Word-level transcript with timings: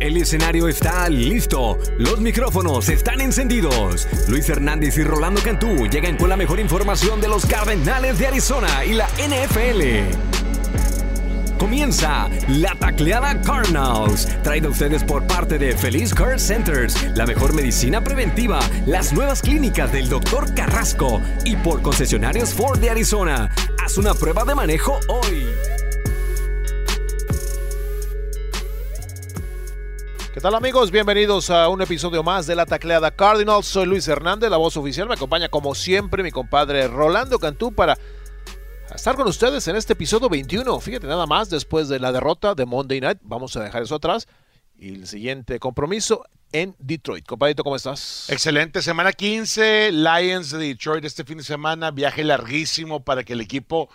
El 0.00 0.16
escenario 0.16 0.66
está 0.66 1.06
listo, 1.10 1.78
los 1.98 2.20
micrófonos 2.20 2.88
están 2.88 3.20
encendidos. 3.20 4.08
Luis 4.28 4.48
Hernández 4.48 4.96
y 4.96 5.04
Rolando 5.04 5.42
Cantú 5.42 5.86
llegan 5.88 6.16
con 6.16 6.30
la 6.30 6.38
mejor 6.38 6.58
información 6.58 7.20
de 7.20 7.28
los 7.28 7.44
Cardenales 7.44 8.18
de 8.18 8.28
Arizona 8.28 8.82
y 8.86 8.94
la 8.94 9.06
NFL. 9.18 10.16
Comienza 11.58 12.30
la 12.48 12.74
tacleada 12.76 13.38
Cardinals, 13.42 14.26
traída 14.42 14.68
a 14.68 14.70
ustedes 14.70 15.04
por 15.04 15.26
parte 15.26 15.58
de 15.58 15.76
Feliz 15.76 16.14
Care 16.14 16.38
Centers, 16.38 16.96
la 17.14 17.26
mejor 17.26 17.52
medicina 17.52 18.02
preventiva, 18.02 18.60
las 18.86 19.12
nuevas 19.12 19.42
clínicas 19.42 19.92
del 19.92 20.08
Dr. 20.08 20.54
Carrasco 20.54 21.20
y 21.44 21.56
por 21.56 21.82
concesionarios 21.82 22.54
Ford 22.54 22.78
de 22.78 22.88
Arizona. 22.88 23.50
Haz 23.84 23.98
una 23.98 24.14
prueba 24.14 24.46
de 24.46 24.54
manejo 24.54 24.98
hoy. 25.08 25.46
¿Qué 30.40 30.44
tal 30.44 30.54
amigos? 30.54 30.90
Bienvenidos 30.90 31.50
a 31.50 31.68
un 31.68 31.82
episodio 31.82 32.22
más 32.22 32.46
de 32.46 32.54
la 32.54 32.64
tacleada 32.64 33.10
Cardinals. 33.10 33.66
Soy 33.66 33.84
Luis 33.84 34.08
Hernández, 34.08 34.48
la 34.48 34.56
voz 34.56 34.74
oficial. 34.78 35.06
Me 35.06 35.12
acompaña 35.12 35.50
como 35.50 35.74
siempre 35.74 36.22
mi 36.22 36.30
compadre 36.30 36.88
Rolando 36.88 37.38
Cantú 37.38 37.74
para 37.74 37.98
estar 38.94 39.16
con 39.16 39.28
ustedes 39.28 39.68
en 39.68 39.76
este 39.76 39.92
episodio 39.92 40.30
21. 40.30 40.80
Fíjate 40.80 41.06
nada 41.06 41.26
más, 41.26 41.50
después 41.50 41.90
de 41.90 42.00
la 42.00 42.10
derrota 42.10 42.54
de 42.54 42.64
Monday 42.64 43.02
Night, 43.02 43.18
vamos 43.20 43.54
a 43.54 43.62
dejar 43.62 43.82
eso 43.82 43.96
atrás. 43.96 44.28
Y 44.78 44.94
el 44.94 45.06
siguiente 45.06 45.58
compromiso 45.58 46.24
en 46.52 46.74
Detroit. 46.78 47.26
Compadrito, 47.26 47.62
¿cómo 47.62 47.76
estás? 47.76 48.24
Excelente, 48.30 48.80
semana 48.80 49.12
15, 49.12 49.92
Lions 49.92 50.52
de 50.52 50.58
Detroit 50.68 51.04
este 51.04 51.24
fin 51.24 51.36
de 51.36 51.44
semana, 51.44 51.90
viaje 51.90 52.24
larguísimo 52.24 53.04
para 53.04 53.24
que 53.24 53.34
el 53.34 53.42
equipo, 53.42 53.90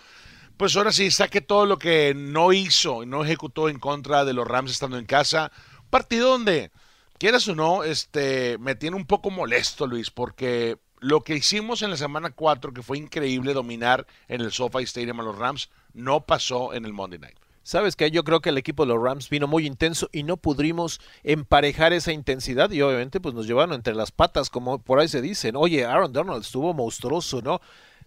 pues 0.57 0.75
ahora 0.75 0.91
sí, 0.91 1.09
saque 1.09 1.41
todo 1.41 1.65
lo 1.65 1.79
que 1.79 2.13
no 2.15 2.53
hizo 2.53 3.03
no 3.03 3.25
ejecutó 3.25 3.67
en 3.67 3.79
contra 3.79 4.25
de 4.25 4.33
los 4.33 4.47
Rams 4.47 4.69
estando 4.69 4.99
en 4.99 5.05
casa 5.05 5.51
partido 5.89 6.29
donde, 6.29 6.71
quieras 7.17 7.47
o 7.47 7.55
no, 7.55 7.83
este, 7.83 8.57
me 8.59 8.75
tiene 8.75 8.95
un 8.95 9.05
poco 9.05 9.29
molesto, 9.29 9.87
Luis, 9.87 10.11
porque 10.11 10.77
lo 10.99 11.21
que 11.21 11.35
hicimos 11.35 11.81
en 11.81 11.91
la 11.91 11.97
semana 11.97 12.31
4, 12.31 12.73
que 12.73 12.81
fue 12.81 12.97
increíble 12.97 13.53
dominar 13.53 14.07
en 14.27 14.41
el 14.41 14.51
SoFi 14.51 14.83
Stadium 14.83 15.19
a 15.19 15.23
los 15.23 15.37
Rams, 15.37 15.69
no 15.93 16.25
pasó 16.25 16.73
en 16.73 16.85
el 16.85 16.93
Monday 16.93 17.19
Night. 17.19 17.37
Sabes 17.63 17.95
que 17.95 18.11
yo 18.11 18.23
creo 18.23 18.41
que 18.41 18.49
el 18.49 18.59
equipo 18.59 18.85
de 18.85 18.93
los 18.93 19.01
Rams 19.01 19.27
vino 19.27 19.47
muy 19.47 19.65
intenso 19.65 20.07
y 20.11 20.21
no 20.21 20.37
pudimos 20.37 21.01
emparejar 21.23 21.93
esa 21.93 22.11
intensidad 22.11 22.69
y 22.69 22.83
obviamente 22.83 23.19
pues 23.19 23.33
nos 23.33 23.47
llevaron 23.47 23.73
entre 23.73 23.95
las 23.95 24.11
patas 24.11 24.51
como 24.51 24.77
por 24.77 24.99
ahí 24.99 25.07
se 25.07 25.19
dicen. 25.19 25.55
Oye, 25.55 25.83
Aaron 25.83 26.13
Donald 26.13 26.43
estuvo 26.43 26.75
monstruoso, 26.75 27.41
¿no? 27.41 27.61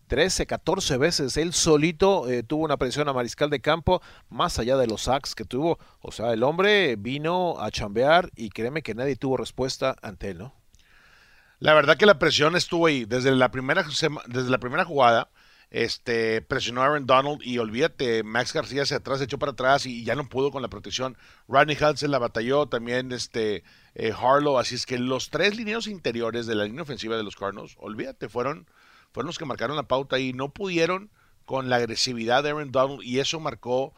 13, 0.09 0.47
14 0.47 0.97
veces. 0.97 1.37
Él 1.37 1.53
solito 1.53 2.29
eh, 2.29 2.43
tuvo 2.43 2.65
una 2.65 2.77
presión 2.77 3.09
a 3.09 3.13
mariscal 3.13 3.51
de 3.51 3.61
campo, 3.61 4.03
más 4.29 4.59
allá 4.59 4.77
de 4.77 4.89
los 4.89 5.03
sacks 5.03 5.35
que 5.35 5.45
tuvo. 5.45 5.79
O 6.01 6.11
sea, 6.11 6.33
el 6.33 6.43
hombre 6.43 6.97
vino 6.97 7.61
a 7.61 7.71
chambear 7.71 8.31
y 8.35 8.51
créeme 8.51 8.83
que 8.83 8.95
nadie 8.95 9.15
tuvo 9.15 9.37
respuesta 9.37 9.95
ante 10.03 10.31
él, 10.31 10.39
¿no? 10.39 10.55
La 11.61 11.75
verdad 11.75 11.97
que 11.97 12.07
la 12.07 12.19
presión 12.19 12.57
estuvo 12.57 12.87
ahí. 12.87 13.05
Desde 13.05 13.31
la 13.33 13.51
primera, 13.51 13.85
desde 14.27 14.51
la 14.51 14.59
primera 14.59 14.85
jugada, 14.85 15.29
este, 15.71 16.41
presionó 16.41 16.83
a 16.83 16.87
Aaron 16.87 17.07
Donald 17.07 17.41
y 17.43 17.59
olvídate, 17.59 18.23
Max 18.23 18.53
García 18.53 18.83
hacia 18.83 18.99
atrás, 18.99 19.19
se 19.19 19.25
echó 19.25 19.39
para 19.39 19.53
atrás 19.53 19.85
y, 19.85 20.05
ya 20.05 20.15
no 20.15 20.29
pudo 20.29 20.51
con 20.51 20.63
la 20.63 20.69
protección. 20.69 21.17
Rodney 21.47 21.77
Hudson 21.77 22.11
la 22.11 22.19
batalló, 22.19 22.67
también 22.67 23.13
este, 23.13 23.65
eh, 23.95 24.13
Harlow. 24.17 24.59
Así 24.59 24.77
es 24.77 24.87
que 24.87 24.99
los 24.99 25.31
tres 25.31 25.57
lineos 25.57 25.87
interiores 25.87 26.47
de 26.47 26.55
la 26.55 26.65
línea 26.65 26.83
ofensiva 26.83 27.17
de 27.17 27.23
los 27.23 27.37
Cardinals, 27.37 27.75
olvídate, 27.79 28.29
fueron 28.29 28.67
fueron 29.13 29.29
los 29.29 29.39
que 29.39 29.45
marcaron 29.45 29.77
la 29.77 29.89
pauta 29.89 30.19
y 30.19 30.33
no 30.33 30.51
pudieron 30.51 31.11
con 31.45 31.69
la 31.69 31.77
agresividad 31.77 32.43
de 32.43 32.51
Aaron 32.51 32.71
Donald 32.71 33.03
y 33.03 33.21
eso 33.21 33.41
marcó 33.41 33.95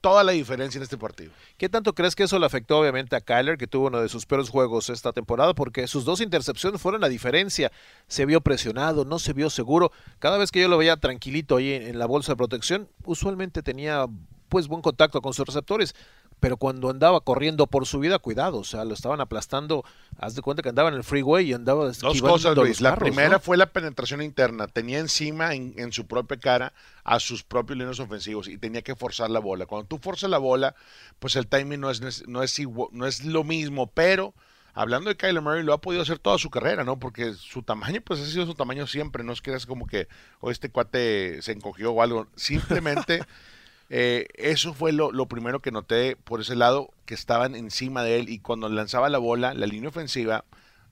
toda 0.00 0.22
la 0.24 0.32
diferencia 0.32 0.78
en 0.78 0.82
este 0.82 0.96
partido. 0.96 1.32
¿Qué 1.56 1.68
tanto 1.68 1.94
crees 1.94 2.14
que 2.14 2.24
eso 2.24 2.38
le 2.38 2.46
afectó 2.46 2.78
obviamente 2.78 3.16
a 3.16 3.20
Kyler, 3.20 3.58
que 3.58 3.66
tuvo 3.66 3.88
uno 3.88 4.00
de 4.00 4.08
sus 4.08 4.26
peores 4.26 4.48
juegos 4.48 4.90
esta 4.90 5.12
temporada? 5.12 5.54
Porque 5.54 5.86
sus 5.86 6.04
dos 6.04 6.20
intercepciones 6.20 6.80
fueron 6.80 7.00
la 7.00 7.08
diferencia. 7.08 7.72
Se 8.06 8.24
vio 8.26 8.40
presionado, 8.40 9.04
no 9.04 9.18
se 9.18 9.32
vio 9.32 9.50
seguro. 9.50 9.90
Cada 10.18 10.38
vez 10.38 10.50
que 10.50 10.60
yo 10.60 10.68
lo 10.68 10.78
veía 10.78 10.96
tranquilito 10.96 11.56
ahí 11.56 11.72
en 11.72 11.98
la 11.98 12.06
bolsa 12.06 12.32
de 12.32 12.36
protección, 12.36 12.88
usualmente 13.04 13.62
tenía 13.62 14.06
pues 14.48 14.68
buen 14.68 14.82
contacto 14.82 15.20
con 15.20 15.34
sus 15.34 15.46
receptores 15.46 15.94
pero 16.40 16.56
cuando 16.56 16.90
andaba 16.90 17.20
corriendo 17.20 17.66
por 17.66 17.86
su 17.86 17.98
vida, 17.98 18.18
cuidado, 18.18 18.58
o 18.58 18.64
sea, 18.64 18.84
lo 18.84 18.94
estaban 18.94 19.20
aplastando, 19.20 19.84
haz 20.18 20.34
de 20.34 20.42
cuenta 20.42 20.62
que 20.62 20.68
andaba 20.68 20.88
en 20.88 20.94
el 20.94 21.04
freeway 21.04 21.50
y 21.50 21.52
andaba 21.52 21.90
Dos 21.92 22.22
cosas, 22.22 22.56
Luis. 22.56 22.80
la 22.80 22.96
primera 22.96 23.38
fue 23.38 23.56
la 23.56 23.66
penetración 23.66 24.22
interna, 24.22 24.68
tenía 24.68 24.98
encima 24.98 25.54
en, 25.54 25.92
su 25.92 26.06
propia 26.06 26.38
cara 26.38 26.72
a 27.04 27.18
sus 27.18 27.42
propios 27.42 27.78
líneas 27.78 27.98
ofensivos 27.98 28.48
y 28.48 28.58
tenía 28.58 28.82
que 28.82 28.94
forzar 28.94 29.30
la 29.30 29.40
bola. 29.40 29.66
Cuando 29.66 29.88
tú 29.88 29.98
forzas 29.98 30.30
la 30.30 30.38
bola, 30.38 30.74
pues 31.18 31.34
el 31.36 31.46
timing 31.46 31.80
no 31.80 31.90
es, 31.90 32.00
no 32.28 32.42
es, 32.42 32.60
no 32.92 33.06
es 33.06 33.24
lo 33.24 33.42
mismo, 33.42 33.88
pero 33.88 34.34
hablando 34.74 35.08
de 35.08 35.16
Kyler 35.16 35.42
Murray, 35.42 35.64
lo 35.64 35.72
ha 35.72 35.80
podido 35.80 36.02
hacer 36.02 36.18
toda 36.18 36.38
su 36.38 36.50
carrera, 36.50 36.84
¿no? 36.84 36.98
Porque 36.98 37.34
su 37.34 37.62
tamaño, 37.62 38.00
pues 38.02 38.20
ha 38.20 38.26
sido 38.26 38.46
su 38.46 38.54
tamaño 38.54 38.86
siempre, 38.86 39.24
no 39.24 39.32
es 39.32 39.40
que 39.40 39.54
es 39.54 39.66
como 39.66 39.86
que, 39.86 40.08
o 40.40 40.50
este 40.50 40.70
cuate 40.70 41.42
se 41.42 41.52
encogió 41.52 41.92
o 41.92 42.02
algo, 42.02 42.28
simplemente... 42.36 43.22
Eh, 43.90 44.26
eso 44.34 44.74
fue 44.74 44.92
lo, 44.92 45.10
primero 45.28 45.60
que 45.60 45.70
noté 45.70 46.16
por 46.16 46.40
ese 46.40 46.56
lado, 46.56 46.90
que 47.06 47.14
estaban 47.14 47.54
encima 47.54 48.02
de 48.02 48.18
él 48.18 48.28
y 48.28 48.40
cuando 48.40 48.68
lanzaba 48.68 49.08
la 49.08 49.18
bola, 49.18 49.54
la 49.54 49.66
línea 49.66 49.88
ofensiva 49.88 50.44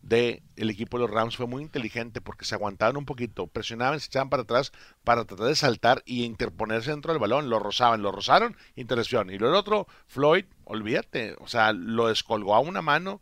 del 0.02 0.40
equipo 0.70 0.98
de 0.98 1.06
los 1.06 1.10
Rams 1.10 1.36
fue 1.36 1.46
muy 1.46 1.62
inteligente 1.62 2.20
porque 2.20 2.44
se 2.44 2.54
aguantaban 2.54 2.96
un 2.96 3.04
poquito, 3.04 3.48
presionaban, 3.48 3.98
se 3.98 4.06
echaban 4.06 4.30
para 4.30 4.44
atrás 4.44 4.72
para 5.02 5.24
tratar 5.24 5.48
de 5.48 5.56
saltar 5.56 6.02
y 6.06 6.24
interponerse 6.24 6.90
dentro 6.90 7.12
del 7.12 7.20
balón, 7.20 7.50
lo 7.50 7.58
rozaban, 7.58 8.02
lo 8.02 8.12
rozaron, 8.12 8.56
interacción. 8.76 9.30
Y 9.30 9.38
lo 9.38 9.56
otro, 9.58 9.88
Floyd, 10.06 10.44
olvídate, 10.64 11.34
o 11.40 11.48
sea, 11.48 11.72
lo 11.72 12.06
descolgó 12.06 12.54
a 12.54 12.60
una 12.60 12.82
mano, 12.82 13.20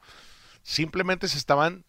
simplemente 0.63 1.27
se 1.29 1.39
estaban 1.39 1.85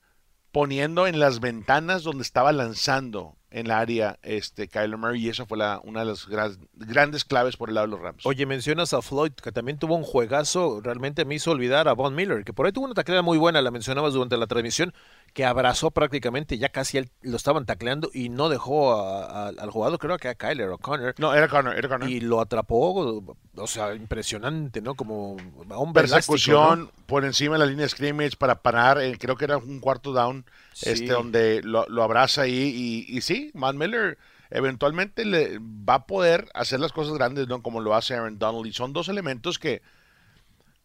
poniendo 0.51 1.07
en 1.07 1.19
las 1.19 1.41
ventanas 1.41 2.03
donde 2.03 2.23
estaba 2.23 2.53
lanzando 2.53 3.35
en 3.55 3.69
la 3.69 3.79
área 3.79 4.19
este 4.21 4.67
Kyler 4.67 4.97
Murray 4.97 5.25
y 5.25 5.29
esa 5.29 5.45
fue 5.45 5.57
la, 5.57 5.79
una 5.85 6.01
de 6.01 6.07
las 6.07 6.27
grandes 6.73 7.23
claves 7.23 7.55
por 7.55 7.69
el 7.69 7.75
lado 7.75 7.87
de 7.87 7.91
los 7.91 8.01
Rams. 8.01 8.25
Oye, 8.25 8.45
mencionas 8.45 8.93
a 8.93 9.01
Floyd 9.01 9.31
que 9.31 9.53
también 9.53 9.79
tuvo 9.79 9.95
un 9.95 10.03
juegazo, 10.03 10.81
realmente 10.83 11.23
me 11.23 11.35
hizo 11.35 11.51
olvidar 11.51 11.87
a 11.87 11.93
Von 11.93 12.15
Miller, 12.15 12.43
que 12.43 12.51
por 12.51 12.65
ahí 12.65 12.73
tuvo 12.73 12.83
una 12.83 12.93
taclea 12.93 13.21
muy 13.21 13.37
buena, 13.37 13.61
la 13.61 13.71
mencionabas 13.71 14.13
durante 14.13 14.35
la 14.35 14.47
transmisión, 14.47 14.93
que 15.35 15.43
abrazó 15.43 15.91
prácticamente, 15.91 16.57
ya 16.57 16.69
casi 16.69 16.97
él, 16.97 17.09
lo 17.21 17.35
estaban 17.35 17.65
tacleando 17.65 18.09
y 18.13 18.29
no 18.29 18.47
dejó 18.47 18.95
al 18.95 19.69
jugador, 19.69 19.99
creo 19.99 20.17
que 20.17 20.29
era 20.29 20.35
Kyler 20.35 20.69
o 20.69 20.77
Connor. 20.77 21.13
No, 21.17 21.35
era 21.35 21.49
Connor, 21.49 21.77
era 21.77 21.89
Connor. 21.89 22.09
Y 22.09 22.21
lo 22.21 22.39
atrapó, 22.39 23.21
o 23.53 23.67
sea, 23.67 23.93
impresionante, 23.93 24.81
¿no? 24.81 24.95
Como 24.95 25.35
a 25.69 25.77
un 25.77 25.91
Persecución 25.91 26.89
por 27.05 27.25
encima 27.25 27.55
de 27.55 27.59
la 27.59 27.65
línea 27.65 27.83
de 27.83 27.89
scrimmage 27.89 28.37
para 28.37 28.61
parar, 28.61 29.01
eh, 29.01 29.17
creo 29.19 29.35
que 29.35 29.43
era 29.43 29.57
un 29.57 29.81
cuarto 29.81 30.13
down 30.13 30.45
este, 30.81 31.07
donde 31.07 31.61
lo, 31.63 31.85
abraza 32.01 32.43
ahí 32.43 33.05
y, 33.09 33.19
sí, 33.19 33.51
Matt 33.53 33.75
Miller 33.75 34.17
eventualmente 34.51 35.25
le 35.25 35.59
va 35.59 35.95
a 35.95 36.05
poder 36.07 36.47
hacer 36.53 36.79
las 36.79 36.93
cosas 36.93 37.13
grandes, 37.15 37.49
¿no? 37.49 37.61
Como 37.61 37.81
lo 37.81 37.93
hace 37.93 38.13
Aaron 38.13 38.39
Donald. 38.39 38.67
Y 38.67 38.71
son 38.71 38.93
dos 38.93 39.09
elementos 39.09 39.59
que 39.59 39.81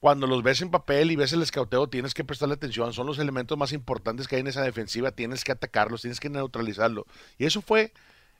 cuando 0.00 0.26
los 0.26 0.42
ves 0.42 0.62
en 0.62 0.70
papel 0.70 1.10
y 1.10 1.16
ves 1.16 1.32
el 1.34 1.42
escauteo 1.42 1.88
tienes 1.88 2.14
que 2.14 2.24
prestarle 2.24 2.54
atención. 2.54 2.92
Son 2.94 3.06
los 3.06 3.18
elementos 3.18 3.56
más 3.58 3.72
importantes 3.72 4.26
que 4.26 4.36
hay 4.36 4.40
en 4.40 4.46
esa 4.46 4.62
defensiva. 4.62 5.12
Tienes 5.12 5.44
que 5.44 5.52
atacarlos, 5.52 6.00
tienes 6.00 6.20
que 6.20 6.30
neutralizarlo. 6.30 7.06
Y 7.38 7.44
eso 7.44 7.60
fue 7.60 7.92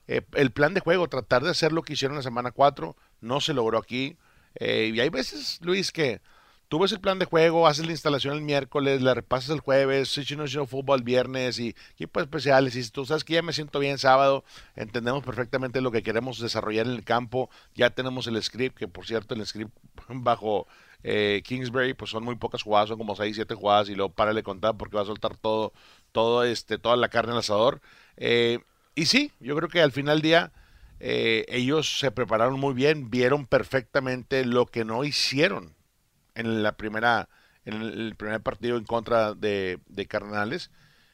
eh, 0.07 0.21
el 0.33 0.51
plan 0.51 0.73
de 0.73 0.81
juego, 0.81 1.07
tratar 1.07 1.43
de 1.43 1.51
hacer 1.51 1.71
lo 1.71 1.83
que 1.83 1.93
hicieron 1.93 2.17
la 2.17 2.23
semana 2.23 2.51
4. 2.51 2.95
No 3.21 3.41
se 3.41 3.53
logró 3.53 3.77
aquí. 3.77 4.17
Eh, 4.55 4.91
y 4.93 4.99
hay 4.99 5.09
veces, 5.09 5.59
Luis, 5.61 5.91
que 5.91 6.19
tú 6.67 6.79
ves 6.79 6.93
el 6.93 6.99
plan 6.99 7.19
de 7.19 7.25
juego, 7.25 7.67
haces 7.67 7.85
la 7.85 7.91
instalación 7.91 8.33
el 8.35 8.41
miércoles, 8.41 9.03
la 9.03 9.13
repasas 9.13 9.51
el 9.51 9.59
jueves, 9.59 10.09
Switching 10.09 10.47
Fútbol 10.67 10.99
el 10.99 11.03
viernes 11.03 11.59
y 11.59 11.75
equipos 11.91 12.23
especiales. 12.23 12.75
Y 12.75 12.89
tú 12.89 13.05
sabes 13.05 13.23
que 13.23 13.33
ya 13.33 13.43
me 13.43 13.53
siento 13.53 13.77
bien 13.77 13.99
sábado, 13.99 14.43
entendemos 14.75 15.23
perfectamente 15.23 15.79
lo 15.79 15.91
que 15.91 16.01
queremos 16.01 16.39
desarrollar 16.39 16.87
en 16.87 16.93
el 16.93 17.03
campo. 17.03 17.51
Ya 17.75 17.91
tenemos 17.91 18.25
el 18.25 18.41
script, 18.41 18.77
que 18.77 18.87
por 18.87 19.05
cierto, 19.05 19.35
el 19.35 19.45
script 19.45 19.77
bajo 20.23 20.67
eh, 21.03 21.41
Kingsbury, 21.45 21.93
pues 21.93 22.11
son 22.11 22.23
muy 22.23 22.35
pocas 22.35 22.63
jugadas, 22.63 22.89
son 22.89 22.97
como 22.97 23.15
6, 23.15 23.35
7 23.35 23.55
jugadas 23.55 23.89
y 23.89 23.95
luego 23.95 24.13
párale 24.13 24.43
contar 24.43 24.77
porque 24.77 24.95
va 24.97 25.03
a 25.03 25.05
soltar 25.05 25.37
todo, 25.37 25.73
todo 26.11 26.43
este, 26.43 26.77
toda 26.77 26.95
la 26.95 27.09
carne 27.09 27.31
al 27.33 27.39
asador. 27.39 27.81
Eh, 28.17 28.59
y 28.95 29.05
sí, 29.05 29.31
yo 29.39 29.55
creo 29.55 29.69
que 29.69 29.81
al 29.81 29.91
final 29.91 30.17
del 30.17 30.21
día. 30.23 30.51
Eh, 31.03 31.45
ellos 31.49 31.97
se 31.99 32.11
prepararon 32.11 32.59
muy 32.59 32.75
bien, 32.75 33.09
vieron 33.09 33.47
perfectamente 33.47 34.45
lo 34.45 34.67
que 34.67 34.85
no 34.85 35.03
hicieron 35.03 35.75
en 36.35 36.61
la 36.61 36.77
primera 36.77 37.27
en 37.65 37.81
el 37.81 38.15
primer 38.15 38.41
partido 38.41 38.77
en 38.77 38.83
contra 38.85 39.33
de, 39.33 39.79
de 39.87 40.05
Cardenales 40.05 40.71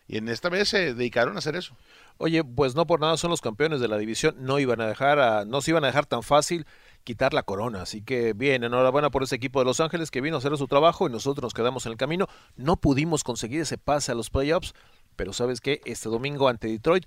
y 0.07 0.17
en 0.17 0.29
esta 0.29 0.49
vez 0.49 0.69
se 0.69 0.93
dedicaron 0.93 1.35
a 1.35 1.39
hacer 1.39 1.55
eso. 1.55 1.75
Oye, 2.17 2.43
pues 2.43 2.75
no 2.75 2.87
por 2.87 2.99
nada 2.99 3.17
son 3.17 3.29
los 3.29 3.41
campeones 3.41 3.79
de 3.79 3.87
la 3.87 3.97
división, 3.97 4.35
no 4.39 4.59
iban 4.59 4.81
a 4.81 4.87
dejar 4.87 5.19
a, 5.19 5.45
no 5.45 5.61
se 5.61 5.71
iban 5.71 5.83
a 5.83 5.87
dejar 5.87 6.05
tan 6.05 6.23
fácil 6.23 6.65
quitar 7.07 7.33
la 7.33 7.43
corona, 7.43 7.83
así 7.83 8.01
que 8.01 8.33
bien, 8.33 8.65
enhorabuena 8.65 9.09
por 9.09 9.23
ese 9.23 9.33
equipo 9.33 9.59
de 9.59 9.65
Los 9.65 9.79
Ángeles 9.79 10.11
que 10.11 10.19
vino 10.19 10.35
a 10.35 10.39
hacer 10.39 10.57
su 10.57 10.67
trabajo 10.67 11.07
y 11.07 11.09
nosotros 11.09 11.41
nos 11.41 11.53
quedamos 11.53 11.85
en 11.85 11.93
el 11.93 11.97
camino, 11.97 12.27
no 12.57 12.75
pudimos 12.75 13.23
conseguir 13.23 13.61
ese 13.61 13.77
pase 13.77 14.11
a 14.11 14.15
los 14.15 14.29
playoffs, 14.29 14.73
pero 15.15 15.31
sabes 15.31 15.61
que 15.61 15.79
este 15.85 16.09
domingo 16.09 16.49
ante 16.49 16.67
Detroit 16.67 17.05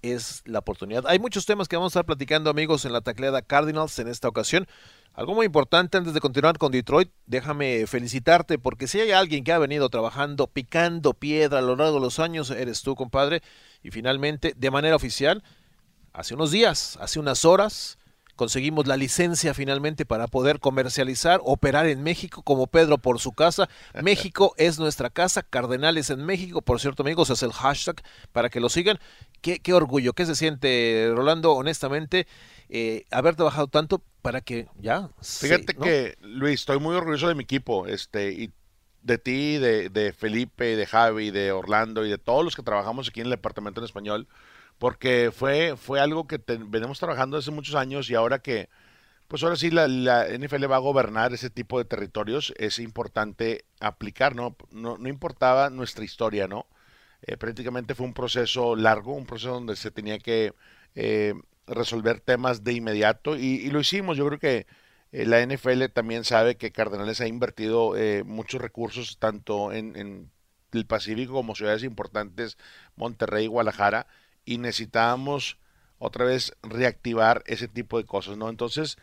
es 0.00 0.40
la 0.46 0.60
oportunidad. 0.60 1.04
Hay 1.06 1.18
muchos 1.18 1.44
temas 1.44 1.68
que 1.68 1.76
vamos 1.76 1.90
a 1.90 2.00
estar 2.00 2.06
platicando, 2.06 2.48
amigos, 2.48 2.86
en 2.86 2.94
la 2.94 3.02
tacleada 3.02 3.42
Cardinals 3.42 3.98
en 3.98 4.08
esta 4.08 4.26
ocasión. 4.26 4.66
Algo 5.12 5.34
muy 5.34 5.44
importante 5.44 5.98
antes 5.98 6.14
de 6.14 6.20
continuar 6.20 6.56
con 6.56 6.72
Detroit, 6.72 7.10
déjame 7.26 7.86
felicitarte 7.86 8.58
porque 8.58 8.86
si 8.86 9.00
hay 9.00 9.10
alguien 9.10 9.44
que 9.44 9.52
ha 9.52 9.58
venido 9.58 9.90
trabajando, 9.90 10.46
picando 10.46 11.12
piedra 11.12 11.58
a 11.58 11.62
lo 11.62 11.76
largo 11.76 11.96
de 11.96 12.00
los 12.00 12.20
años, 12.20 12.50
eres 12.50 12.80
tú, 12.80 12.94
compadre. 12.94 13.42
Y 13.82 13.90
finalmente, 13.90 14.54
de 14.56 14.70
manera 14.70 14.96
oficial, 14.96 15.44
hace 16.14 16.32
unos 16.32 16.50
días, 16.52 16.96
hace 17.02 17.20
unas 17.20 17.44
horas, 17.44 17.98
conseguimos 18.36 18.86
la 18.86 18.96
licencia 18.96 19.54
finalmente 19.54 20.04
para 20.04 20.26
poder 20.26 20.60
comercializar, 20.60 21.40
operar 21.44 21.86
en 21.86 22.02
México 22.02 22.42
como 22.42 22.66
Pedro 22.66 22.98
por 22.98 23.20
su 23.20 23.32
casa. 23.32 23.68
México 24.02 24.54
es 24.56 24.78
nuestra 24.78 25.10
casa, 25.10 25.42
Cardenales 25.42 26.10
en 26.10 26.24
México, 26.24 26.62
por 26.62 26.80
cierto 26.80 27.02
amigos, 27.02 27.30
es 27.30 27.42
el 27.42 27.52
hashtag 27.52 28.02
para 28.32 28.48
que 28.48 28.60
lo 28.60 28.68
sigan. 28.68 28.98
Qué, 29.40 29.58
qué 29.60 29.72
orgullo, 29.72 30.12
qué 30.12 30.26
se 30.26 30.36
siente, 30.36 31.10
Rolando, 31.14 31.52
honestamente, 31.52 32.26
eh, 32.68 33.04
haber 33.10 33.34
trabajado 33.34 33.66
tanto 33.66 34.02
para 34.22 34.40
que 34.40 34.68
ya... 34.80 35.10
Fíjate 35.20 35.74
que, 35.74 36.16
Luis, 36.20 36.60
estoy 36.60 36.78
muy 36.78 36.94
orgulloso 36.94 37.28
de 37.28 37.34
mi 37.34 37.42
equipo, 37.42 37.86
este, 37.86 38.32
y 38.32 38.52
de 39.02 39.18
ti, 39.18 39.58
de, 39.58 39.88
de 39.88 40.12
Felipe, 40.12 40.76
de 40.76 40.86
Javi, 40.86 41.30
de 41.30 41.52
Orlando 41.52 42.04
y 42.06 42.10
de 42.10 42.18
todos 42.18 42.44
los 42.44 42.56
que 42.56 42.62
trabajamos 42.62 43.08
aquí 43.08 43.20
en 43.20 43.26
el 43.26 43.32
departamento 43.32 43.80
en 43.80 43.84
español 43.84 44.28
porque 44.82 45.30
fue, 45.32 45.76
fue 45.76 46.00
algo 46.00 46.26
que 46.26 46.40
venimos 46.66 46.98
trabajando 46.98 47.36
hace 47.36 47.52
muchos 47.52 47.76
años 47.76 48.10
y 48.10 48.16
ahora 48.16 48.40
que, 48.40 48.68
pues 49.28 49.44
ahora 49.44 49.54
sí 49.54 49.70
la, 49.70 49.86
la, 49.86 50.26
NFL 50.26 50.68
va 50.68 50.74
a 50.74 50.80
gobernar 50.80 51.32
ese 51.32 51.50
tipo 51.50 51.78
de 51.78 51.84
territorios, 51.84 52.52
es 52.58 52.80
importante 52.80 53.64
aplicar, 53.78 54.34
¿no? 54.34 54.56
No, 54.72 54.98
no 54.98 55.08
importaba 55.08 55.70
nuestra 55.70 56.04
historia, 56.04 56.48
¿no? 56.48 56.66
Eh, 57.22 57.36
prácticamente 57.36 57.94
fue 57.94 58.06
un 58.06 58.12
proceso 58.12 58.74
largo, 58.74 59.14
un 59.14 59.24
proceso 59.24 59.52
donde 59.52 59.76
se 59.76 59.92
tenía 59.92 60.18
que 60.18 60.52
eh, 60.96 61.34
resolver 61.68 62.18
temas 62.18 62.64
de 62.64 62.72
inmediato 62.72 63.36
y, 63.36 63.60
y, 63.64 63.70
lo 63.70 63.78
hicimos. 63.78 64.16
Yo 64.16 64.26
creo 64.26 64.40
que 64.40 64.66
eh, 65.12 65.26
la 65.26 65.44
NFL 65.46 65.84
también 65.92 66.24
sabe 66.24 66.56
que 66.56 66.72
Cardenales 66.72 67.20
ha 67.20 67.26
invertido 67.26 67.96
eh, 67.96 68.24
muchos 68.24 68.60
recursos 68.60 69.18
tanto 69.18 69.72
en, 69.72 70.30
el 70.72 70.86
Pacífico 70.86 71.34
como 71.34 71.54
ciudades 71.54 71.84
importantes, 71.84 72.56
Monterrey, 72.96 73.46
Guadalajara, 73.46 74.06
y 74.46 74.56
necesitábamos 74.56 75.58
otra 75.98 76.24
vez 76.24 76.56
reactivar 76.62 77.44
ese 77.46 77.68
tipo 77.68 77.98
de 77.98 78.06
cosas, 78.06 78.38
¿no? 78.38 78.48
Entonces, 78.48 78.96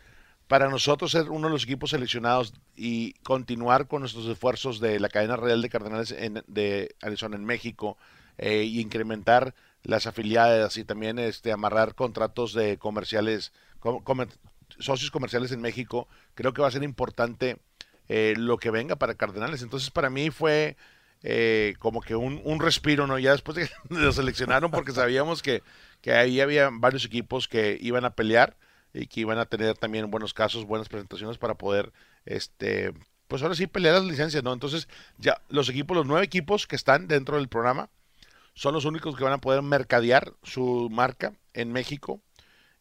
para 0.48 0.68
nosotros 0.68 1.12
ser 1.12 1.30
uno 1.30 1.46
de 1.46 1.52
los 1.52 1.62
equipos 1.62 1.90
seleccionados 1.90 2.54
y 2.74 3.12
continuar 3.22 3.86
con 3.86 4.00
nuestros 4.00 4.26
esfuerzos 4.26 4.80
de 4.80 4.98
la 4.98 5.08
cadena 5.08 5.36
real 5.36 5.62
de 5.62 5.70
Cardenales 5.70 6.10
en, 6.10 6.42
de 6.48 6.96
Arizona 7.00 7.36
en 7.36 7.44
México 7.44 7.96
eh, 8.36 8.64
y 8.64 8.80
incrementar 8.80 9.54
las 9.84 10.08
afiliadas 10.08 10.76
y 10.76 10.84
también 10.84 11.20
este 11.20 11.52
amarrar 11.52 11.94
contratos 11.94 12.52
de 12.52 12.78
comerciales, 12.78 13.52
com, 13.78 14.02
com, 14.02 14.26
socios 14.80 15.10
comerciales 15.10 15.52
en 15.52 15.60
México, 15.60 16.08
creo 16.34 16.52
que 16.52 16.62
va 16.62 16.68
a 16.68 16.72
ser 16.72 16.82
importante 16.82 17.58
eh, 18.08 18.34
lo 18.36 18.58
que 18.58 18.70
venga 18.70 18.96
para 18.96 19.14
Cardenales. 19.14 19.62
Entonces, 19.62 19.90
para 19.90 20.10
mí 20.10 20.30
fue 20.30 20.76
eh, 21.22 21.74
como 21.78 22.00
que 22.00 22.16
un, 22.16 22.40
un, 22.44 22.60
respiro, 22.60 23.06
¿no? 23.06 23.18
Ya 23.18 23.32
después 23.32 23.56
de 23.56 23.68
que 23.68 23.74
lo 23.94 24.12
seleccionaron 24.12 24.70
porque 24.70 24.92
sabíamos 24.92 25.42
que, 25.42 25.62
que 26.00 26.12
ahí 26.12 26.40
había 26.40 26.70
varios 26.72 27.04
equipos 27.04 27.46
que 27.46 27.78
iban 27.80 28.04
a 28.04 28.14
pelear 28.14 28.56
y 28.92 29.06
que 29.06 29.20
iban 29.20 29.38
a 29.38 29.46
tener 29.46 29.76
también 29.76 30.10
buenos 30.10 30.34
casos, 30.34 30.64
buenas 30.64 30.88
presentaciones 30.88 31.38
para 31.38 31.54
poder, 31.54 31.92
este, 32.24 32.92
pues 33.28 33.42
ahora 33.42 33.54
sí 33.54 33.66
pelear 33.66 33.94
las 33.94 34.04
licencias, 34.04 34.42
¿no? 34.42 34.52
Entonces 34.52 34.88
ya 35.18 35.40
los 35.48 35.68
equipos, 35.68 35.96
los 35.96 36.06
nueve 36.06 36.24
equipos 36.24 36.66
que 36.66 36.76
están 36.76 37.06
dentro 37.06 37.36
del 37.36 37.48
programa 37.48 37.90
son 38.54 38.74
los 38.74 38.84
únicos 38.84 39.16
que 39.16 39.24
van 39.24 39.34
a 39.34 39.40
poder 39.40 39.62
mercadear 39.62 40.32
su 40.42 40.88
marca 40.90 41.34
en 41.54 41.72
México 41.72 42.20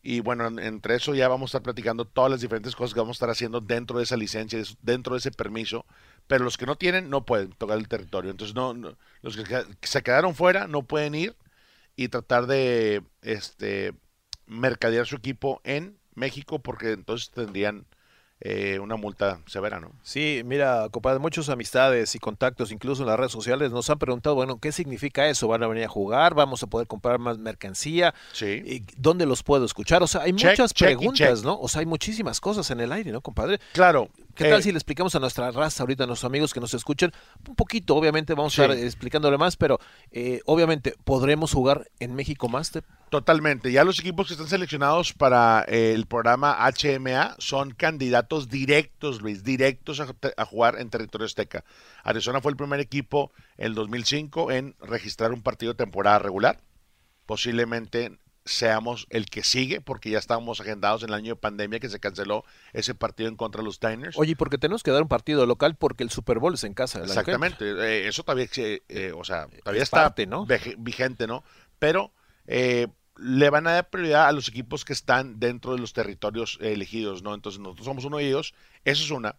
y 0.02 0.22
bueno, 0.22 0.48
entre 0.60 0.96
eso 0.96 1.14
ya 1.14 1.28
vamos 1.28 1.50
a 1.50 1.58
estar 1.58 1.62
platicando 1.64 2.06
todas 2.06 2.32
las 2.32 2.42
diferentes 2.42 2.76
cosas 2.76 2.94
que 2.94 3.00
vamos 3.02 3.16
a 3.16 3.18
estar 3.18 3.30
haciendo 3.30 3.60
dentro 3.60 3.98
de 3.98 4.06
esa 4.06 4.16
licencia, 4.16 4.62
dentro 4.82 5.14
de 5.14 5.20
ese 5.20 5.32
permiso, 5.32 5.86
pero 6.28 6.46
los 6.46 6.58
que 6.58 6.66
no 6.66 6.78
tienen 6.78 7.10
no 7.10 7.26
pueden 7.26 7.52
tocar 7.52 7.78
el 7.78 7.88
territorio. 7.90 8.32
Entonces, 8.32 8.56
no, 8.56 8.74
no 8.74 8.98
los 9.22 9.36
que 9.36 9.66
se 9.82 10.04
quedaron 10.04 10.36
fuera 10.36 10.68
no 10.68 10.84
pueden 10.84 11.16
ir 11.16 11.36
y 11.96 12.08
tratar 12.08 12.48
de 12.48 13.04
este 13.22 13.94
mercadear 14.46 15.06
su 15.06 15.18
equipo 15.18 15.60
en 15.64 15.98
México 16.16 16.60
porque 16.60 16.92
entonces 16.92 17.30
tendrían 17.32 17.86
eh, 18.42 18.80
una 18.80 18.96
multa 18.96 19.42
severa, 19.48 19.80
¿no? 19.80 19.92
Sí, 20.02 20.44
mira, 20.46 20.88
compadre, 20.92 21.20
muchas 21.20 21.50
amistades 21.50 22.16
y 22.16 22.20
contactos, 22.20 22.72
incluso 22.72 23.04
en 23.04 23.10
las 23.10 23.18
redes 23.18 23.34
sociales, 23.34 23.72
nos 23.72 23.90
han 23.90 24.00
preguntado, 24.00 24.36
bueno, 24.36 24.60
¿qué 24.60 24.72
significa 24.72 25.28
eso? 25.28 25.48
¿Van 25.50 25.62
a 25.62 25.68
venir 25.68 25.84
a 25.84 25.90
jugar? 25.90 26.36
¿Vamos 26.36 26.64
a 26.64 26.68
poder 26.68 26.88
comprar 26.88 27.20
más 27.20 27.38
mercancía? 27.38 28.14
Sí. 28.32 28.86
¿Dónde 28.98 29.26
los 29.26 29.44
puedo 29.44 29.66
escuchar? 29.66 30.04
O 30.04 30.08
sea, 30.08 30.22
hay 30.22 30.34
check, 30.34 30.52
muchas 30.52 30.74
check 30.74 30.88
preguntas, 30.88 31.44
¿no? 31.44 31.60
O 31.60 31.68
sea, 31.68 31.82
hay 31.82 31.86
muchísimas 31.86 32.40
cosas 32.40 32.72
en 32.72 32.80
el 32.80 32.92
aire, 32.94 33.12
¿no, 33.12 33.20
compadre? 33.22 33.60
Claro. 33.74 34.10
¿Qué 34.40 34.50
tal 34.50 34.62
eh, 34.62 34.64
si 34.64 34.72
le 34.72 34.78
explicamos 34.78 35.14
a 35.16 35.20
nuestra 35.20 35.52
raza 35.52 35.84
ahorita, 35.84 36.06
a 36.06 36.08
nuestros 36.08 36.30
amigos 36.30 36.54
que 36.54 36.62
nos 36.62 36.74
escuchan? 36.74 37.12
Un 37.46 37.56
poquito, 37.56 37.94
obviamente, 37.94 38.34
vamos 38.34 38.54
sí. 38.54 38.62
a 38.62 38.66
estar 38.66 38.78
explicándole 38.78 39.38
más, 39.38 39.58
pero 39.58 39.80
eh, 40.12 40.40
obviamente, 40.46 40.96
¿podremos 41.04 41.52
jugar 41.52 41.92
en 42.00 42.16
México 42.16 42.48
Master? 42.48 42.86
Totalmente. 43.10 43.70
Ya 43.70 43.84
los 43.84 44.00
equipos 44.00 44.28
que 44.28 44.36
están 44.36 44.48
seleccionados 44.48 45.12
para 45.12 45.66
eh, 45.68 45.92
el 45.94 46.06
programa 46.06 46.58
HMA 46.72 47.36
son 47.38 47.72
candidatos 47.72 48.48
directos, 48.48 49.22
Luis, 49.22 49.44
directos 49.44 50.00
a, 50.00 50.08
a, 50.38 50.46
jugar 50.46 50.80
en 50.80 50.90
territorio 50.90 51.26
azteca. 51.26 51.66
Arizona 52.04 52.40
fue 52.40 52.54
el 52.54 52.58
primer 52.58 52.80
equipo 52.80 53.34
en 53.58 53.66
el 53.68 53.76
2005 53.76 54.52
en 54.54 54.74
registrar 54.80 55.34
un 55.34 55.42
partido 55.42 55.74
de 55.74 55.78
temporada 55.78 56.20
regular. 56.20 56.62
Posiblemente 57.26 58.18
seamos 58.50 59.08
el 59.10 59.28
que 59.28 59.44
sigue, 59.44 59.82
porque 59.82 60.10
ya 60.10 60.18
estábamos 60.18 60.60
agendados 60.62 61.04
en 61.04 61.10
el 61.10 61.16
año 61.16 61.36
de 61.36 61.40
pandemia 61.40 61.80
que 61.80 61.90
se 61.90 62.00
canceló 62.00 62.44
ese 62.74 62.96
partido 62.96 63.30
en 63.30 63.36
contra 63.36 63.62
de 63.62 63.66
los 63.66 63.80
Diners. 63.80 64.18
Oye, 64.18 64.36
porque 64.36 64.58
tenemos 64.58 64.84
que 64.84 64.92
dar 64.92 65.02
un 65.02 65.08
partido 65.08 65.46
local 65.46 65.76
porque 65.76 66.04
el 66.04 66.10
Super 66.10 66.40
Bowl 66.40 66.54
es 66.54 66.64
en 66.64 66.74
casa. 66.74 67.02
Exactamente. 67.02 67.66
Eh, 67.70 68.08
eso 68.08 68.24
todavía, 68.24 68.48
eh, 68.56 69.14
o 69.16 69.24
sea, 69.24 69.48
todavía 69.64 69.84
es 69.84 69.88
está 69.88 70.04
parte, 70.04 70.26
¿no? 70.26 70.46
vigente, 70.78 71.28
¿no? 71.28 71.44
Pero 71.80 72.12
eh, 72.48 72.88
le 73.18 73.50
van 73.50 73.68
a 73.68 73.74
dar 73.74 73.90
prioridad 73.90 74.28
a 74.28 74.32
los 74.32 74.48
equipos 74.48 74.86
que 74.86 74.94
están 74.94 75.40
dentro 75.40 75.74
de 75.74 75.80
los 75.80 75.94
territorios 75.94 76.58
elegidos, 76.62 77.22
¿no? 77.24 77.34
Entonces 77.34 77.60
nosotros 77.60 77.86
somos 77.86 78.06
uno 78.06 78.18
de 78.18 78.28
ellos, 78.28 78.54
eso 78.86 79.04
es 79.04 79.12
una. 79.12 79.36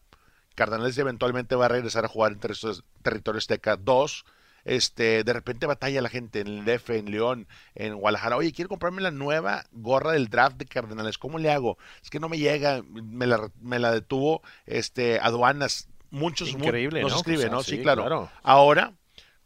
Cardenales 0.54 0.98
eventualmente 0.98 1.54
va 1.54 1.66
a 1.66 1.68
regresar 1.68 2.04
a 2.04 2.08
jugar 2.08 2.32
en 2.32 2.40
territorio, 2.40 2.82
territorio 3.02 3.38
azteca. 3.38 3.76
Dos, 3.76 4.24
este, 4.64 5.24
de 5.24 5.32
repente 5.32 5.66
batalla 5.66 6.02
la 6.02 6.08
gente 6.08 6.40
en 6.40 6.46
el 6.46 6.64
DF, 6.64 6.90
en 6.90 7.10
León, 7.10 7.48
en 7.74 7.94
Guadalajara. 7.94 8.36
Oye, 8.36 8.52
quiero 8.52 8.68
comprarme 8.68 9.02
la 9.02 9.10
nueva 9.10 9.64
gorra 9.72 10.12
del 10.12 10.28
draft 10.28 10.56
de 10.56 10.66
Cardenales. 10.66 11.18
¿Cómo 11.18 11.38
le 11.38 11.50
hago? 11.50 11.78
Es 12.02 12.10
que 12.10 12.20
no 12.20 12.28
me 12.28 12.38
llega, 12.38 12.82
me 12.90 13.26
la, 13.26 13.50
me 13.60 13.78
la 13.78 13.92
detuvo 13.92 14.42
este, 14.66 15.18
aduanas. 15.20 15.88
Muchos 16.10 16.48
Increíble, 16.48 17.02
nos 17.02 17.12
¿no? 17.12 17.18
escriben, 17.18 17.48
pues, 17.48 17.52
¿no? 17.52 17.62
Sí, 17.62 17.76
sí 17.76 17.82
claro. 17.82 18.02
claro. 18.02 18.30
Ahora, 18.42 18.94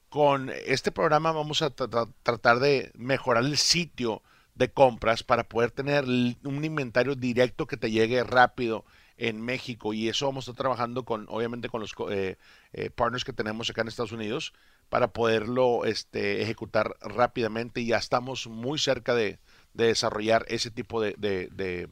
con 0.08 0.50
este 0.64 0.92
programa 0.92 1.32
vamos 1.32 1.60
a 1.60 1.70
tra 1.70 2.06
tratar 2.22 2.60
de 2.60 2.90
mejorar 2.94 3.44
el 3.44 3.58
sitio 3.58 4.22
de 4.54 4.70
compras 4.70 5.22
para 5.22 5.44
poder 5.44 5.70
tener 5.72 6.04
un 6.04 6.64
inventario 6.64 7.16
directo 7.16 7.66
que 7.66 7.76
te 7.76 7.90
llegue 7.90 8.22
rápido 8.22 8.84
en 9.16 9.40
México 9.40 9.92
y 9.92 10.08
eso 10.08 10.26
vamos 10.26 10.46
a 10.46 10.52
estar 10.52 10.62
trabajando 10.62 11.04
con 11.04 11.26
obviamente 11.28 11.68
con 11.68 11.80
los 11.80 11.94
eh, 12.10 12.36
eh, 12.72 12.90
partners 12.90 13.24
que 13.24 13.32
tenemos 13.32 13.70
acá 13.70 13.82
en 13.82 13.88
Estados 13.88 14.12
Unidos 14.12 14.52
para 14.94 15.08
poderlo 15.08 15.86
este, 15.86 16.40
ejecutar 16.40 16.94
rápidamente 17.00 17.80
y 17.80 17.86
ya 17.86 17.96
estamos 17.96 18.46
muy 18.46 18.78
cerca 18.78 19.12
de, 19.12 19.40
de 19.72 19.86
desarrollar 19.86 20.44
ese 20.46 20.70
tipo 20.70 21.02
de 21.02 21.88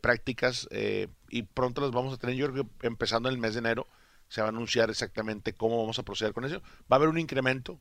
prácticas 0.00 0.66
eh, 0.70 1.08
y 1.28 1.42
pronto 1.42 1.82
las 1.82 1.90
vamos 1.90 2.14
a 2.14 2.16
tener 2.16 2.36
yo 2.36 2.50
creo 2.50 2.64
que 2.64 2.86
empezando 2.86 3.28
en 3.28 3.34
el 3.34 3.38
mes 3.38 3.52
de 3.52 3.58
enero 3.58 3.86
se 4.28 4.40
va 4.40 4.46
a 4.46 4.48
anunciar 4.48 4.88
exactamente 4.88 5.52
cómo 5.52 5.78
vamos 5.78 5.98
a 5.98 6.02
proceder 6.02 6.32
con 6.32 6.46
eso. 6.46 6.62
Va 6.90 6.92
a 6.92 6.94
haber 6.94 7.10
un 7.10 7.18
incremento 7.18 7.78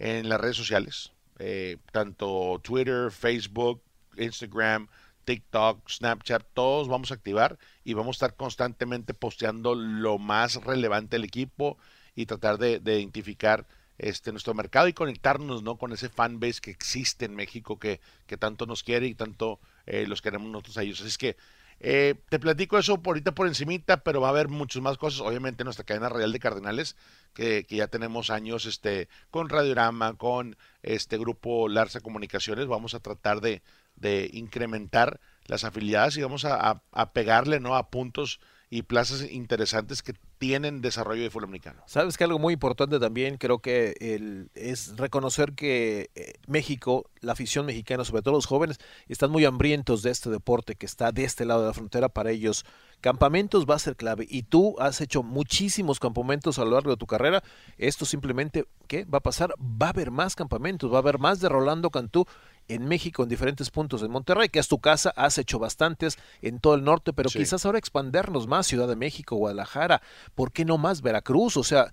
en 0.00 0.28
las 0.28 0.40
redes 0.40 0.56
sociales, 0.56 1.12
eh, 1.38 1.76
tanto 1.92 2.60
Twitter, 2.64 3.12
Facebook, 3.12 3.84
Instagram, 4.16 4.88
TikTok, 5.24 5.88
Snapchat, 5.88 6.44
todos 6.54 6.88
vamos 6.88 7.12
a 7.12 7.14
activar 7.14 7.56
y 7.84 7.94
vamos 7.94 8.16
a 8.16 8.18
estar 8.26 8.34
constantemente 8.34 9.14
posteando 9.14 9.76
lo 9.76 10.18
más 10.18 10.56
relevante 10.56 11.14
del 11.14 11.24
equipo 11.24 11.78
y 12.14 12.26
tratar 12.26 12.58
de, 12.58 12.80
de 12.80 12.98
identificar 12.98 13.66
este 14.00 14.32
nuestro 14.32 14.54
mercado 14.54 14.88
y 14.88 14.92
conectarnos 14.92 15.62
no 15.62 15.76
con 15.76 15.92
ese 15.92 16.08
fan 16.08 16.40
base 16.40 16.60
que 16.60 16.70
existe 16.70 17.26
en 17.26 17.34
México 17.34 17.78
que, 17.78 18.00
que 18.26 18.36
tanto 18.36 18.66
nos 18.66 18.82
quiere 18.82 19.06
y 19.06 19.14
tanto 19.14 19.60
eh, 19.86 20.06
los 20.06 20.22
queremos 20.22 20.50
nosotros 20.50 20.78
a 20.78 20.82
ellos. 20.82 21.00
Así 21.00 21.08
es 21.08 21.18
que 21.18 21.36
eh, 21.80 22.14
te 22.28 22.38
platico 22.38 22.78
eso 22.78 23.02
por 23.02 23.12
ahorita 23.12 23.32
por 23.32 23.46
encimita, 23.46 24.02
pero 24.02 24.20
va 24.20 24.28
a 24.28 24.30
haber 24.30 24.48
muchas 24.48 24.82
más 24.82 24.98
cosas. 24.98 25.20
Obviamente 25.20 25.64
nuestra 25.64 25.84
cadena 25.84 26.08
real 26.08 26.32
de 26.32 26.38
Cardenales, 26.38 26.96
que, 27.34 27.64
que, 27.64 27.76
ya 27.76 27.88
tenemos 27.88 28.30
años 28.30 28.66
este, 28.66 29.08
con 29.30 29.48
Radiorama, 29.48 30.14
con 30.14 30.56
este 30.82 31.16
grupo 31.16 31.68
Larsa 31.68 32.00
Comunicaciones, 32.00 32.66
vamos 32.66 32.94
a 32.94 33.00
tratar 33.00 33.40
de, 33.40 33.62
de 33.96 34.30
incrementar 34.32 35.20
las 35.46 35.64
afiliadas 35.64 36.16
y 36.16 36.22
vamos 36.22 36.44
a, 36.44 36.82
a 36.92 37.12
pegarle 37.12 37.60
¿no? 37.60 37.74
a 37.76 37.88
puntos 37.90 38.40
y 38.72 38.82
plazas 38.82 39.28
interesantes 39.28 40.00
que 40.00 40.14
tienen 40.38 40.80
desarrollo 40.80 41.22
de 41.22 41.30
fútbol 41.30 41.44
americano. 41.44 41.82
Sabes 41.86 42.16
que 42.16 42.22
algo 42.22 42.38
muy 42.38 42.54
importante 42.54 43.00
también 43.00 43.36
creo 43.36 43.58
que 43.58 43.96
el, 44.00 44.48
es 44.54 44.96
reconocer 44.96 45.54
que 45.54 46.10
eh, 46.14 46.34
México, 46.46 47.10
la 47.20 47.32
afición 47.32 47.66
mexicana, 47.66 48.04
sobre 48.04 48.22
todo 48.22 48.34
los 48.34 48.46
jóvenes, 48.46 48.78
están 49.08 49.32
muy 49.32 49.44
hambrientos 49.44 50.02
de 50.02 50.10
este 50.10 50.30
deporte 50.30 50.76
que 50.76 50.86
está 50.86 51.10
de 51.10 51.24
este 51.24 51.44
lado 51.44 51.62
de 51.62 51.66
la 51.66 51.74
frontera 51.74 52.08
para 52.08 52.30
ellos. 52.30 52.64
Campamentos 53.00 53.66
va 53.68 53.74
a 53.74 53.80
ser 53.80 53.96
clave 53.96 54.26
y 54.30 54.44
tú 54.44 54.76
has 54.78 55.00
hecho 55.00 55.24
muchísimos 55.24 55.98
campamentos 55.98 56.58
a 56.58 56.64
lo 56.64 56.70
largo 56.70 56.90
de 56.90 56.96
tu 56.96 57.06
carrera. 57.06 57.42
Esto 57.76 58.04
simplemente, 58.04 58.66
¿qué 58.86 59.04
va 59.04 59.18
a 59.18 59.22
pasar? 59.22 59.52
Va 59.60 59.86
a 59.86 59.90
haber 59.90 60.12
más 60.12 60.36
campamentos, 60.36 60.92
va 60.92 60.96
a 60.96 61.00
haber 61.00 61.18
más 61.18 61.40
de 61.40 61.48
Rolando 61.48 61.90
Cantú 61.90 62.26
en 62.70 62.86
México, 62.86 63.22
en 63.22 63.28
diferentes 63.28 63.70
puntos. 63.70 64.02
En 64.02 64.10
Monterrey, 64.10 64.48
que 64.48 64.60
es 64.60 64.68
tu 64.68 64.78
casa, 64.78 65.12
has 65.16 65.38
hecho 65.38 65.58
bastantes 65.58 66.18
en 66.40 66.60
todo 66.60 66.74
el 66.74 66.84
norte, 66.84 67.12
pero 67.12 67.28
quizás 67.28 67.66
ahora 67.66 67.78
expandernos 67.78 68.46
más, 68.46 68.66
Ciudad 68.66 68.86
de 68.86 68.96
México, 68.96 69.36
Guadalajara, 69.36 70.02
¿por 70.34 70.52
qué 70.52 70.64
no 70.64 70.78
más 70.78 71.02
Veracruz? 71.02 71.56
O 71.56 71.64
sea, 71.64 71.90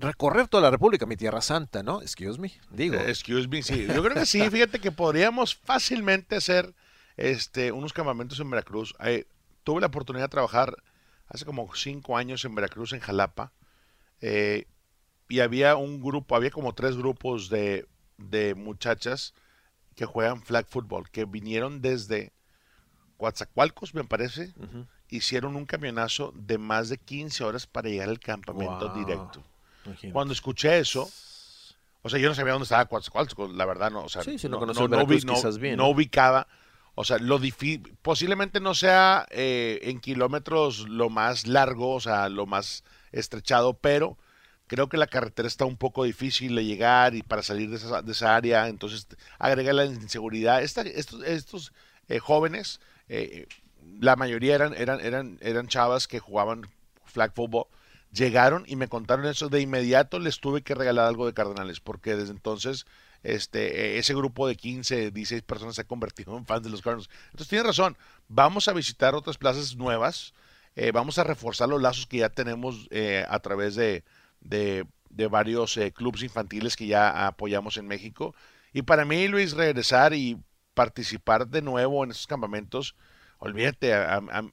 recorrer 0.00 0.48
toda 0.48 0.64
la 0.64 0.70
República, 0.70 1.06
mi 1.06 1.16
tierra 1.16 1.40
santa, 1.40 1.82
¿no? 1.82 2.02
Excuse 2.02 2.38
me, 2.40 2.52
digo. 2.70 2.96
Excuse 2.96 3.46
me, 3.48 3.62
sí. 3.62 3.86
Yo 3.86 4.02
creo 4.02 4.14
que 4.14 4.26
sí, 4.26 4.50
fíjate 4.50 4.80
que 4.80 4.90
podríamos 4.90 5.54
fácilmente 5.54 6.36
hacer 6.36 6.74
este, 7.16 7.70
unos 7.70 7.92
campamentos 7.92 8.40
en 8.40 8.50
Veracruz. 8.50 8.94
Eh, 9.04 9.26
tuve 9.62 9.80
la 9.80 9.86
oportunidad 9.86 10.24
de 10.24 10.30
trabajar 10.30 10.76
hace 11.28 11.44
como 11.44 11.72
cinco 11.74 12.16
años 12.16 12.44
en 12.44 12.54
Veracruz, 12.54 12.92
en 12.92 13.00
Jalapa, 13.00 13.52
eh, 14.20 14.66
y 15.28 15.40
había 15.40 15.76
un 15.76 16.00
grupo, 16.00 16.34
había 16.34 16.50
como 16.50 16.74
tres 16.74 16.96
grupos 16.96 17.48
de, 17.48 17.86
de 18.16 18.54
muchachas 18.54 19.34
que 19.96 20.04
juegan 20.04 20.42
flag 20.42 20.66
football, 20.68 21.10
que 21.10 21.24
vinieron 21.24 21.80
desde 21.80 22.32
Coatzacoalcos, 23.16 23.94
me 23.94 24.04
parece, 24.04 24.52
hicieron 25.08 25.56
un 25.56 25.64
camionazo 25.64 26.32
de 26.36 26.58
más 26.58 26.90
de 26.90 26.98
15 26.98 27.42
horas 27.44 27.66
para 27.66 27.88
llegar 27.88 28.10
al 28.10 28.20
campamento 28.20 28.90
directo. 28.90 29.42
Cuando 30.12 30.34
escuché 30.34 30.78
eso, 30.78 31.08
o 32.02 32.08
sea, 32.08 32.20
yo 32.20 32.28
no 32.28 32.34
sabía 32.34 32.52
dónde 32.52 32.64
estaba 32.64 32.84
Coatzacoalcos, 32.84 33.54
la 33.54 33.64
verdad, 33.64 33.90
no, 33.90 34.04
o 34.04 34.08
sea, 34.08 34.22
no, 35.76 35.88
ubicaba, 35.88 36.46
o 36.94 37.04
sea, 37.04 37.18
lo 37.18 37.38
difícil, 37.38 37.96
posiblemente 38.02 38.60
no 38.60 38.74
sea 38.74 39.26
eh, 39.30 39.80
en 39.82 40.00
kilómetros 40.00 40.88
lo 40.88 41.08
más 41.08 41.46
largo, 41.46 41.94
o 41.94 42.00
sea, 42.00 42.28
lo 42.28 42.44
más 42.44 42.84
estrechado, 43.12 43.74
pero 43.74 44.18
Creo 44.66 44.88
que 44.88 44.96
la 44.96 45.06
carretera 45.06 45.46
está 45.46 45.64
un 45.64 45.76
poco 45.76 46.04
difícil 46.04 46.54
de 46.56 46.64
llegar 46.64 47.14
y 47.14 47.22
para 47.22 47.42
salir 47.42 47.70
de 47.70 47.76
esa, 47.76 48.02
de 48.02 48.12
esa 48.12 48.34
área, 48.34 48.68
entonces 48.68 49.06
agrega 49.38 49.72
la 49.72 49.84
inseguridad. 49.84 50.62
estos 50.62 50.86
estos 51.24 51.72
eh, 52.08 52.18
jóvenes, 52.18 52.80
eh, 53.08 53.46
la 54.00 54.16
mayoría 54.16 54.54
eran, 54.54 54.74
eran, 54.74 55.00
eran, 55.00 55.38
eran 55.40 55.68
chavas 55.68 56.08
que 56.08 56.18
jugaban 56.18 56.66
flag 57.04 57.32
football, 57.34 57.66
llegaron 58.12 58.64
y 58.66 58.76
me 58.76 58.88
contaron 58.88 59.26
eso. 59.26 59.48
De 59.48 59.60
inmediato 59.60 60.18
les 60.18 60.40
tuve 60.40 60.62
que 60.62 60.74
regalar 60.74 61.06
algo 61.06 61.26
de 61.26 61.34
Cardenales, 61.34 61.80
porque 61.80 62.16
desde 62.16 62.32
entonces 62.32 62.86
este, 63.22 63.98
ese 63.98 64.14
grupo 64.14 64.48
de 64.48 64.56
15, 64.56 65.12
16 65.12 65.42
personas 65.42 65.76
se 65.76 65.82
ha 65.82 65.84
convertido 65.84 66.36
en 66.36 66.46
fans 66.46 66.64
de 66.64 66.70
los 66.70 66.82
Cardinals. 66.82 67.10
Entonces 67.26 67.48
tiene 67.48 67.64
razón, 67.64 67.96
vamos 68.28 68.68
a 68.68 68.72
visitar 68.72 69.14
otras 69.14 69.38
plazas 69.38 69.76
nuevas, 69.76 70.34
eh, 70.74 70.90
vamos 70.92 71.18
a 71.18 71.24
reforzar 71.24 71.68
los 71.68 71.80
lazos 71.80 72.06
que 72.06 72.18
ya 72.18 72.28
tenemos 72.28 72.88
a 73.28 73.38
través 73.40 73.74
de, 73.76 74.04
de, 74.48 74.86
varios 75.30 75.76
eh, 75.76 75.92
clubes 75.92 76.22
infantiles 76.22 76.76
que 76.76 76.86
ya 76.86 77.26
apoyamos 77.26 77.76
en 77.76 77.86
México. 77.86 78.34
Y 78.72 78.82
para 78.82 79.04
mí, 79.04 79.28
Luis, 79.28 79.52
regresar 79.52 80.12
y 80.14 80.38
participar 80.74 81.48
de 81.48 81.62
nuevo 81.62 82.04
en 82.04 82.10
estos 82.10 82.26
campamentos, 82.26 82.96
olvídate, 83.38 83.92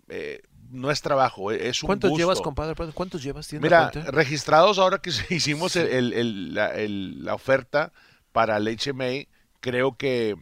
eh, 0.10 0.42
no 0.70 0.90
es 0.90 1.02
trabajo, 1.02 1.52
e, 1.52 1.68
es 1.68 1.84
un 1.84 1.88
¿Cuántos 1.88 2.18
llevas, 2.18 2.42
compadre? 2.42 2.76
¿Cuántos 2.94 3.22
llevas? 3.22 3.52
Mira, 3.54 3.92
registrados 3.92 4.80
ahora 4.80 5.00
que 5.00 5.12
hicimos 5.30 5.76
la, 5.76 7.34
oferta 7.34 7.92
para 8.32 8.58
el 8.58 8.68
HMA, 8.68 9.28
creo 9.60 9.98
que 9.98 10.36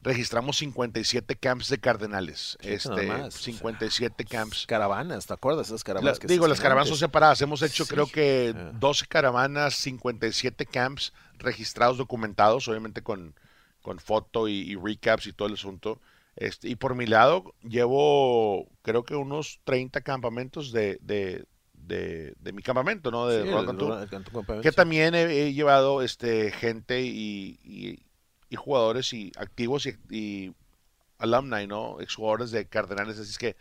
registramos 0.00 0.58
57 0.58 1.36
camps 1.36 1.68
de 1.68 1.78
cardenales. 1.78 2.56
este, 2.60 3.30
57 3.30 4.24
camps. 4.24 4.66
Caravanas, 4.66 5.26
¿te 5.26 5.34
acuerdas 5.34 5.68
esas 5.68 5.84
caravanas? 5.84 6.20
digo, 6.20 6.46
las 6.46 6.60
caravanas 6.60 6.88
son 6.88 6.98
separadas. 6.98 7.40
Hemos 7.42 7.62
hecho 7.62 7.86
creo 7.86 8.06
que 8.06 8.54
12 8.74 9.06
caravanas, 9.06 9.74
57 9.74 10.66
camps 10.66 11.12
registrados, 11.38 11.98
documentados, 11.98 12.68
obviamente 12.68 13.02
con, 13.02 13.34
con 13.82 13.98
foto 13.98 14.48
y, 14.48 14.76
recaps 14.76 15.26
y 15.26 15.32
todo 15.32 15.48
el 15.48 15.54
asunto. 15.54 16.00
Este, 16.36 16.68
y 16.68 16.76
por 16.76 16.94
mi 16.94 17.06
lado, 17.06 17.54
llevo 17.62 18.68
creo 18.82 19.04
que 19.04 19.16
unos 19.16 19.60
30 19.64 20.02
campamentos 20.02 20.70
de, 20.70 20.98
de, 21.02 21.44
de, 21.74 22.52
mi 22.52 22.62
campamento, 22.62 23.10
¿no? 23.10 23.26
De 23.26 23.42
sí, 23.42 24.60
que 24.62 24.70
también 24.70 25.16
he, 25.16 25.52
llevado 25.52 26.02
este 26.02 26.52
gente 26.52 27.02
y 27.02 27.58
y 27.64 28.07
jugadores 28.56 29.12
y 29.12 29.32
activos 29.36 29.86
y, 29.86 29.96
y 30.10 30.54
alumni, 31.18 31.66
¿no? 31.66 32.00
Exjugadores 32.00 32.50
de 32.50 32.66
Cardenales. 32.66 33.18
Así 33.18 33.30
es 33.30 33.38
que 33.38 33.56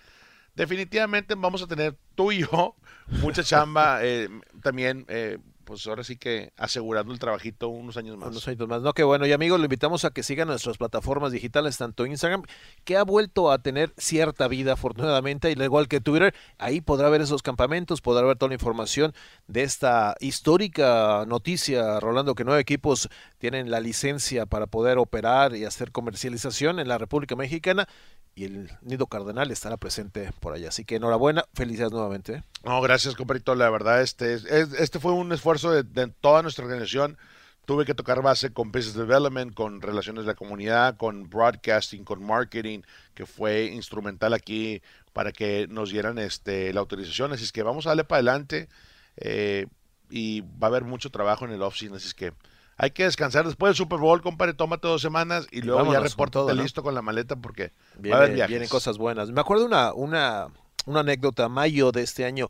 definitivamente 0.56 1.36
vamos 1.36 1.62
a 1.62 1.68
tener 1.68 1.96
tú 2.16 2.32
y 2.32 2.40
yo 2.40 2.76
mucha 3.22 3.44
chamba 3.44 4.00
eh, 4.04 4.30
también. 4.62 5.06
Eh, 5.08 5.38
pues 5.68 5.86
ahora 5.86 6.04
sí 6.06 6.16
que 6.16 6.54
asegurando 6.56 7.12
el 7.12 7.20
trabajito 7.20 7.68
unos 7.68 7.98
años 7.98 8.18
más. 8.18 8.30
Unos 8.30 8.48
años 8.48 8.68
más. 8.70 8.82
No, 8.82 8.94
que 8.94 9.04
bueno. 9.04 9.28
Y 9.28 9.34
amigos, 9.34 9.60
lo 9.60 9.66
invitamos 9.66 10.06
a 10.06 10.12
que 10.12 10.24
sigan 10.24 10.48
nuestras 10.48 10.78
plataformas 10.78 11.34
digitales, 11.34 11.78
tanto 11.78 12.06
Instagram, 12.06 12.44
que 12.86 12.96
ha 12.96 13.04
vuelto 13.04 13.52
a 13.52 13.60
tener 13.60 13.94
cierta 13.98 14.48
vida, 14.48 14.74
afortunadamente, 14.74 15.52
igual 15.52 15.90
que 15.90 16.00
Twitter, 16.00 16.34
ahí 16.58 16.80
podrá 16.80 17.10
ver 17.10 17.20
esos 17.20 17.44
campamentos, 17.44 18.00
podrá 18.00 18.26
ver 18.26 18.38
toda 18.38 18.48
la 18.48 18.56
información 18.56 19.14
de 19.48 19.64
esta 19.64 20.16
histórica 20.22 21.26
noticia, 21.28 22.00
Rolando, 22.00 22.34
que 22.34 22.46
nueve 22.46 22.62
equipos 22.62 23.10
tienen 23.38 23.70
la 23.70 23.82
licencia 23.82 24.46
para 24.46 24.68
poder 24.68 24.98
operar 24.98 25.54
y 25.54 25.66
hacer 25.66 25.92
comercialización 25.92 26.80
en 26.80 26.88
la 26.88 26.98
República 26.98 27.36
Mexicana 27.36 27.90
y 28.38 28.46
el 28.46 28.70
Nido 28.84 29.08
Cardenal 29.08 29.50
estará 29.50 29.78
presente 29.78 30.32
por 30.40 30.54
allá. 30.54 30.70
Así 30.70 30.86
que 30.86 30.98
enhorabuena, 30.98 31.46
felicidades 31.56 31.92
nuevamente. 31.92 32.34
¿eh? 32.34 32.44
No, 32.64 32.80
gracias, 32.82 33.16
compadrito. 33.16 33.56
La 33.56 33.72
verdad, 33.72 34.04
este, 34.04 34.36
este 34.36 35.00
fue 35.00 35.12
un 35.14 35.32
esfuerzo 35.32 35.72
de, 35.72 36.08
toda 36.22 36.44
nuestra 36.44 36.64
organización. 36.64 37.18
Tuve 37.66 37.84
que 37.84 37.96
tocar 37.96 38.22
base 38.22 38.54
con 38.54 38.72
Business 38.72 38.94
Development, 38.94 39.56
con 39.56 39.82
relaciones 39.82 40.24
de 40.24 40.28
la 40.28 40.36
comunidad, 40.36 40.98
con 40.98 41.28
broadcasting, 41.28 42.04
con 42.04 42.24
marketing, 42.24 42.82
que 43.16 43.26
fue 43.26 43.66
instrumental 43.66 44.36
aquí 44.36 44.84
para 45.14 45.32
que 45.32 45.66
nos 45.68 45.90
dieran 45.90 46.20
este, 46.20 46.72
la 46.74 46.82
autorización. 46.82 47.34
Así 47.34 47.50
que 47.52 47.64
vamos 47.64 47.88
a 47.88 47.90
darle 47.90 48.04
para 48.04 48.18
adelante 48.18 48.70
eh, 49.16 49.66
y 50.12 50.42
va 50.42 50.68
a 50.68 50.70
haber 50.70 50.84
mucho 50.84 51.10
trabajo 51.10 51.46
en 51.46 51.54
el 51.54 51.64
off-season. 51.64 51.98
Así 51.98 52.14
que 52.14 52.34
hay 52.78 52.92
que 52.92 53.04
descansar 53.04 53.46
después 53.46 53.72
del 53.72 53.76
Super 53.76 54.00
Bowl, 54.00 54.22
compadre, 54.22 54.54
tómate 54.54 54.88
dos 54.88 55.02
semanas 55.02 55.48
y, 55.52 55.62
luego 55.62 55.92
ya 55.92 56.00
repórtate 56.00 56.54
listo 56.54 56.84
con 56.84 56.94
la 56.94 57.02
maleta 57.02 57.36
porque 57.36 57.72
vienen 57.98 58.68
cosas 58.70 58.98
buenas. 59.00 59.32
Me 59.32 59.42
acuerdo 59.42 59.66
una, 59.66 59.94
una, 59.94 60.48
una 60.86 61.00
anécdota, 61.00 61.50
mayo 61.50 61.92
de 61.92 62.04
este 62.04 62.24
año, 62.24 62.50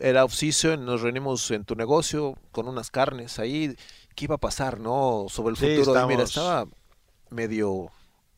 era 0.00 0.24
off-season, 0.24 0.84
nos 0.84 1.02
reunimos 1.02 1.50
en 1.52 1.64
tu 1.64 1.76
negocio 1.76 2.36
con 2.50 2.66
unas 2.66 2.90
carnes 2.90 3.38
ahí, 3.38 3.76
¿qué 4.16 4.24
iba 4.24 4.34
a 4.34 4.38
pasar, 4.38 4.80
no? 4.80 5.26
Sobre 5.28 5.52
el 5.52 5.56
futuro. 5.56 6.06
Mira, 6.06 6.24
estaba 6.24 6.66
medio... 7.30 7.90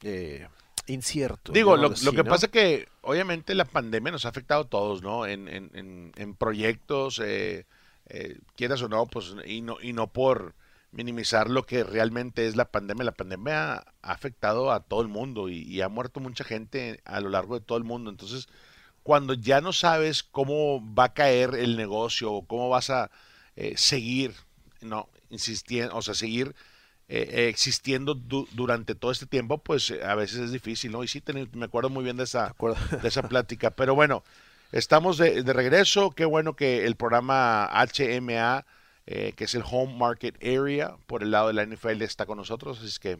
Eh, 0.02 0.46
incierto. 0.88 1.52
Digo, 1.52 1.76
lo, 1.76 1.92
que 1.94 2.24
pasa 2.24 2.46
es 2.46 2.52
que 2.52 2.88
obviamente 3.02 3.54
la 3.54 3.64
pandemia 3.64 4.12
nos 4.12 4.26
ha 4.26 4.30
afectado 4.30 4.62
a 4.62 4.68
todos, 4.68 5.00
¿no? 5.00 5.26
En, 5.26 5.48
en, 5.48 6.12
en, 6.16 6.34
proyectos, 6.34 7.20
eh, 7.24 7.66
eh, 8.08 8.38
quieras 8.56 8.82
o 8.82 8.88
no, 8.88 9.06
pues, 9.06 9.34
y 9.46 9.62
no, 9.62 9.76
y 9.80 9.92
no 9.92 10.08
por 10.08 10.54
minimizar 10.92 11.50
lo 11.50 11.64
que 11.64 11.84
realmente 11.84 12.46
es 12.46 12.56
la 12.56 12.66
pandemia. 12.66 13.04
La 13.04 13.12
pandemia 13.12 13.72
ha 13.74 13.84
afectado 14.02 14.70
a 14.70 14.80
todo 14.80 15.02
el 15.02 15.08
mundo 15.08 15.48
y, 15.48 15.80
ha 15.80 15.88
muerto 15.88 16.20
mucha 16.20 16.44
gente 16.44 17.00
a 17.04 17.20
lo 17.20 17.30
largo 17.30 17.58
de 17.58 17.64
todo 17.64 17.78
el 17.78 17.84
mundo. 17.84 18.10
Entonces, 18.10 18.48
cuando 19.02 19.34
ya 19.34 19.60
no 19.60 19.72
sabes 19.72 20.22
cómo 20.22 20.82
va 20.94 21.04
a 21.04 21.14
caer 21.14 21.54
el 21.54 21.76
negocio 21.76 22.32
o 22.32 22.46
cómo 22.46 22.68
vas 22.68 22.90
a 22.90 23.10
eh, 23.56 23.74
seguir, 23.76 24.34
no, 24.80 25.08
insistiendo, 25.30 25.96
o 25.96 26.02
sea, 26.02 26.14
seguir 26.14 26.54
eh, 27.08 27.48
existiendo 27.48 28.14
durante 28.14 28.94
todo 28.94 29.10
este 29.10 29.26
tiempo, 29.26 29.58
pues 29.58 29.90
eh, 29.90 30.04
a 30.04 30.14
veces 30.14 30.40
es 30.40 30.52
difícil, 30.52 30.92
¿no? 30.92 31.02
Y 31.02 31.08
sí, 31.08 31.22
me 31.52 31.64
acuerdo 31.64 31.90
muy 31.90 32.04
bien 32.04 32.16
de 32.16 32.24
esa, 32.24 32.54
de 33.02 33.08
esa 33.08 33.22
plática. 33.22 33.70
Pero 33.70 33.94
bueno, 33.94 34.22
estamos 34.72 35.16
de, 35.18 35.42
de 35.42 35.52
regreso. 35.52 36.10
Qué 36.10 36.26
bueno 36.26 36.54
que 36.54 36.84
el 36.86 36.96
programa 36.96 37.70
HMA 37.72 38.66
eh, 39.06 39.32
que 39.36 39.44
es 39.44 39.54
el 39.54 39.62
Home 39.70 39.94
Market 39.96 40.36
Area, 40.42 40.96
por 41.06 41.22
el 41.22 41.30
lado 41.30 41.48
de 41.48 41.54
la 41.54 41.64
NFL, 41.66 42.02
está 42.02 42.26
con 42.26 42.38
nosotros, 42.38 42.78
así 42.78 42.86
es 42.86 42.98
que 42.98 43.18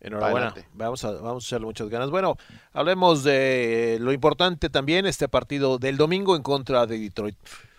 Enhorabuena. 0.00 0.54
Vamos 0.74 1.04
a, 1.04 1.12
vamos 1.12 1.44
a 1.44 1.46
echarle 1.48 1.66
muchas 1.66 1.88
ganas. 1.88 2.10
Bueno, 2.10 2.36
hablemos 2.72 3.24
de 3.24 3.98
lo 4.00 4.12
importante 4.12 4.70
también, 4.70 5.06
este 5.06 5.28
partido 5.28 5.78
del 5.78 5.96
domingo 5.96 6.36
en 6.36 6.42
contra 6.42 6.86
de 6.86 6.98
Detroit. 6.98 7.36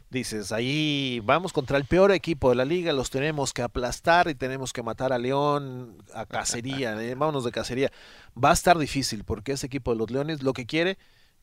dices, 0.09 0.51
ahí 0.51 1.21
vamos 1.23 1.53
contra 1.53 1.77
el 1.77 1.85
peor 1.85 2.11
equipo 2.11 2.49
de 2.49 2.55
la 2.55 2.65
liga, 2.65 2.91
los 2.91 3.09
tenemos 3.09 3.53
que 3.53 3.61
aplastar 3.61 4.27
y 4.27 4.35
tenemos 4.35 4.73
que 4.73 4.83
matar 4.83 5.13
a 5.13 5.17
León 5.17 5.97
a 6.13 6.25
cacería, 6.25 6.91
eh, 7.01 7.15
vámonos 7.15 7.45
de 7.45 7.51
cacería. 7.51 7.89
Va 8.41 8.49
a 8.49 8.53
estar 8.53 8.77
difícil 8.77 9.23
porque 9.23 9.53
ese 9.53 9.67
equipo 9.67 9.91
de 9.91 9.97
los 9.97 10.11
Leones 10.11 10.43
lo 10.43 10.51
que 10.51 10.65
quiere 10.65 10.97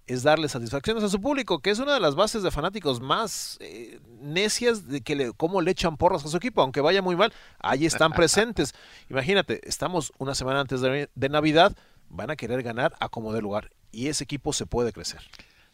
es 0.06 0.22
darle 0.22 0.48
satisfacciones 0.48 1.02
a 1.02 1.08
su 1.08 1.20
público, 1.20 1.60
que 1.60 1.70
es 1.70 1.78
una 1.78 1.94
de 1.94 2.00
las 2.00 2.14
bases 2.14 2.42
de 2.42 2.50
fanáticos 2.50 3.00
más 3.00 3.56
eh, 3.60 4.00
necias 4.20 4.88
de 4.88 5.00
que 5.00 5.16
le, 5.16 5.32
cómo 5.32 5.60
le 5.60 5.70
echan 5.70 5.96
porras 5.96 6.24
a 6.24 6.28
su 6.28 6.36
equipo, 6.36 6.62
aunque 6.62 6.80
vaya 6.80 7.02
muy 7.02 7.16
mal, 7.16 7.32
ahí 7.58 7.86
están 7.86 8.12
presentes. 8.12 8.74
Imagínate, 9.10 9.66
estamos 9.68 10.12
una 10.18 10.34
semana 10.34 10.60
antes 10.60 10.80
de, 10.80 11.08
de 11.14 11.28
Navidad, 11.28 11.76
van 12.08 12.30
a 12.30 12.36
querer 12.36 12.62
ganar 12.62 12.94
a 13.00 13.08
como 13.08 13.32
de 13.32 13.42
lugar 13.42 13.70
y 13.90 14.08
ese 14.08 14.24
equipo 14.24 14.52
se 14.52 14.66
puede 14.66 14.92
crecer. 14.92 15.20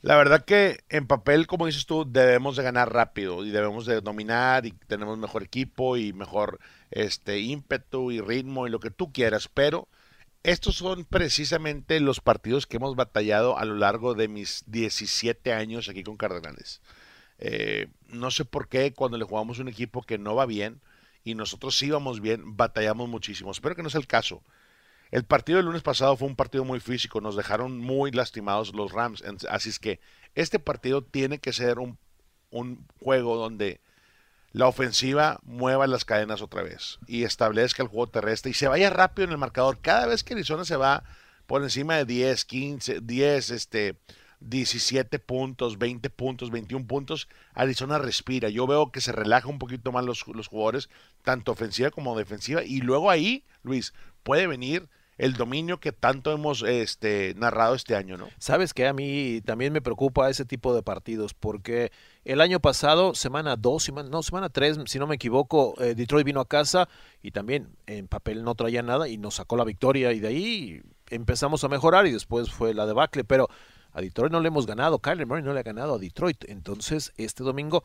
La 0.02 0.16
verdad 0.16 0.44
que 0.44 0.80
en 0.88 1.06
papel, 1.06 1.46
como 1.46 1.66
dices 1.66 1.86
tú, 1.86 2.04
debemos 2.04 2.56
de 2.56 2.64
ganar 2.64 2.92
rápido 2.92 3.44
y 3.44 3.50
debemos 3.50 3.86
de 3.86 4.00
dominar 4.00 4.66
y 4.66 4.72
tenemos 4.88 5.16
mejor 5.16 5.44
equipo 5.44 5.96
y 5.96 6.12
mejor 6.12 6.58
este 6.90 7.38
ímpetu 7.38 8.10
y 8.10 8.20
ritmo 8.20 8.66
y 8.66 8.70
lo 8.70 8.80
que 8.80 8.90
tú 8.90 9.12
quieras, 9.12 9.48
pero 9.52 9.86
estos 10.44 10.76
son 10.76 11.04
precisamente 11.04 12.00
los 12.00 12.20
partidos 12.20 12.66
que 12.66 12.76
hemos 12.76 12.96
batallado 12.96 13.58
a 13.58 13.64
lo 13.64 13.76
largo 13.76 14.14
de 14.14 14.28
mis 14.28 14.64
17 14.66 15.52
años 15.52 15.88
aquí 15.88 16.02
con 16.02 16.16
Cardenales. 16.16 16.80
Eh, 17.38 17.88
no 18.08 18.30
sé 18.30 18.44
por 18.44 18.68
qué 18.68 18.92
cuando 18.92 19.18
le 19.18 19.24
jugamos 19.24 19.58
un 19.58 19.68
equipo 19.68 20.02
que 20.02 20.18
no 20.18 20.34
va 20.34 20.46
bien 20.46 20.80
y 21.24 21.34
nosotros 21.34 21.78
sí 21.78 21.90
vamos 21.90 22.20
bien, 22.20 22.56
batallamos 22.56 23.08
muchísimo. 23.08 23.52
Espero 23.52 23.76
que 23.76 23.82
no 23.82 23.90
sea 23.90 24.00
el 24.00 24.06
caso. 24.06 24.42
El 25.12 25.24
partido 25.24 25.58
del 25.58 25.66
lunes 25.66 25.82
pasado 25.82 26.16
fue 26.16 26.26
un 26.26 26.36
partido 26.36 26.64
muy 26.64 26.80
físico, 26.80 27.20
nos 27.20 27.36
dejaron 27.36 27.78
muy 27.78 28.10
lastimados 28.10 28.74
los 28.74 28.92
Rams, 28.92 29.22
así 29.48 29.68
es 29.68 29.78
que 29.78 30.00
este 30.34 30.58
partido 30.58 31.02
tiene 31.02 31.38
que 31.38 31.52
ser 31.52 31.78
un 31.78 31.98
juego 32.98 33.36
donde 33.36 33.80
la 34.52 34.66
ofensiva 34.66 35.40
mueva 35.44 35.86
las 35.86 36.04
cadenas 36.04 36.42
otra 36.42 36.62
vez 36.62 36.98
y 37.06 37.24
establezca 37.24 37.82
el 37.82 37.88
juego 37.88 38.08
terrestre 38.08 38.50
y 38.50 38.54
se 38.54 38.68
vaya 38.68 38.90
rápido 38.90 39.24
en 39.24 39.32
el 39.32 39.38
marcador. 39.38 39.78
Cada 39.80 40.06
vez 40.06 40.22
que 40.22 40.34
Arizona 40.34 40.64
se 40.64 40.76
va 40.76 41.04
por 41.46 41.62
encima 41.62 41.96
de 41.96 42.04
10, 42.04 42.44
15, 42.44 43.00
10, 43.00 43.50
este, 43.50 43.96
17 44.40 45.18
puntos, 45.18 45.78
20 45.78 46.10
puntos, 46.10 46.50
21 46.50 46.86
puntos, 46.86 47.28
Arizona 47.54 47.98
respira. 47.98 48.48
Yo 48.48 48.66
veo 48.66 48.92
que 48.92 49.00
se 49.00 49.12
relaja 49.12 49.48
un 49.48 49.58
poquito 49.58 49.92
más 49.92 50.04
los, 50.04 50.26
los 50.28 50.48
jugadores, 50.48 50.90
tanto 51.22 51.52
ofensiva 51.52 51.90
como 51.90 52.16
defensiva, 52.16 52.62
y 52.62 52.80
luego 52.80 53.10
ahí, 53.10 53.44
Luis, 53.62 53.94
puede 54.22 54.46
venir 54.46 54.88
el 55.18 55.34
dominio 55.34 55.78
que 55.78 55.92
tanto 55.92 56.32
hemos 56.32 56.62
este, 56.62 57.34
narrado 57.36 57.74
este 57.74 57.94
año, 57.94 58.16
¿no? 58.16 58.28
Sabes 58.38 58.74
que 58.74 58.86
a 58.86 58.92
mí 58.92 59.40
también 59.44 59.72
me 59.72 59.80
preocupa 59.80 60.30
ese 60.30 60.44
tipo 60.44 60.74
de 60.74 60.82
partidos, 60.82 61.34
porque 61.34 61.92
el 62.24 62.40
año 62.40 62.60
pasado, 62.60 63.14
semana 63.14 63.56
2, 63.56 63.82
semana, 63.82 64.08
no, 64.08 64.22
semana 64.22 64.48
3, 64.48 64.80
si 64.86 64.98
no 64.98 65.06
me 65.06 65.16
equivoco, 65.16 65.74
eh, 65.80 65.94
Detroit 65.94 66.26
vino 66.26 66.40
a 66.40 66.48
casa 66.48 66.88
y 67.22 67.30
también 67.30 67.68
en 67.86 68.08
papel 68.08 68.42
no 68.44 68.54
traía 68.54 68.82
nada 68.82 69.08
y 69.08 69.18
nos 69.18 69.34
sacó 69.34 69.56
la 69.56 69.64
victoria 69.64 70.12
y 70.12 70.20
de 70.20 70.28
ahí 70.28 70.82
empezamos 71.10 71.62
a 71.64 71.68
mejorar 71.68 72.06
y 72.06 72.12
después 72.12 72.50
fue 72.50 72.74
la 72.74 72.86
debacle, 72.86 73.24
pero 73.24 73.48
a 73.94 74.00
Detroit 74.00 74.32
no 74.32 74.40
le 74.40 74.48
hemos 74.48 74.66
ganado, 74.66 74.98
Kyler 74.98 75.26
Murray 75.26 75.42
no 75.42 75.52
le 75.52 75.60
ha 75.60 75.62
ganado 75.62 75.94
a 75.94 75.98
Detroit. 75.98 76.44
Entonces, 76.48 77.12
este 77.16 77.44
domingo. 77.44 77.84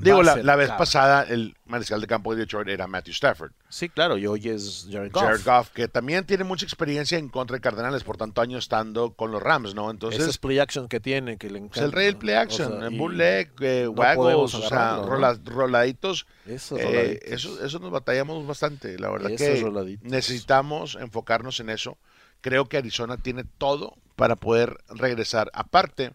Digo, 0.00 0.22
la, 0.22 0.56
vez 0.56 0.70
pasada 0.70 1.24
el 1.24 1.56
mariscal 1.66 2.00
de 2.00 2.06
campo 2.06 2.34
de 2.34 2.40
Detroit 2.40 2.68
era 2.68 2.86
Matthew 2.86 3.12
Stafford. 3.12 3.52
Sí, 3.68 3.88
claro, 3.88 4.16
y 4.16 4.26
hoy 4.26 4.48
es 4.48 4.86
Jared 4.90 5.12
Goff. 5.12 5.22
Jared 5.24 5.44
Goff, 5.44 5.70
que 5.70 5.88
también 5.88 6.24
tiene 6.24 6.44
mucha 6.44 6.64
experiencia 6.64 7.18
en 7.18 7.28
contra 7.28 7.56
de 7.56 7.60
Cardenales, 7.60 8.04
por 8.04 8.16
tanto 8.16 8.40
años 8.40 8.64
estando 8.64 9.12
con 9.12 9.30
los 9.30 9.42
Rams, 9.42 9.74
¿no? 9.74 9.90
Entonces. 9.90 10.38
Play 10.38 10.58
action 10.58 10.88
que 10.88 11.00
tiene, 11.00 11.36
que 11.36 11.50
le 11.50 11.58
encanta. 11.58 11.80
Es 11.80 11.86
el 11.86 11.92
rey 11.92 12.06
del 12.06 12.16
play 12.16 12.34
action, 12.34 12.82
en 12.82 12.98
bootleg, 12.98 13.50
eh, 13.60 13.86
o 13.86 14.48
sea, 14.48 15.02
roladitos. 15.44 16.26
Eso, 16.46 16.76
eh, 16.78 17.20
eso, 17.24 17.64
eso 17.64 17.78
nos 17.78 17.90
batallamos 17.90 18.46
bastante, 18.46 18.98
la 18.98 19.10
verdad 19.10 19.30
que 19.36 19.98
necesitamos 20.02 20.96
enfocarnos 21.00 21.60
en 21.60 21.70
eso. 21.70 21.98
Creo 22.42 22.66
que 22.66 22.76
Arizona 22.76 23.16
tiene 23.16 23.44
todo 23.44 23.94
para 24.14 24.36
poder 24.36 24.76
regresar. 24.88 25.50
Aparte, 25.54 26.12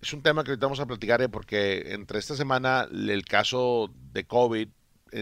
es 0.00 0.12
un 0.14 0.22
tema 0.22 0.42
que 0.42 0.52
ahorita 0.52 0.66
vamos 0.66 0.80
a 0.80 0.86
platicar 0.86 1.20
¿eh? 1.20 1.28
porque 1.28 1.92
entre 1.92 2.18
esta 2.18 2.34
semana 2.34 2.88
el 2.90 3.24
caso 3.24 3.90
de 4.12 4.24
COVID 4.24 4.68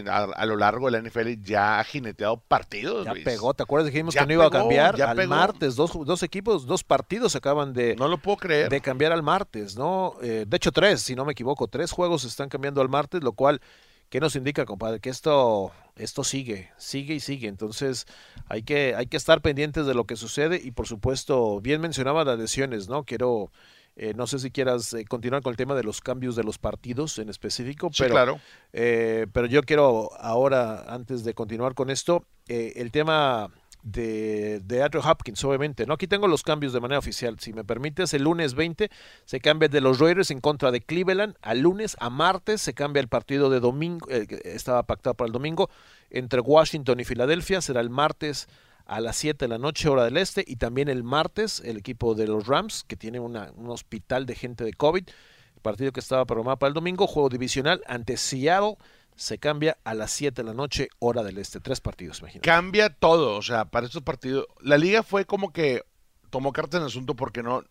a, 0.09 0.45
lo 0.45 0.57
largo 0.57 0.89
de 0.89 0.99
la 0.99 1.07
NFL 1.07 1.41
ya 1.43 1.79
ha 1.79 1.83
jineteado 1.83 2.37
partidos. 2.37 3.05
Ya 3.05 3.13
pegó, 3.13 3.53
¿te 3.53 3.63
acuerdas? 3.63 3.91
Dijimos 3.91 4.15
que 4.15 4.25
no 4.25 4.33
iba 4.33 4.45
a 4.45 4.49
cambiar 4.49 5.01
al 5.01 5.27
martes. 5.27 5.75
Dos, 5.75 5.91
dos, 6.05 6.23
equipos, 6.23 6.65
dos 6.65 6.83
partidos 6.83 7.35
acaban 7.35 7.73
de. 7.73 7.95
No 7.95 8.07
lo 8.07 8.17
puedo 8.17 8.37
creer. 8.37 8.69
De 8.69 8.81
cambiar 8.81 9.11
al 9.11 9.23
martes, 9.23 9.77
¿no? 9.77 10.15
Eh, 10.21 10.45
de 10.47 10.57
hecho, 10.57 10.71
tres, 10.71 11.01
si 11.01 11.15
no 11.15 11.23
me 11.23 11.33
equivoco. 11.33 11.67
Tres 11.67 11.91
juegos 11.91 12.23
están 12.25 12.49
cambiando 12.49 12.81
al 12.81 12.89
martes, 12.89 13.23
lo 13.23 13.33
cual 13.33 13.61
¿Qué 14.09 14.19
nos 14.19 14.35
indica, 14.35 14.65
compadre? 14.65 14.99
Que 14.99 15.09
esto, 15.09 15.71
esto 15.95 16.23
sigue, 16.23 16.71
sigue 16.77 17.15
y 17.15 17.19
sigue. 17.19 17.47
Entonces 17.47 18.05
hay 18.47 18.63
que, 18.63 18.95
hay 18.95 19.07
que 19.07 19.17
estar 19.17 19.41
pendientes 19.41 19.85
de 19.85 19.93
lo 19.93 20.05
que 20.05 20.15
sucede 20.15 20.61
y 20.63 20.71
por 20.71 20.87
supuesto, 20.87 21.59
bien 21.61 21.81
mencionaba 21.81 22.23
las 22.23 22.37
lesiones, 22.37 22.87
¿no? 22.87 23.03
Quiero, 23.03 23.51
eh, 23.95 24.13
no 24.15 24.27
sé 24.27 24.39
si 24.39 24.51
quieras 24.51 24.93
eh, 24.93 25.05
continuar 25.05 25.41
con 25.41 25.51
el 25.51 25.57
tema 25.57 25.75
de 25.75 25.83
los 25.83 26.01
cambios 26.01 26.35
de 26.35 26.43
los 26.43 26.57
partidos 26.57 27.17
en 27.19 27.29
específico, 27.29 27.89
pero, 27.97 28.11
claro. 28.11 28.39
Eh, 28.73 29.27
pero 29.33 29.47
yo 29.47 29.63
quiero 29.63 30.11
ahora, 30.19 30.85
antes 30.93 31.23
de 31.23 31.33
continuar 31.33 31.73
con 31.73 31.89
esto, 31.89 32.25
el 32.47 32.91
tema 32.91 33.49
de, 33.85 34.61
de 34.61 34.83
Andrew 34.83 35.01
Hopkins, 35.07 35.41
obviamente. 35.45 35.85
¿no? 35.85 35.93
Aquí 35.93 36.07
tengo 36.07 36.27
los 36.27 36.43
cambios 36.43 36.73
de 36.73 36.81
manera 36.81 36.99
oficial. 36.99 37.39
Si 37.39 37.53
me 37.53 37.63
permites, 37.63 38.13
el 38.13 38.23
lunes 38.23 38.55
20 38.55 38.89
se 39.25 39.39
cambia 39.39 39.69
de 39.69 39.79
los 39.79 39.99
Raiders 39.99 40.31
en 40.31 40.41
contra 40.41 40.71
de 40.71 40.81
Cleveland. 40.81 41.35
Al 41.41 41.59
lunes, 41.59 41.95
a 41.99 42.09
martes, 42.09 42.61
se 42.61 42.73
cambia 42.73 42.99
el 42.99 43.07
partido 43.07 43.49
de 43.49 43.59
domingo, 43.59 44.07
eh, 44.09 44.25
estaba 44.43 44.83
pactado 44.83 45.13
para 45.13 45.27
el 45.27 45.31
domingo, 45.31 45.69
entre 46.09 46.41
Washington 46.41 46.99
y 46.99 47.05
Filadelfia. 47.05 47.61
Será 47.61 47.79
el 47.79 47.91
martes 47.91 48.47
a 48.87 48.99
las 48.99 49.17
7 49.17 49.45
de 49.45 49.49
la 49.49 49.59
noche, 49.59 49.87
hora 49.87 50.03
del 50.03 50.17
este. 50.17 50.43
Y 50.45 50.55
también 50.55 50.89
el 50.89 51.03
martes, 51.03 51.61
el 51.63 51.77
equipo 51.77 52.15
de 52.15 52.27
los 52.27 52.47
Rams, 52.47 52.83
que 52.87 52.97
tiene 52.97 53.19
una, 53.19 53.51
un 53.55 53.69
hospital 53.69 54.25
de 54.25 54.33
gente 54.33 54.63
de 54.63 54.73
COVID. 54.73 55.07
El 55.55 55.61
partido 55.61 55.91
que 55.91 55.99
estaba 55.99 56.25
programado 56.25 56.57
para 56.57 56.69
el 56.69 56.73
domingo, 56.73 57.05
juego 57.05 57.29
divisional 57.29 57.83
ante 57.85 58.17
Seattle 58.17 58.77
se 59.15 59.37
cambia 59.37 59.77
a 59.83 59.93
las 59.93 60.11
7 60.11 60.41
de 60.41 60.47
la 60.47 60.53
noche, 60.53 60.89
hora 60.99 61.23
del 61.23 61.37
este. 61.37 61.59
Tres 61.59 61.81
partidos, 61.81 62.19
imagínate. 62.19 62.47
Cambia 62.47 62.89
todo, 62.89 63.35
o 63.37 63.41
sea, 63.41 63.65
para 63.65 63.85
estos 63.85 64.03
partidos. 64.03 64.47
La 64.61 64.77
liga 64.77 65.03
fue 65.03 65.25
como 65.25 65.51
que 65.51 65.83
tomó 66.29 66.51
cartas 66.51 66.79
en 66.79 66.83
el 66.83 66.87
asunto 66.87 67.15
porque 67.15 67.43
no. 67.43 67.63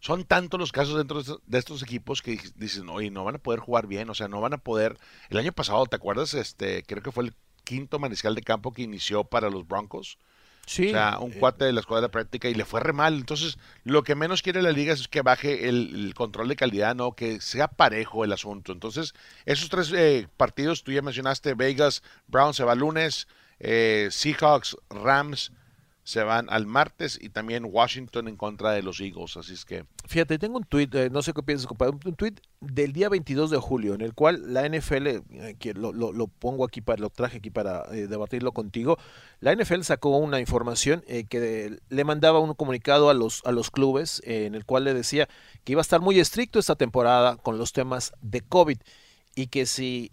Son 0.00 0.24
tantos 0.24 0.60
los 0.60 0.70
casos 0.70 0.96
dentro 0.96 1.22
de 1.22 1.58
estos, 1.58 1.82
equipos 1.82 2.22
que 2.22 2.38
dicen, 2.54 2.88
oye, 2.88 3.10
no 3.10 3.24
van 3.24 3.34
a 3.34 3.38
poder 3.38 3.58
jugar 3.58 3.88
bien, 3.88 4.08
o 4.10 4.14
sea, 4.14 4.28
no 4.28 4.40
van 4.40 4.54
a 4.54 4.58
poder. 4.58 4.96
El 5.28 5.38
año 5.38 5.52
pasado, 5.52 5.86
¿te 5.86 5.96
acuerdas? 5.96 6.34
Este, 6.34 6.84
creo 6.84 7.02
que 7.02 7.10
fue 7.10 7.24
el 7.24 7.34
quinto 7.64 7.98
mariscal 7.98 8.36
de 8.36 8.42
campo 8.42 8.72
que 8.72 8.82
inició 8.82 9.24
para 9.24 9.50
los 9.50 9.66
Broncos. 9.66 10.18
Sí. 10.68 10.88
O 10.88 10.90
sea, 10.90 11.18
un 11.18 11.32
eh, 11.32 11.36
cuate 11.38 11.64
de 11.64 11.72
la 11.72 11.80
escuela 11.80 12.02
de 12.02 12.10
práctica 12.10 12.48
y 12.48 12.54
le 12.54 12.66
fue 12.66 12.80
re 12.80 12.92
mal. 12.92 13.14
Entonces, 13.14 13.58
lo 13.84 14.02
que 14.02 14.14
menos 14.14 14.42
quiere 14.42 14.60
la 14.60 14.70
liga 14.70 14.92
es 14.92 15.08
que 15.08 15.22
baje 15.22 15.68
el, 15.68 16.12
control 16.14 16.48
de 16.48 16.56
calidad, 16.56 16.94
¿no? 16.94 17.12
Que 17.12 17.40
sea 17.40 17.68
parejo 17.68 18.22
el 18.22 18.32
asunto. 18.32 18.72
Entonces, 18.72 19.14
esos 19.46 19.70
tres 19.70 19.90
eh, 19.92 20.28
partidos, 20.36 20.84
tú 20.84 20.92
ya 20.92 21.00
mencionaste, 21.00 21.54
Vegas, 21.54 22.02
Brown 22.26 22.52
se 22.52 22.64
va 22.64 22.74
lunes, 22.74 23.28
eh, 23.60 24.08
Seahawks, 24.10 24.76
Rams 24.90 25.52
se 26.08 26.22
van 26.22 26.46
al 26.48 26.64
martes 26.64 27.18
y 27.20 27.28
también 27.28 27.66
Washington 27.70 28.28
en 28.28 28.36
contra 28.38 28.70
de 28.70 28.82
los 28.82 28.98
Eagles. 28.98 29.36
Así 29.36 29.52
es 29.52 29.66
que. 29.66 29.84
Fíjate, 30.06 30.38
tengo 30.38 30.56
un 30.56 30.64
tweet, 30.64 30.88
eh, 30.94 31.10
no 31.10 31.20
sé 31.20 31.34
qué 31.34 31.42
piensas, 31.42 31.66
compadre, 31.66 31.98
un 32.02 32.14
tweet 32.14 32.36
del 32.62 32.94
día 32.94 33.10
22 33.10 33.50
de 33.50 33.58
julio 33.58 33.92
en 33.92 34.00
el 34.00 34.14
cual 34.14 34.54
la 34.54 34.66
NFL, 34.66 35.06
eh, 35.06 35.56
que 35.58 35.74
lo, 35.74 35.92
lo, 35.92 36.26
pongo 36.28 36.64
aquí, 36.64 36.80
para, 36.80 36.98
lo 36.98 37.10
traje 37.10 37.36
aquí 37.36 37.50
para 37.50 37.82
eh, 37.92 38.06
debatirlo 38.06 38.52
contigo. 38.52 38.96
La 39.40 39.54
NFL 39.54 39.82
sacó 39.82 40.16
una 40.16 40.40
información 40.40 41.02
que 41.28 41.78
le 41.90 42.04
mandaba 42.04 42.38
un 42.38 42.54
comunicado 42.54 43.10
a 43.10 43.14
los, 43.14 43.42
a 43.44 43.52
los 43.52 43.70
clubes 43.70 44.22
en 44.24 44.54
el 44.54 44.64
cual 44.64 44.84
le 44.84 44.94
decía 44.94 45.28
que 45.62 45.72
iba 45.72 45.82
a 45.82 45.82
estar 45.82 46.00
muy 46.00 46.18
estricto 46.20 46.58
esta 46.58 46.74
temporada 46.74 47.36
con 47.36 47.58
los 47.58 47.74
temas 47.74 48.14
de 48.22 48.40
COVID 48.40 48.78
y 49.34 49.48
que 49.48 49.66
si 49.66 50.10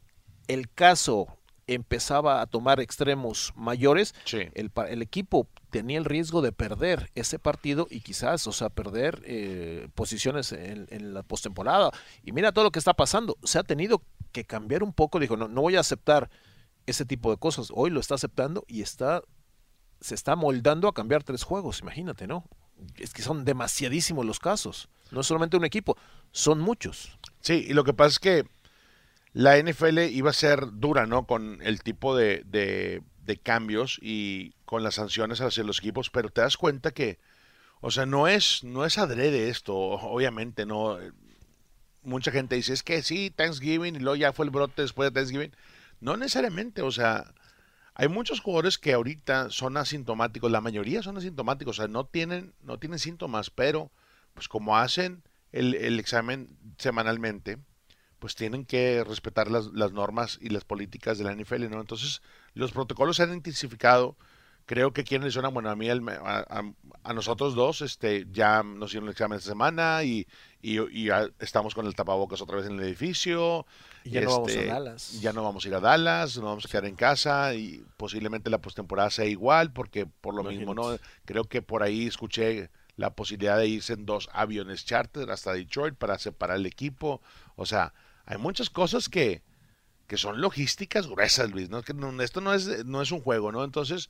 el 0.50 0.70
caso 0.70 1.38
empezaba 1.68 2.42
a 2.42 2.46
tomar 2.46 2.80
extremos 2.80 3.54
mayores, 3.56 4.14
el, 4.32 4.72
el, 4.88 5.02
equipo 5.02 5.48
tenía 5.72 5.98
el 5.98 6.06
riesgo 6.06 6.42
de 6.42 6.52
perder 6.52 7.12
ese 7.16 7.40
partido 7.40 7.88
y 7.90 8.02
quizás, 8.02 8.46
o 8.48 8.52
sea, 8.52 8.70
perder 8.70 9.22
eh, 9.26 9.88
posiciones 9.96 10.52
en, 10.52 11.14
la 11.14 11.24
postemporada. 11.24 11.92
Y 12.24 12.32
mira 12.32 12.52
todo 12.52 12.66
lo 12.66 12.72
que 12.72 12.80
está 12.80 12.94
pasando. 12.94 13.38
Se 13.44 13.58
ha 13.58 13.64
tenido 13.64 14.04
que 14.32 14.46
cambiar 14.46 14.84
un 14.84 14.94
poco. 14.94 15.20
Dijo, 15.20 15.38
no, 15.38 15.48
no 15.48 15.62
voy 15.62 15.76
a 15.76 15.80
aceptar 15.80 16.30
ese 16.86 17.06
tipo 17.06 17.32
de 17.32 17.38
cosas. 17.38 17.70
Hoy 17.74 17.90
lo 17.90 18.00
está 18.00 18.16
aceptando 18.16 18.64
y 18.68 18.82
está 18.82 19.22
se 20.02 20.14
está 20.14 20.36
moldando 20.36 20.88
a 20.88 20.94
cambiar 20.94 21.24
tres 21.24 21.44
juegos. 21.44 21.80
Imagínate, 21.82 22.28
¿no? 22.28 22.46
Es 22.96 23.14
que 23.14 23.22
son 23.22 23.46
demasiadísimos 23.46 24.26
los 24.26 24.40
casos. 24.40 24.90
No 25.12 25.22
es 25.22 25.28
solamente 25.28 25.58
un 25.58 25.66
equipo, 25.66 25.98
son 26.32 26.60
muchos. 26.60 27.18
Sí, 27.40 27.66
y 27.68 27.74
lo 27.74 27.84
que 27.84 27.94
pasa 27.94 28.10
es 28.10 28.20
que 28.20 28.44
la 29.36 29.62
NFL 29.62 30.00
iba 30.14 30.30
a 30.30 30.34
ser 30.34 30.62
dura, 30.80 31.08
¿no? 31.08 31.28
Con 31.28 31.62
el 31.62 31.84
tipo 31.84 32.16
de, 32.16 32.42
de, 32.46 33.38
cambios 33.44 34.00
y 34.02 34.54
con 34.64 34.82
las 34.82 34.96
sanciones 34.96 35.42
hacia 35.42 35.66
los 35.66 35.80
equipos, 35.80 36.10
pero 36.10 36.30
te 36.30 36.40
das 36.40 36.56
cuenta 36.56 36.92
que, 36.92 37.20
o 37.82 37.92
sea, 37.92 38.06
no 38.06 38.30
es, 38.30 38.64
no 38.64 38.86
es 38.86 38.98
adrede 38.98 39.50
esto, 39.50 39.76
obviamente, 39.76 40.66
no. 40.66 40.98
mucha 42.02 42.32
gente 42.32 42.56
dice, 42.56 42.72
es 42.72 42.82
que 42.82 43.04
sí, 43.04 43.30
Thanksgiving 43.30 43.98
y 43.98 44.00
luego 44.00 44.16
ya 44.16 44.32
fue 44.32 44.46
el 44.46 44.52
brote 44.52 44.84
después 44.84 45.12
de 45.12 45.20
Thanksgiving. 45.20 45.52
No 46.00 46.16
necesariamente, 46.16 46.82
o 46.82 46.92
sea, 46.92 47.34
hay 47.94 48.08
muchos 48.08 48.40
jugadores 48.40 48.78
que 48.78 48.94
ahorita 48.94 49.50
son 49.50 49.76
asintomáticos, 49.76 50.50
la 50.50 50.62
mayoría 50.62 51.04
son 51.04 51.18
asintomáticos, 51.18 51.78
o 51.80 51.82
sea, 51.82 51.90
no 51.90 52.06
tienen, 52.06 52.54
no 52.64 52.80
tienen 52.80 53.00
síntomas, 53.00 53.50
pero 53.50 53.92
pues 54.34 54.48
como 54.48 54.78
hacen 54.78 55.24
el, 55.52 55.76
el 55.76 56.00
examen 56.00 56.58
semanalmente, 56.78 57.58
pues 58.20 58.36
tienen 58.36 58.66
que 58.66 59.04
respetar 59.04 59.52
las, 59.52 59.68
las, 59.68 59.92
normas 59.92 60.40
y 60.42 60.50
las 60.50 60.64
políticas 60.64 61.18
de 61.18 61.26
la 61.26 61.34
NFL, 61.34 61.70
¿no? 61.70 61.82
Entonces, 61.82 62.22
los 62.54 62.72
protocolos 62.72 63.18
se 63.18 63.24
han 63.24 63.34
intensificado. 63.34 64.16
Creo 64.66 64.94
que 64.94 65.06
en 65.08 65.22
Arizona, 65.22 65.50
bueno, 65.50 65.70
a 65.70 65.76
mí, 65.76 65.88
a, 65.90 66.64
a, 67.04 67.14
nosotros 67.14 67.54
dos, 67.54 67.82
este, 67.82 68.26
ya 68.32 68.64
nos 68.64 68.90
hicieron 68.90 69.08
el 69.08 69.12
examen 69.12 69.38
esta 69.38 69.52
semana 69.52 70.04
y, 70.04 70.26
y, 70.60 70.80
y 71.06 71.10
estamos 71.40 71.76
con 71.76 71.86
el 71.86 71.94
tapabocas 71.94 72.42
otra 72.42 72.58
vez 72.58 72.66
en 72.66 72.80
el 72.80 72.84
edificio. 72.84 73.68
Y 74.04 74.10
ya 74.10 74.22
este, 74.22 74.32
no 74.32 74.40
vamos 74.40 74.58
a 74.58 74.64
Dallas. 74.64 75.22
Ya 75.22 75.34
no 75.34 75.44
vamos 75.44 75.66
a 75.66 75.68
ir 75.68 75.76
a 75.76 75.80
Dallas, 75.82 76.38
no 76.38 76.46
vamos 76.46 76.66
a 76.66 76.70
quedar 76.70 76.86
en 76.86 76.96
casa 76.96 77.54
y 77.54 77.86
posiblemente 77.98 78.50
la 78.50 78.58
postemporada 78.60 79.12
sea 79.12 79.26
igual, 79.26 79.72
porque 79.72 80.08
por 80.08 80.34
lo 80.34 80.42
Imagínate. 80.42 80.66
mismo, 80.66 80.74
¿no? 80.74 80.98
Creo 81.26 81.44
que 81.44 81.62
por 81.62 81.84
ahí 81.84 82.08
escuché 82.08 82.72
la 82.98 83.12
posibilidad 83.12 83.58
de 83.58 83.68
irse 83.68 83.94
en 83.94 84.06
dos 84.06 84.30
aviones 84.34 84.86
charter 84.86 85.30
hasta 85.30 85.54
Detroit 85.54 85.96
para 85.96 86.18
separar 86.18 86.58
el 86.58 86.66
equipo. 86.66 87.22
O 87.56 87.66
sea, 87.66 87.94
hay 88.26 88.38
muchas 88.38 88.70
cosas 88.70 89.10
que, 89.10 89.44
que 90.08 90.18
son 90.18 90.42
logísticas 90.42 91.08
gruesas, 91.08 91.52
Luis. 91.52 91.70
¿no? 91.70 91.82
Que 91.84 91.94
no, 91.94 92.22
esto 92.22 92.42
no 92.42 92.54
es, 92.54 92.86
no 92.86 93.02
es 93.02 93.12
un 93.12 93.22
juego, 93.22 93.52
¿no? 93.52 93.64
Entonces, 93.64 94.10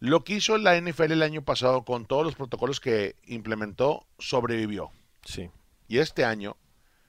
lo 0.00 0.24
que 0.24 0.34
hizo 0.34 0.58
la 0.58 0.80
NFL 0.80 1.12
el 1.12 1.22
año 1.22 1.42
pasado 1.42 1.84
con 1.84 2.06
todos 2.06 2.24
los 2.24 2.34
protocolos 2.34 2.80
que 2.80 3.16
implementó, 3.26 4.06
sobrevivió. 4.18 4.90
Sí. 5.24 5.50
Y 5.88 5.98
este 5.98 6.24
año, 6.24 6.56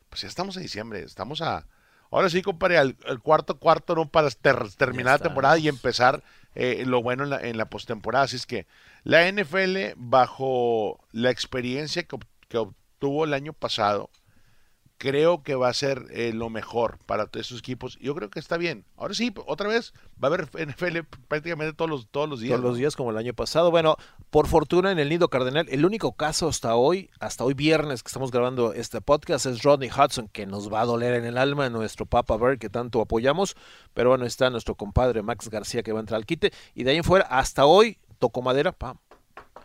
pues 0.10 0.22
ya 0.22 0.28
estamos 0.28 0.56
en 0.58 0.64
diciembre, 0.64 1.04
estamos 1.04 1.42
a... 1.42 1.68
Ahora 2.12 2.30
sí, 2.30 2.42
compadre, 2.42 2.78
al, 2.78 2.96
al 3.06 3.20
cuarto 3.20 3.60
cuarto, 3.60 3.96
¿no? 3.96 4.08
Para 4.08 4.30
ter, 4.30 4.70
terminar 4.78 5.20
la 5.20 5.28
temporada 5.28 5.58
y 5.58 5.68
empezar 5.68 6.24
eh, 6.54 6.84
lo 6.86 7.02
bueno 7.02 7.24
en 7.24 7.30
la, 7.32 7.42
en 7.42 7.58
la 7.58 7.66
postemporada. 7.66 8.26
Así 8.26 8.38
es 8.38 8.46
que 8.46 8.68
la 9.04 9.30
NFL, 9.30 9.96
bajo 9.98 11.04
la 11.12 11.32
experiencia 11.32 12.04
que, 12.04 12.18
que 12.48 12.58
obtuvo 12.58 13.26
el 13.26 13.34
año 13.34 13.54
pasado, 13.54 14.10
creo 14.98 15.44
que 15.44 15.56
va 15.56 15.68
a 15.68 15.74
ser 15.74 16.06
eh, 16.12 16.32
lo 16.34 16.50
mejor 16.50 16.98
para 17.06 17.28
todos 17.28 17.46
estos 17.46 17.60
equipos. 17.60 17.98
Yo 18.00 18.16
creo 18.16 18.30
que 18.30 18.40
está 18.40 18.58
bien. 18.58 18.86
Ahora 18.98 19.14
sí, 19.14 19.34
otra 19.46 19.68
vez 19.68 19.94
va 20.24 20.30
a 20.30 20.34
haber 20.34 20.50
NFL 20.68 21.00
prácticamente 21.28 21.74
todos 21.74 21.90
los, 21.90 22.08
todos 22.08 22.30
los 22.30 22.40
días. 22.40 22.52
Todos 22.52 22.64
¿no? 22.64 22.70
los 22.70 22.78
días 22.78 22.96
como 22.96 23.12
el 23.12 23.18
año 23.18 23.34
pasado. 23.34 23.72
Bueno, 23.72 23.98
por 24.30 24.48
fortuna 24.48 24.92
en 24.92 25.00
el 25.00 25.10
Nido 25.10 25.30
Cardenal, 25.30 25.68
el 25.70 25.86
único 25.86 26.14
caso 26.14 26.48
hasta 26.48 26.76
hoy, 26.76 27.10
hasta 27.20 27.44
hoy 27.44 27.54
viernes 27.54 28.04
que 28.04 28.08
estamos 28.08 28.32
grabando 28.32 28.74
este 28.74 29.02
podcast 29.02 29.46
es 29.46 29.64
Rodney 29.64 29.90
Hudson, 29.90 30.28
que 30.30 30.46
nos 30.46 30.72
va 30.72 30.82
a 30.82 30.86
doler 30.86 31.14
en 31.16 31.26
el 31.26 31.38
alma, 31.38 31.70
nuestro 31.70 32.06
Papa 32.06 32.38
Bear 32.38 32.58
que 32.58 32.70
tanto 32.70 33.02
apoyamos. 33.02 33.56
Pero 33.94 34.10
bueno, 34.10 34.26
está 34.26 34.50
nuestro 34.50 34.76
compadre 34.76 35.22
Max 35.22 35.50
García 35.50 35.84
que 35.84 35.92
va 35.92 36.00
a 36.00 36.02
entrar 36.02 36.18
al 36.18 36.26
quite. 36.26 36.52
Y 36.74 36.84
de 36.84 36.92
ahí 36.92 36.98
en 36.98 37.04
fuera, 37.04 37.26
hasta 37.26 37.66
hoy, 37.66 37.98
tocó 38.20 38.42
madera, 38.42 38.72
pam. 38.72 38.98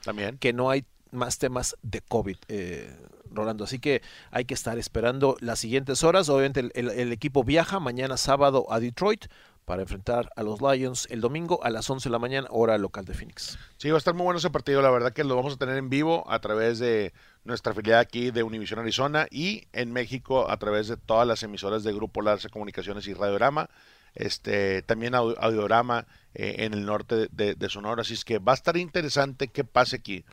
También. 0.02 0.38
Que 0.38 0.52
no 0.52 0.70
hay 0.70 0.84
más 1.12 1.38
temas 1.38 1.76
de 1.82 2.00
COVID. 2.00 2.36
Eh, 2.48 2.96
Rolando. 3.32 3.64
Así 3.64 3.78
que 3.78 4.02
hay 4.30 4.44
que 4.44 4.54
estar 4.54 4.78
esperando 4.78 5.36
las 5.40 5.60
siguientes 5.60 6.02
horas. 6.04 6.28
Obviamente 6.28 6.70
el, 6.74 7.12
equipo 7.12 7.44
viaja 7.44 7.80
mañana 7.80 8.16
sábado 8.16 8.66
a 8.70 8.80
Detroit 8.80 9.26
para 9.64 9.82
enfrentar 9.82 10.30
a 10.34 10.42
los 10.42 10.60
Lions 10.60 11.06
el 11.10 11.20
domingo 11.20 11.62
a 11.62 11.70
las 11.70 11.88
11 11.88 12.08
de 12.08 12.12
la 12.12 12.18
mañana, 12.18 12.48
hora 12.50 12.76
local 12.76 13.04
de 13.04 13.14
Phoenix. 13.14 13.58
Sí, 13.76 13.88
va 13.88 13.96
a 13.96 13.98
estar 13.98 14.14
muy 14.14 14.24
bueno 14.24 14.38
ese 14.38 14.50
partido. 14.50 14.82
La 14.82 14.90
verdad 14.90 15.12
que 15.12 15.22
lo 15.22 15.36
vamos 15.36 15.54
a 15.54 15.56
tener 15.58 15.76
en 15.76 15.90
vivo 15.90 16.28
a 16.28 16.40
través 16.40 16.78
de 16.78 17.12
nuestra 17.44 17.72
afiliada 17.72 18.00
aquí 18.00 18.30
de 18.30 18.42
Univisión 18.42 18.80
Arizona 18.80 19.26
y 19.30 19.68
en 19.72 19.92
México 19.92 20.50
a 20.50 20.56
través 20.56 20.88
de 20.88 20.96
todas 20.96 21.26
las 21.26 21.42
emisoras 21.42 21.84
de 21.84 21.92
Grupo 21.92 22.22
Larce 22.22 22.48
Comunicaciones 22.48 23.06
y 23.06 23.14
Radiorama. 23.14 23.70
Este, 24.16 24.82
también 24.82 25.14
Audiorama 25.14 26.04
eh, 26.34 26.56
en 26.58 26.74
el 26.74 26.84
norte 26.84 27.28
de, 27.30 27.54
de, 27.54 27.68
Sonora. 27.68 28.02
Así 28.02 28.14
es 28.14 28.24
que 28.24 28.40
va 28.40 28.52
a 28.52 28.56
estar 28.56 28.76
interesante 28.76 29.46
qué 29.46 29.62
pase 29.62 29.96
aquí. 29.96 30.24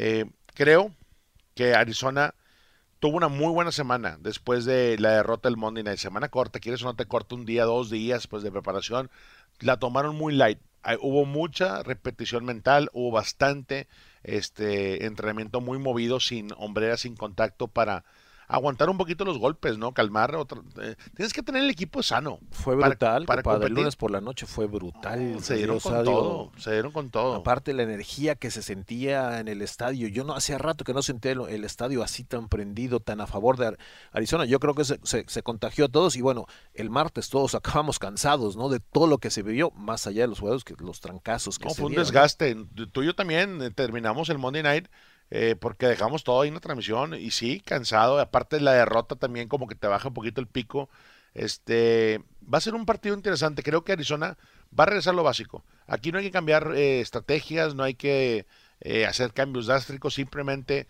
Eh, 0.00 0.26
creo 0.54 0.94
que 1.56 1.74
Arizona 1.74 2.36
tuvo 3.00 3.16
una 3.16 3.26
muy 3.26 3.52
buena 3.52 3.72
semana 3.72 4.16
después 4.20 4.64
de 4.64 4.96
la 4.96 5.10
derrota 5.10 5.48
del 5.48 5.56
Monday 5.56 5.82
Night. 5.82 5.98
Semana 5.98 6.28
corta, 6.28 6.60
quieres 6.60 6.82
o 6.82 6.84
no 6.84 6.94
te 6.94 7.06
corta 7.06 7.34
un 7.34 7.44
día, 7.44 7.64
dos 7.64 7.90
días 7.90 8.28
pues, 8.28 8.44
de 8.44 8.52
preparación. 8.52 9.10
La 9.58 9.80
tomaron 9.80 10.14
muy 10.14 10.36
light. 10.36 10.60
Hubo 11.00 11.24
mucha 11.24 11.82
repetición 11.82 12.44
mental, 12.44 12.90
hubo 12.92 13.10
bastante 13.10 13.88
este 14.22 15.04
entrenamiento 15.04 15.60
muy 15.60 15.78
movido, 15.80 16.20
sin 16.20 16.52
hombreras, 16.56 17.00
sin 17.00 17.16
contacto 17.16 17.66
para 17.66 18.04
aguantar 18.48 18.88
un 18.88 18.96
poquito 18.96 19.24
los 19.24 19.38
golpes, 19.38 19.78
¿no? 19.78 19.92
Calmar. 19.92 20.34
Otro, 20.34 20.64
eh, 20.80 20.96
tienes 21.14 21.32
que 21.32 21.42
tener 21.42 21.62
el 21.62 21.70
equipo 21.70 22.02
sano. 22.02 22.40
Fue 22.50 22.74
brutal. 22.74 23.26
Para, 23.26 23.42
para 23.42 23.66
el 23.66 23.74
lunes 23.74 23.96
por 23.96 24.10
la 24.10 24.20
noche 24.20 24.46
fue 24.46 24.66
brutal. 24.66 25.36
Oh, 25.36 25.40
se 25.40 25.56
dieron 25.56 25.78
con 25.78 26.04
todo. 26.04 26.52
Se 26.56 26.72
dieron 26.72 26.92
con 26.92 27.10
todo. 27.10 27.36
Aparte 27.36 27.74
la 27.74 27.82
energía 27.82 28.34
que 28.34 28.50
se 28.50 28.62
sentía 28.62 29.38
en 29.38 29.48
el 29.48 29.62
estadio. 29.62 30.08
Yo 30.08 30.24
no 30.24 30.34
hacía 30.34 30.58
rato 30.58 30.84
que 30.84 30.94
no 30.94 31.02
sentía 31.02 31.32
el, 31.32 31.40
el 31.48 31.64
estadio 31.64 32.02
así 32.02 32.24
tan 32.24 32.48
prendido, 32.48 33.00
tan 33.00 33.20
a 33.20 33.26
favor 33.26 33.56
de 33.58 33.76
Arizona. 34.12 34.46
Yo 34.46 34.58
creo 34.60 34.74
que 34.74 34.84
se, 34.84 34.98
se, 35.02 35.24
se, 35.28 35.42
contagió 35.42 35.84
a 35.84 35.88
todos 35.88 36.16
y 36.16 36.22
bueno, 36.22 36.46
el 36.74 36.90
martes 36.90 37.28
todos 37.28 37.54
acabamos 37.54 37.98
cansados, 37.98 38.56
¿no? 38.56 38.68
De 38.68 38.80
todo 38.80 39.06
lo 39.06 39.18
que 39.18 39.30
se 39.30 39.42
vivió, 39.42 39.70
más 39.72 40.06
allá 40.06 40.22
de 40.22 40.28
los 40.28 40.40
juegos, 40.40 40.64
que 40.64 40.74
los 40.78 41.00
trancazos 41.00 41.58
que 41.58 41.66
no, 41.66 41.70
se 41.70 41.76
fue 41.76 41.86
un 41.86 41.90
dieron, 41.90 42.04
desgaste. 42.06 42.56
Tú 42.92 43.02
y 43.02 43.06
yo 43.06 43.14
también 43.14 43.60
eh, 43.60 43.70
terminamos 43.70 44.30
el 44.30 44.38
Monday 44.38 44.62
Night 44.62 44.88
eh, 45.30 45.56
porque 45.58 45.86
dejamos 45.86 46.24
todo 46.24 46.40
ahí 46.40 46.48
en 46.48 46.54
la 46.54 46.60
transmisión 46.60 47.14
y 47.14 47.30
sí, 47.30 47.60
cansado, 47.60 48.18
aparte 48.18 48.60
la 48.60 48.72
derrota 48.72 49.16
también 49.16 49.48
como 49.48 49.68
que 49.68 49.74
te 49.74 49.86
baja 49.86 50.08
un 50.08 50.14
poquito 50.14 50.40
el 50.40 50.46
pico. 50.46 50.88
Este 51.34 52.20
va 52.52 52.58
a 52.58 52.62
ser 52.62 52.74
un 52.74 52.86
partido 52.86 53.14
interesante. 53.14 53.62
Creo 53.62 53.84
que 53.84 53.92
Arizona 53.92 54.36
va 54.78 54.84
a 54.84 54.86
regresar 54.86 55.14
lo 55.14 55.22
básico. 55.22 55.64
Aquí 55.86 56.10
no 56.10 56.18
hay 56.18 56.24
que 56.24 56.30
cambiar 56.30 56.72
eh, 56.74 57.00
estrategias, 57.00 57.74
no 57.74 57.82
hay 57.82 57.94
que 57.94 58.46
eh, 58.80 59.06
hacer 59.06 59.32
cambios 59.32 59.66
drásticos, 59.66 60.14
simplemente 60.14 60.86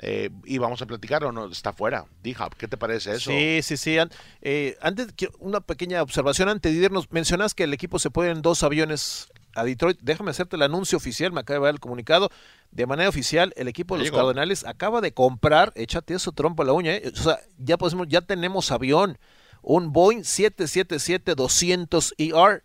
eh, 0.00 0.30
y 0.44 0.58
vamos 0.58 0.80
a 0.80 0.86
platicar 0.86 1.24
o 1.24 1.32
no 1.32 1.50
está 1.50 1.72
fuera. 1.72 2.06
Dija, 2.22 2.48
¿qué 2.56 2.68
te 2.68 2.76
parece 2.76 3.12
eso? 3.14 3.30
Sí, 3.30 3.60
sí, 3.62 3.76
sí. 3.76 3.96
Eh, 4.42 4.76
antes, 4.80 5.08
una 5.40 5.60
pequeña 5.60 6.02
observación 6.02 6.48
antes 6.48 6.72
de 6.72 6.84
irnos. 6.84 7.10
Mencionas 7.10 7.54
que 7.54 7.64
el 7.64 7.74
equipo 7.74 7.98
se 7.98 8.10
puede 8.10 8.30
en 8.30 8.42
dos 8.42 8.62
aviones 8.62 9.28
a 9.58 9.64
Detroit. 9.64 9.98
Déjame 10.00 10.30
hacerte 10.30 10.56
el 10.56 10.62
anuncio 10.62 10.96
oficial, 10.96 11.32
me 11.32 11.40
acaba 11.40 11.58
de 11.58 11.64
ver 11.64 11.74
el 11.74 11.80
comunicado. 11.80 12.30
De 12.70 12.86
manera 12.86 13.08
oficial, 13.08 13.52
el 13.56 13.66
equipo 13.68 13.96
de 13.96 14.04
los. 14.04 14.12
Cardenales 14.12 14.64
acaba 14.64 15.00
de 15.00 15.12
comprar, 15.12 15.72
échate 15.74 16.14
eso 16.14 16.30
trompo 16.32 16.62
a 16.62 16.66
la 16.66 16.72
uña, 16.72 16.94
eh. 16.94 17.10
o 17.12 17.16
sea, 17.16 17.40
ya 17.56 17.76
podemos, 17.78 18.06
ya 18.08 18.20
tenemos 18.20 18.70
avión, 18.70 19.18
un 19.62 19.92
Boeing 19.92 20.20
777-200ER, 20.20 22.62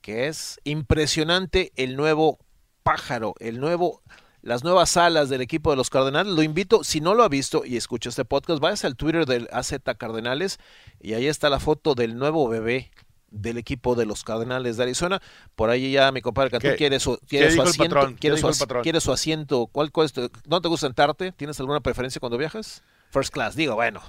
que 0.00 0.26
es 0.28 0.60
impresionante 0.64 1.72
el 1.76 1.96
nuevo 1.96 2.38
pájaro, 2.82 3.34
el 3.40 3.60
nuevo 3.60 4.02
las 4.42 4.62
nuevas 4.62 4.96
alas 4.96 5.28
del 5.28 5.40
equipo 5.40 5.70
de 5.70 5.76
los 5.76 5.90
Cardenales. 5.90 6.32
Lo 6.32 6.42
invito, 6.42 6.84
si 6.84 7.00
no 7.00 7.14
lo 7.14 7.24
ha 7.24 7.28
visto 7.28 7.64
y 7.64 7.76
escucha 7.76 8.10
este 8.10 8.24
podcast, 8.24 8.60
vayas 8.60 8.84
al 8.84 8.94
Twitter 8.94 9.26
del 9.26 9.48
AZ 9.50 9.74
Cardenales 9.98 10.60
y 11.00 11.14
ahí 11.14 11.26
está 11.26 11.50
la 11.50 11.58
foto 11.58 11.96
del 11.96 12.16
nuevo 12.16 12.48
bebé 12.48 12.92
del 13.30 13.58
equipo 13.58 13.94
de 13.94 14.06
los 14.06 14.24
Cardenales 14.24 14.76
de 14.76 14.82
Arizona. 14.84 15.20
Por 15.54 15.70
ahí 15.70 15.92
ya 15.92 16.10
mi 16.12 16.22
compadre 16.22 16.50
Cantú 16.50 16.68
¿Qué- 16.68 16.76
quiere 16.76 17.00
su, 17.00 17.18
quiere 17.28 17.50
su 17.50 17.62
asiento. 17.62 18.14
Quiere 18.18 18.36
su, 18.38 18.66
quiere 18.82 19.00
su 19.00 19.12
asiento. 19.12 19.66
¿Cuál, 19.66 19.90
cuál 19.92 20.06
es 20.06 20.12
tu- 20.12 20.30
¿No 20.46 20.60
te 20.60 20.68
gusta 20.68 20.86
sentarte? 20.86 21.32
¿Tienes 21.32 21.58
alguna 21.60 21.80
preferencia 21.80 22.20
cuando 22.20 22.38
viajas? 22.38 22.82
First 23.10 23.32
class, 23.32 23.56
digo, 23.56 23.74
bueno. 23.74 24.00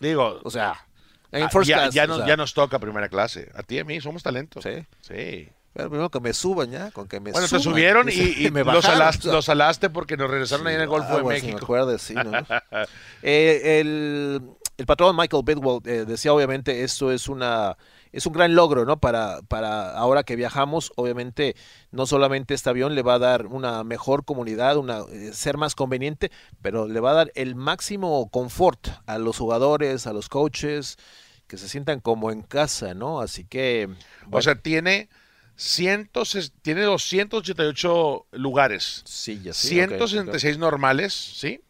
Digo, 0.00 0.40
O 0.44 0.50
sea, 0.50 0.86
en 1.30 1.44
ah, 1.44 1.48
first 1.48 1.68
ya, 1.68 1.76
class. 1.76 1.94
ya 1.94 2.06
nos, 2.06 2.16
sea, 2.18 2.26
ya 2.26 2.36
nos 2.36 2.54
toca 2.54 2.78
primera 2.78 3.08
clase. 3.08 3.50
A 3.54 3.62
ti 3.62 3.76
y 3.76 3.78
a 3.78 3.84
mí 3.84 4.00
somos 4.00 4.22
talentos. 4.22 4.62
Sí. 4.64 4.84
Sí. 5.00 5.48
Pero 5.74 5.88
primero 5.88 6.10
que 6.10 6.20
me 6.20 6.34
suban 6.34 6.70
ya, 6.70 6.90
con 6.90 7.08
que 7.08 7.18
me 7.18 7.32
Bueno, 7.32 7.46
te 7.46 7.58
suban. 7.58 7.62
subieron 7.62 8.08
y, 8.10 8.12
y 8.46 8.50
me 8.50 8.62
los, 8.64 8.74
bajaron, 8.74 9.00
alaste, 9.00 9.20
o 9.20 9.30
sea. 9.30 9.32
los 9.32 9.48
alaste 9.48 9.88
porque 9.90 10.16
nos 10.18 10.30
regresaron 10.30 10.66
ahí 10.66 10.74
en 10.74 10.82
el 10.82 10.88
Golfo 10.88 11.14
de 11.14 11.22
si 11.40 11.46
México. 11.46 11.74
Me 11.76 11.98
sí, 11.98 12.14
¿no? 12.14 12.32
Eh, 13.22 13.80
el, 13.80 14.42
el 14.76 14.86
patrón 14.86 15.16
Michael 15.16 15.42
Bidwell 15.46 15.80
eh, 15.86 16.04
decía, 16.06 16.32
obviamente, 16.34 16.82
esto 16.84 17.10
es 17.12 17.28
una 17.28 17.76
es 18.12 18.26
un 18.26 18.32
gran 18.34 18.54
logro, 18.54 18.84
¿no? 18.84 19.00
Para, 19.00 19.40
para 19.48 19.92
ahora 19.96 20.22
que 20.24 20.36
viajamos, 20.36 20.92
obviamente, 20.96 21.56
no 21.90 22.06
solamente 22.06 22.54
este 22.54 22.70
avión 22.70 22.94
le 22.94 23.02
va 23.02 23.14
a 23.14 23.18
dar 23.18 23.46
una 23.46 23.84
mejor 23.84 24.24
comunidad, 24.24 24.76
una 24.76 25.00
eh, 25.10 25.32
ser 25.32 25.56
más 25.56 25.74
conveniente, 25.74 26.30
pero 26.60 26.86
le 26.88 27.00
va 27.00 27.12
a 27.12 27.14
dar 27.14 27.32
el 27.34 27.54
máximo 27.54 28.28
confort 28.30 28.88
a 29.06 29.18
los 29.18 29.38
jugadores, 29.38 30.06
a 30.06 30.12
los 30.12 30.28
coaches, 30.28 30.98
que 31.46 31.58
se 31.58 31.68
sientan 31.68 32.00
como 32.00 32.30
en 32.30 32.42
casa, 32.42 32.94
¿no? 32.94 33.20
Así 33.20 33.44
que, 33.44 33.88
O 34.30 34.40
sea, 34.42 34.54
tiene, 34.56 35.08
cientos, 35.56 36.52
tiene 36.62 36.82
288 36.82 38.26
lugares. 38.32 39.02
sí, 39.04 39.40
ya 39.42 39.52
sí, 39.54 39.76
ok, 39.78 39.92
ok. 39.92 40.28
166 40.28 40.58
normales, 40.58 41.12
¿sí? 41.14 41.60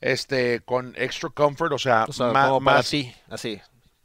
Este, 0.00 0.60
con 0.60 0.94
extra 0.96 1.30
comfort, 1.30 1.72
o 1.72 1.78
sea, 1.78 2.08
O 2.08 2.12
sea, 2.12 2.32
ma- 2.32 2.42
como 2.42 2.60
para 2.62 2.82
más. 2.82 2.90
ti, 2.90 3.14
así. 3.28 3.60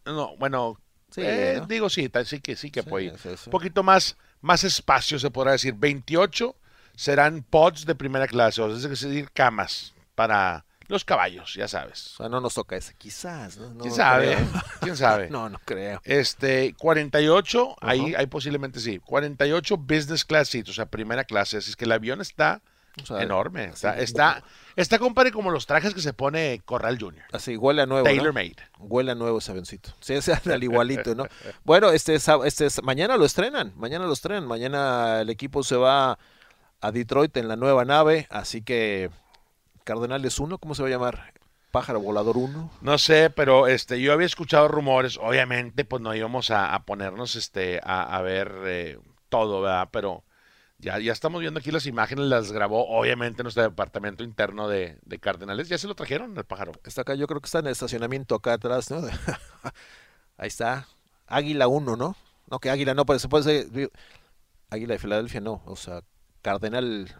No, 0.05 0.35
bueno, 0.37 0.77
Sí, 1.19 1.27
eh, 1.27 1.55
¿no? 1.59 1.67
digo 1.67 1.89
sí, 1.89 2.09
sí 2.25 2.39
que 2.39 2.55
sí 2.55 2.71
que 2.71 2.81
Sí, 2.83 2.89
puede. 2.89 3.11
Un 3.11 3.51
poquito 3.51 3.83
más, 3.83 4.17
más 4.41 4.63
espacio 4.63 5.19
se 5.19 5.31
podrá 5.31 5.53
decir. 5.53 5.73
28 5.77 6.55
serán 6.95 7.43
pods 7.43 7.85
de 7.85 7.95
primera 7.95 8.27
clase, 8.27 8.61
o 8.61 8.77
sea, 8.77 8.91
es 8.91 9.01
decir, 9.01 9.29
camas 9.31 9.93
para 10.15 10.65
los 10.87 11.05
caballos, 11.05 11.53
ya 11.53 11.67
sabes. 11.67 12.13
O 12.15 12.17
sea, 12.17 12.29
no 12.29 12.41
nos 12.41 12.55
toca 12.55 12.75
ese, 12.75 12.95
quizás. 12.95 13.57
¿no? 13.57 13.69
No 13.69 13.83
¿Quién 13.83 13.93
sabe? 13.93 14.35
creo. 14.35 14.47
¿Quién 14.81 14.97
sabe? 14.97 15.29
No, 15.31 15.47
no 15.47 15.59
creo. 15.63 16.01
Este, 16.03 16.73
48, 16.77 17.75
ahí, 17.81 18.15
ahí 18.17 18.25
posiblemente 18.25 18.79
sí. 18.79 18.99
48 18.99 19.77
business 19.77 20.25
class 20.25 20.49
seats, 20.49 20.69
o 20.69 20.73
sea, 20.73 20.87
primera 20.87 21.23
clase. 21.23 21.57
Así 21.57 21.69
es 21.69 21.75
que 21.75 21.85
el 21.85 21.91
avión 21.91 22.21
está 22.21 22.61
O 23.01 23.05
sea, 23.05 23.21
enorme. 23.21 23.65
Está, 23.65 23.97
está, 23.99 24.43
está, 24.75 24.99
compadre, 24.99 25.31
como 25.31 25.51
los 25.51 25.65
trajes 25.65 25.93
que 25.93 26.01
se 26.01 26.11
pone 26.13 26.61
Corral 26.65 26.97
Jr. 26.99 27.23
Así, 27.31 27.55
huele 27.57 27.81
a 27.83 27.85
nuevo. 27.85 28.05
¿no? 28.07 28.13
Tailor 28.13 28.33
made. 28.33 28.55
Huele 28.79 29.11
a 29.11 29.15
nuevo 29.15 29.37
ese 29.37 29.51
avioncito. 29.51 29.91
Sí, 30.01 30.13
ese 30.13 30.33
al 30.33 30.63
igualito, 30.63 31.15
¿no? 31.15 31.25
Bueno, 31.63 31.91
este, 31.91 32.15
es- 32.15 32.27
este 32.45 32.65
es- 32.65 32.83
mañana 32.83 33.15
lo 33.17 33.25
estrenan, 33.25 33.71
mañana 33.75 34.05
lo 34.05 34.13
estrenan. 34.13 34.45
Mañana 34.47 35.21
el 35.21 35.29
equipo 35.29 35.63
se 35.63 35.75
va 35.75 36.17
a 36.81 36.91
Detroit 36.91 37.35
en 37.37 37.47
la 37.47 37.55
nueva 37.55 37.85
nave, 37.85 38.27
así 38.29 38.61
que 38.61 39.09
Cardenales 39.83 40.39
1, 40.39 40.57
¿cómo 40.57 40.75
se 40.75 40.81
va 40.81 40.87
a 40.87 40.91
llamar? 40.91 41.33
Pájaro 41.71 41.99
Volador 41.99 42.37
1. 42.37 42.71
No 42.81 42.97
sé, 42.97 43.29
pero 43.29 43.67
este, 43.67 44.01
yo 44.01 44.11
había 44.13 44.25
escuchado 44.25 44.67
rumores. 44.67 45.17
Obviamente, 45.21 45.85
pues 45.85 46.01
no 46.01 46.13
íbamos 46.15 46.49
a, 46.51 46.73
a 46.73 46.83
ponernos 46.83 47.35
este, 47.35 47.79
a, 47.83 48.15
a 48.17 48.21
ver 48.21 48.51
eh, 48.65 48.99
todo, 49.29 49.61
¿verdad? 49.61 49.89
Pero 49.91 50.23
ya, 50.79 50.97
ya 50.99 51.11
estamos 51.11 51.41
viendo 51.41 51.59
aquí 51.59 51.71
las 51.71 51.85
imágenes, 51.85 52.25
las 52.25 52.51
grabó 52.51 52.87
obviamente 52.87 53.43
nuestro 53.43 53.63
departamento 53.63 54.23
interno 54.23 54.67
de, 54.67 54.97
de 55.05 55.19
Cardenales. 55.19 55.69
Ya 55.69 55.77
se 55.77 55.87
lo 55.87 55.95
trajeron 55.95 56.35
el 56.37 56.43
pájaro. 56.45 56.71
Está 56.83 57.01
acá, 57.01 57.15
yo 57.15 57.27
creo 57.27 57.41
que 57.41 57.45
está 57.47 57.59
en 57.59 57.67
el 57.67 57.73
estacionamiento 57.73 58.35
acá 58.35 58.53
atrás, 58.53 58.89
¿no? 58.91 59.01
Ahí 60.37 60.47
está. 60.47 60.87
Águila 61.27 61.67
1, 61.67 61.95
¿no? 61.95 62.15
No, 62.49 62.59
que 62.59 62.69
Águila 62.69 62.93
no, 62.93 63.05
pero 63.05 63.19
se 63.19 63.27
puede 63.29 63.43
ser. 63.43 63.91
Águila 64.69 64.93
de 64.93 64.99
Filadelfia 64.99 65.41
no, 65.41 65.61
o 65.65 65.75
sea, 65.75 66.01
Cardenal 66.41 67.13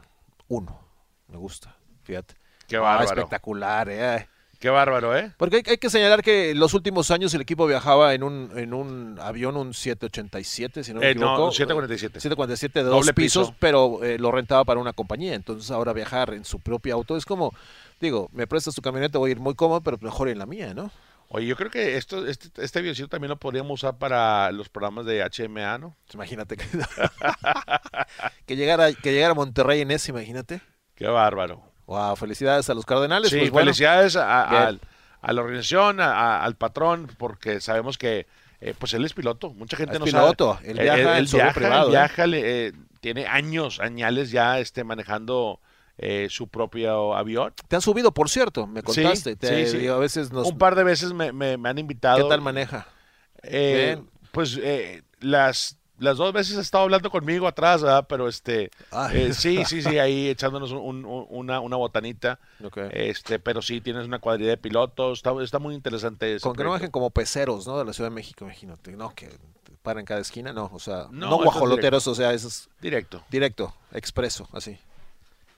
1. 0.48 0.80
Me 1.28 1.38
gusta, 1.38 1.76
fíjate. 2.04 2.36
Qué 2.68 2.78
Ah, 2.78 2.82
bárbaro. 2.82 3.04
espectacular, 3.22 3.90
¿eh? 3.90 4.28
Qué 4.60 4.70
bárbaro, 4.70 5.18
¿eh? 5.18 5.32
Porque 5.38 5.58
hay, 5.58 5.64
hay 5.66 5.78
que 5.78 5.90
señalar 5.90 6.22
que 6.22 6.54
los 6.54 6.74
últimos 6.74 7.12
años 7.12 7.34
el 7.34 7.40
equipo 7.40 7.66
viajaba 7.66 8.14
en 8.14 8.24
un, 8.24 8.52
en 8.58 8.74
un 8.74 9.18
avión, 9.22 9.56
un 9.56 9.74
787, 9.74 10.84
si 10.84 10.94
no 10.94 11.00
me 11.00 11.10
Eh, 11.12 11.16
no, 11.16 11.32
equivoco. 11.34 11.52
747. 11.54 12.20
747 12.20 12.84
de 12.84 12.90
dos 12.90 13.12
pisos, 13.14 13.48
piso. 13.48 13.58
pero 13.60 14.04
eh, 14.04 14.20
lo 14.20 14.32
rentaba 14.32 14.66
para 14.66 14.82
una 14.82 14.92
compañía. 14.92 15.34
Entonces 15.34 15.72
ahora 15.72 15.94
viajar 15.94 16.34
en 16.34 16.44
su 16.44 16.60
propio 16.60 16.94
auto 16.96 17.16
es 17.16 17.26
como, 17.26 17.54
digo, 18.02 18.30
me 18.34 18.48
prestas 18.48 18.76
tu 18.76 18.82
camioneta, 18.82 19.18
voy 19.18 19.30
a 19.30 19.32
ir 19.32 19.40
muy 19.40 19.56
cómodo, 19.56 19.82
pero 19.82 19.98
mejor 20.02 20.28
en 20.28 20.40
la 20.40 20.46
mía, 20.46 20.74
¿no? 20.74 20.92
Oye, 21.30 21.46
yo 21.46 21.56
creo 21.56 21.70
que 21.70 21.96
esto, 21.96 22.26
este, 22.28 22.50
este 22.62 22.80
avioncito 22.80 23.08
también 23.08 23.30
lo 23.30 23.38
podríamos 23.38 23.72
usar 23.80 23.98
para 23.98 24.52
los 24.52 24.68
programas 24.68 25.06
de 25.06 25.24
HMA, 25.24 25.78
¿no? 25.78 25.96
Imagínate 26.14 26.58
que, 26.58 26.66
que 28.46 28.56
llegara 28.56 28.92
que 28.94 29.14
llegara 29.14 29.32
a 29.32 29.36
Monterrey 29.36 29.82
en 29.82 29.92
ese, 29.92 30.12
imagínate. 30.12 30.62
Qué 30.96 31.08
bárbaro. 31.08 31.69
Wow, 31.90 32.16
felicidades 32.16 32.70
a 32.70 32.76
los 32.76 32.86
Cardenales. 32.86 33.32
Sí, 33.32 33.40
pues, 33.40 33.50
bueno, 33.50 33.66
felicidades 33.66 34.16
a, 34.16 34.72
la 35.24 35.42
organización, 35.42 36.00
a- 36.00 36.44
al 36.44 36.56
patrón, 36.56 37.08
porque 37.18 37.60
sabemos 37.60 37.98
que 37.98 38.28
eh, 38.62 38.76
pues 38.78 38.94
él 38.94 39.04
es 39.06 39.14
piloto. 39.14 39.50
Mucha 39.54 39.76
gente 39.76 39.94
Es 39.94 40.00
no 40.00 40.06
piloto, 40.06 40.54
sabe. 40.56 40.70
él 40.72 40.80
viaja 40.80 41.18
en 41.18 41.28
su 41.28 41.38
avión 41.38 41.48
viaja, 41.48 41.60
privado, 41.60 41.88
¿eh? 41.88 41.92
viaja, 41.92 42.28
le- 42.28 42.68
eh, 42.68 42.74
tiene 43.02 43.26
años, 43.26 43.80
añales 43.80 44.30
ya 44.30 44.60
este, 44.60 44.84
manejando 44.84 45.60
eh, 45.98 46.28
su 46.30 46.48
propio 46.48 47.16
avión. 47.16 47.54
Te 47.68 47.76
han 47.76 47.82
subido, 47.82 48.14
por 48.14 48.30
cierto, 48.30 48.68
me 48.68 48.82
Sí, 48.82 49.02
contaste. 49.02 49.36
te, 49.36 49.66
sí, 49.66 49.72
sí. 49.72 49.78
digo, 49.80 49.96
a 49.96 50.00
veces 50.00 50.32
nos... 50.32 50.48
Un 50.48 50.58
par 50.60 50.76
de 50.76 50.84
veces 50.84 51.12
me, 51.12 51.32
me- 51.32 51.58
me 51.58 51.70
han 51.70 51.78
invitado. 51.80 52.18
¿Qué 52.24 52.30
tal 52.30 52.42
maneja? 52.42 52.86
Eh, 53.42 53.98
pues 54.32 54.60
eh, 54.62 55.02
las, 55.22 55.79
las 56.00 56.18
dos 56.18 56.34
veces 56.34 56.58
ha 56.58 56.62
estado 56.62 56.84
hablando 56.86 57.10
conmigo 57.12 57.48
atrás, 57.48 57.82
¿verdad? 57.82 58.06
Pero 58.10 58.28
este, 58.28 58.72
Ay. 58.92 59.18
eh, 59.18 59.34
sí, 59.34 59.64
sí, 59.66 59.82
sí, 59.82 59.98
ahí 60.00 60.28
echándonos 60.30 60.72
un- 60.72 61.06
un- 61.06 61.28
una, 61.30 61.60
una 61.60 61.76
botanita. 61.78 62.40
Este, 62.92 63.40
pero 63.40 63.62
sí, 63.62 63.82
tienes 63.82 64.06
una 64.06 64.20
cuadrilla 64.20 64.52
de 64.52 64.58
pilotos, 64.58 65.20
está, 65.20 65.32
está 65.44 65.60
muy 65.60 65.76
interesante. 65.76 66.36
ese 66.36 66.44
Con 66.44 66.56
que 66.56 66.64
no 66.64 66.72
bajen 66.72 66.92
como 66.92 67.10
peceros, 67.12 67.68
¿no? 67.68 67.78
De 67.78 67.86
la 67.86 67.94
Ciudad 67.94 68.10
de 68.10 68.16
México, 68.16 68.46
imagínate. 68.46 68.92
No, 68.94 69.14
que 69.14 69.30
paran 69.84 70.06
cada 70.06 70.20
esquina, 70.22 70.52
no. 70.54 70.70
O 70.74 70.80
sea, 70.80 71.08
No, 71.12 71.28
eso 71.28 71.38
guajoloteros, 71.44 72.08
o 72.08 72.16
sea, 72.16 72.34
eso 72.34 72.48
es 72.50 72.70
Directo. 72.82 73.24
directo, 73.30 73.74
expreso, 73.94 74.48
así. 74.54 74.78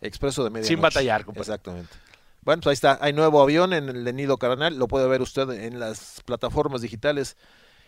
Expreso 0.01 0.43
de 0.43 0.49
media 0.49 0.67
Sin 0.67 0.81
batallar, 0.81 1.25
compadre. 1.25 1.41
Exactamente. 1.41 1.93
Bueno, 2.43 2.61
pues 2.63 2.71
ahí 2.71 2.73
está. 2.73 2.97
Hay 3.05 3.13
nuevo 3.13 3.39
avión 3.41 3.71
en 3.71 3.87
el 3.89 4.03
de 4.03 4.13
Nido 4.13 4.37
Cardenal. 4.37 4.75
Lo 4.79 4.87
puede 4.87 5.07
ver 5.07 5.21
usted 5.21 5.47
en 5.51 5.79
las 5.79 6.21
plataformas 6.25 6.81
digitales 6.81 7.37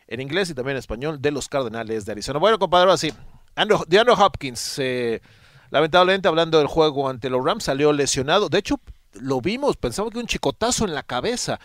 en 0.08 0.22
inglés 0.22 0.50
y 0.50 0.54
también 0.54 0.76
en 0.76 0.80
español 0.80 1.22
de 1.22 1.32
los 1.32 1.50
Cardenales 1.50 2.06
de 2.06 2.12
Arizona. 2.12 2.40
Bueno, 2.40 2.60
compadre, 2.60 2.86
ahora 2.86 2.98
sí. 2.98 3.14
Andrew, 3.56 3.80
Hopkins, 4.18 4.80
eh, 4.80 5.22
lamentablemente 5.70 6.28
hablando 6.28 6.58
del 6.58 6.68
juego 6.68 7.10
ante 7.10 7.30
los 7.30 7.44
Rams, 7.44 7.64
salió 7.64 7.94
lesionado. 7.94 8.50
De 8.50 8.58
hecho, 8.58 8.80
lo 9.14 9.42
vimos, 9.42 9.78
pensamos 9.78 10.12
que 10.12 10.20
un 10.20 10.28
chicotazo 10.28 10.86
en 10.86 10.94
la 10.94 11.04
cabeza, 11.04 11.60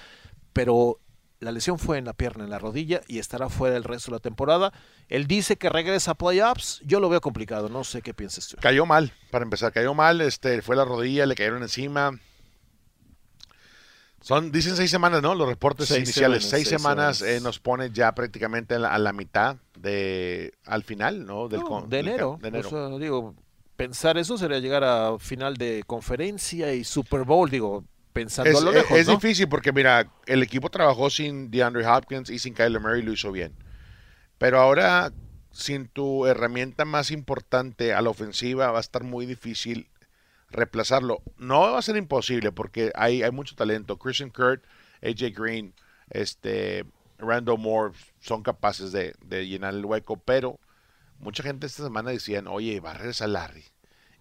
pero 0.52 1.00
la 1.40 1.52
lesión 1.52 1.78
fue 1.78 1.98
en 1.98 2.04
la 2.04 2.12
pierna, 2.12 2.44
en 2.44 2.50
la 2.50 2.58
rodilla 2.58 3.00
y 3.06 3.18
estará 3.18 3.48
fuera 3.48 3.76
el 3.76 3.84
resto 3.84 4.10
de 4.10 4.16
la 4.16 4.20
temporada. 4.20 4.72
Él 5.08 5.26
dice 5.26 5.56
que 5.56 5.68
regresa 5.68 6.12
a 6.12 6.14
playoffs. 6.14 6.80
Yo 6.84 7.00
lo 7.00 7.08
veo 7.08 7.20
complicado, 7.20 7.68
no 7.68 7.84
sé 7.84 8.02
qué 8.02 8.12
piensas 8.12 8.48
tú. 8.48 8.56
Cayó 8.60 8.86
mal, 8.86 9.12
para 9.30 9.44
empezar, 9.44 9.72
cayó 9.72 9.94
mal, 9.94 10.20
este, 10.20 10.60
fue 10.62 10.76
la 10.76 10.84
rodilla, 10.84 11.26
le 11.26 11.34
cayeron 11.34 11.62
encima. 11.62 12.18
Son, 14.28 14.52
dicen 14.52 14.76
seis 14.76 14.90
semanas, 14.90 15.22
¿no? 15.22 15.34
Los 15.34 15.48
reportes 15.48 15.88
Seis 15.88 16.00
iniciales. 16.04 16.42
semanas, 16.44 16.50
seis 16.50 16.68
seis 16.68 16.80
semanas, 16.82 17.16
semanas. 17.18 17.38
eh, 17.38 17.40
nos 17.42 17.58
pone 17.58 17.90
ya 17.90 18.14
prácticamente 18.14 18.74
a 18.74 18.78
la, 18.78 18.92
a 18.94 18.98
la 18.98 19.14
mitad 19.14 19.56
de, 19.78 20.52
al 20.66 20.82
final, 20.84 21.24
¿no? 21.24 21.48
Del 21.48 21.60
No, 21.60 21.80
de 21.88 21.96
del 21.96 22.08
enero. 22.08 22.38
de 22.42 22.48
enero. 22.48 22.68
O 22.68 22.70
sea, 22.70 22.98
digo, 22.98 23.34
pensar 23.76 24.18
eso 24.18 24.36
sería 24.36 24.58
llegar 24.58 24.84
a 24.84 25.18
final 25.18 25.56
de 25.56 25.82
conferencia 25.86 26.74
y 26.74 26.84
Super 26.84 27.22
Bowl, 27.24 27.48
digo, 27.48 27.84
pensando 28.12 28.50
Es, 28.50 28.56
a 28.58 28.60
lo 28.60 28.70
es- 28.70 28.76
lejos, 28.76 28.98
es 28.98 29.06
¿no? 29.06 29.14
difícil 29.14 29.48
porque, 29.48 29.72
mira, 29.72 30.10
el 30.26 30.42
equipo 30.42 30.68
trabajó 30.68 31.08
sin 31.08 31.50
DeAndre 31.50 31.86
Hopkins 31.86 32.28
y 32.28 32.38
sin 32.38 32.52
Kyler 32.52 32.80
Murray 32.82 33.00
lo 33.00 33.12
hizo 33.14 33.32
bien. 33.32 33.54
Pero 34.36 34.60
ahora, 34.60 35.10
sin 35.52 35.88
tu 35.88 36.26
herramienta 36.26 36.84
más 36.84 37.10
importante 37.12 37.94
a 37.94 38.02
la 38.02 38.10
ofensiva, 38.10 38.70
va 38.72 38.76
a 38.78 38.82
estar 38.82 39.04
muy 39.04 39.24
difícil 39.24 39.88
reemplazarlo. 40.50 41.22
No 41.38 41.60
va 41.60 41.78
a 41.78 41.82
ser 41.82 41.96
imposible 41.96 42.52
porque 42.52 42.92
hay, 42.94 43.22
hay 43.22 43.30
mucho 43.30 43.54
talento. 43.54 43.98
Christian 43.98 44.30
Kurt, 44.30 44.64
AJ 45.02 45.32
Green, 45.34 45.74
este, 46.10 46.84
Randall 47.18 47.58
Moore 47.58 47.94
son 48.20 48.42
capaces 48.42 48.92
de, 48.92 49.14
de 49.24 49.46
llenar 49.46 49.74
el 49.74 49.84
hueco, 49.84 50.16
pero 50.16 50.58
mucha 51.18 51.42
gente 51.42 51.66
esta 51.66 51.82
semana 51.84 52.10
decían, 52.10 52.46
oye, 52.46 52.80
va 52.80 52.92
a 52.92 52.94
regresar 52.94 53.28
Larry. 53.28 53.64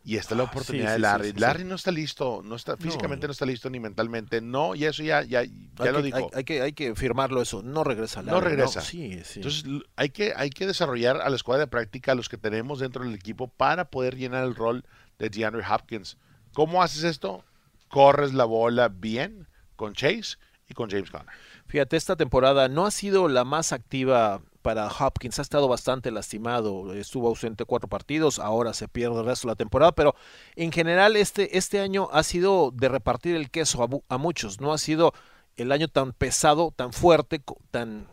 Y 0.04 0.16
esta 0.16 0.36
es 0.36 0.38
la 0.38 0.44
Ah, 0.46 0.48
oportunidad 0.50 0.88
sí, 0.88 0.94
de 0.94 1.00
Larry. 1.00 1.28
sí, 1.28 1.34
sí, 1.34 1.40
Larry 1.42 1.64
no 1.66 1.76
está 1.76 1.92
listo, 1.92 2.42
no 2.42 2.56
está 2.56 2.78
físicamente 2.78 3.26
No. 3.26 3.28
no 3.28 3.32
está 3.34 3.46
listo 3.46 3.70
ni 3.70 3.80
mentalmente. 3.82 4.40
No, 4.40 4.74
y 4.74 4.86
eso 4.86 5.04
ya, 5.04 5.22
ya, 5.24 5.44
ya 5.44 5.50
hay, 5.80 5.92
lo 5.92 5.98
que, 5.98 6.04
dijo. 6.04 6.18
hay, 6.18 6.30
hay 6.34 6.44
que, 6.46 6.62
hay 6.62 6.72
que 6.72 6.96
firmarlo 6.96 7.42
eso, 7.42 7.62
no 7.62 7.84
regresa. 7.84 8.22
No 8.22 8.36
Larry, 8.36 8.52
regresa. 8.52 8.80
Sí, 8.80 9.20
sí. 9.26 9.40
Entonces 9.40 9.66
hay 9.98 10.10
que, 10.10 10.32
hay 10.34 10.50
que 10.50 10.66
desarrollar 10.66 11.20
a 11.20 11.30
la 11.30 11.36
escuadra 11.36 11.66
de 11.66 11.68
práctica, 11.70 12.14
a 12.14 12.16
los 12.16 12.30
que 12.30 12.38
tenemos 12.38 12.80
dentro 12.80 13.04
del 13.04 13.16
equipo, 13.16 13.50
para 13.50 13.90
poder 13.90 14.16
llenar 14.16 14.46
el 14.46 14.56
rol 14.56 14.86
de 15.20 15.30
DeAndre 15.30 15.64
Hopkins. 15.68 16.18
¿Cómo 16.54 16.82
haces 16.82 17.04
esto? 17.04 17.44
Corres 17.90 18.34
la 18.34 18.46
bola 18.46 18.90
bien 18.90 19.48
con 19.76 19.94
Chase 19.94 20.38
y 20.70 20.74
con 20.74 20.90
James 20.90 21.10
Conner. 21.10 21.28
Fíjate, 21.68 21.98
esta 21.98 22.16
temporada 22.16 22.68
no 22.68 22.86
ha 22.86 22.92
sido 22.92 23.28
la 23.28 23.44
más 23.44 23.72
activa 23.74 24.42
para 24.62 24.88
Hopkins, 24.88 25.40
ha 25.40 25.42
estado 25.42 25.68
bastante 25.68 26.12
lastimado, 26.12 26.94
estuvo 26.94 27.30
ausente 27.30 27.64
cuatro 27.64 27.88
partidos, 27.88 28.40
ahora 28.40 28.74
se 28.74 28.88
pierde 28.90 29.20
el 29.20 29.26
resto 29.26 29.48
de 29.48 29.54
la 29.54 29.56
temporada, 29.56 29.94
pero 29.94 30.16
en 30.56 30.72
general 30.72 31.16
este, 31.16 31.58
este 31.58 31.80
año 31.80 32.10
ha 32.12 32.24
sido 32.24 32.72
de 32.74 32.90
repartir 32.90 33.36
el 33.36 33.50
queso 33.50 34.04
a, 34.10 34.18
muchos, 34.18 34.60
no 34.60 34.74
ha 34.74 34.78
sido 34.78 35.14
el 35.56 35.72
año 35.72 35.88
tan 35.88 36.12
pesado, 36.12 36.74
tan 36.76 36.92
fuerte, 36.92 37.42
tan, 37.72 38.08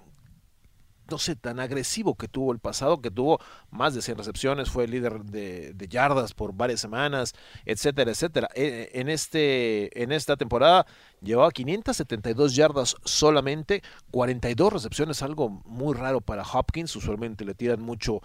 no 1.11 1.19
sé, 1.19 1.37
tan 1.37 1.61
agresivo 1.61 2.15
que 2.15 2.29
tuvo 2.29 2.53
el 2.53 2.59
pasado, 2.59 3.01
que 3.01 3.11
tuvo 3.11 3.39
más 3.71 3.95
de 3.95 4.03
100 4.03 4.19
recepciones, 4.19 4.71
fue 4.71 4.89
líder 4.89 5.25
de, 5.25 5.75
yardas 5.89 6.33
por 6.35 6.55
varias 6.55 6.81
semanas, 6.81 7.35
etcétera, 7.67 8.11
etcétera. 8.11 8.49
Eh, 8.55 8.91
En, 8.95 9.09
este, 9.09 10.03
en 10.03 10.13
esta 10.13 10.37
temporada 10.37 10.87
llevaba 11.21 11.51
572 11.51 12.55
yardas 12.55 12.97
solamente, 13.05 13.83
42 14.11 14.73
recepciones, 14.73 15.23
algo 15.23 15.49
muy 15.65 15.95
raro 15.95 16.21
para 16.21 16.43
Hopkins, 16.43 16.95
usualmente 16.97 17.45
le 17.45 17.55
tiran 17.55 17.81
mucho 17.83 18.21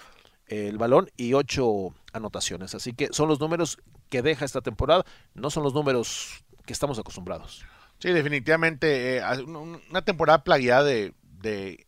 el 0.48 0.78
balón 0.78 1.10
y 1.18 1.34
8 1.34 1.94
anotaciones. 2.14 2.74
Así 2.76 2.94
que 2.94 3.10
son 3.12 3.28
los 3.30 3.40
números 3.40 3.78
que 4.10 4.22
deja 4.22 4.46
esta 4.46 4.62
temporada, 4.62 5.06
no 5.36 5.50
son 5.50 5.64
los 5.64 5.74
números 5.74 6.44
que 6.66 6.74
estamos 6.74 6.98
acostumbrados. 6.98 7.64
Sí, 8.00 8.10
definitivamente. 8.12 9.18
eh, 9.18 9.22
un- 9.46 9.56
un- 9.56 9.82
una 9.90 10.02
temporada 10.04 10.44
plagueada 10.44 10.84
de, 10.84 11.14
de, 11.42 11.86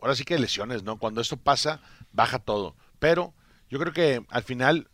ahora 0.00 0.14
sí 0.14 0.24
que 0.24 0.38
lesiones, 0.38 0.82
¿no? 0.82 0.98
Cuando 0.98 1.20
esto 1.20 1.36
pasa, 1.36 1.80
baja 2.12 2.38
todo. 2.38 2.76
Pero 2.98 3.34
yo 3.70 3.78
creo 3.78 3.92
que 3.92 4.24
al 4.30 4.42
final 4.42 4.88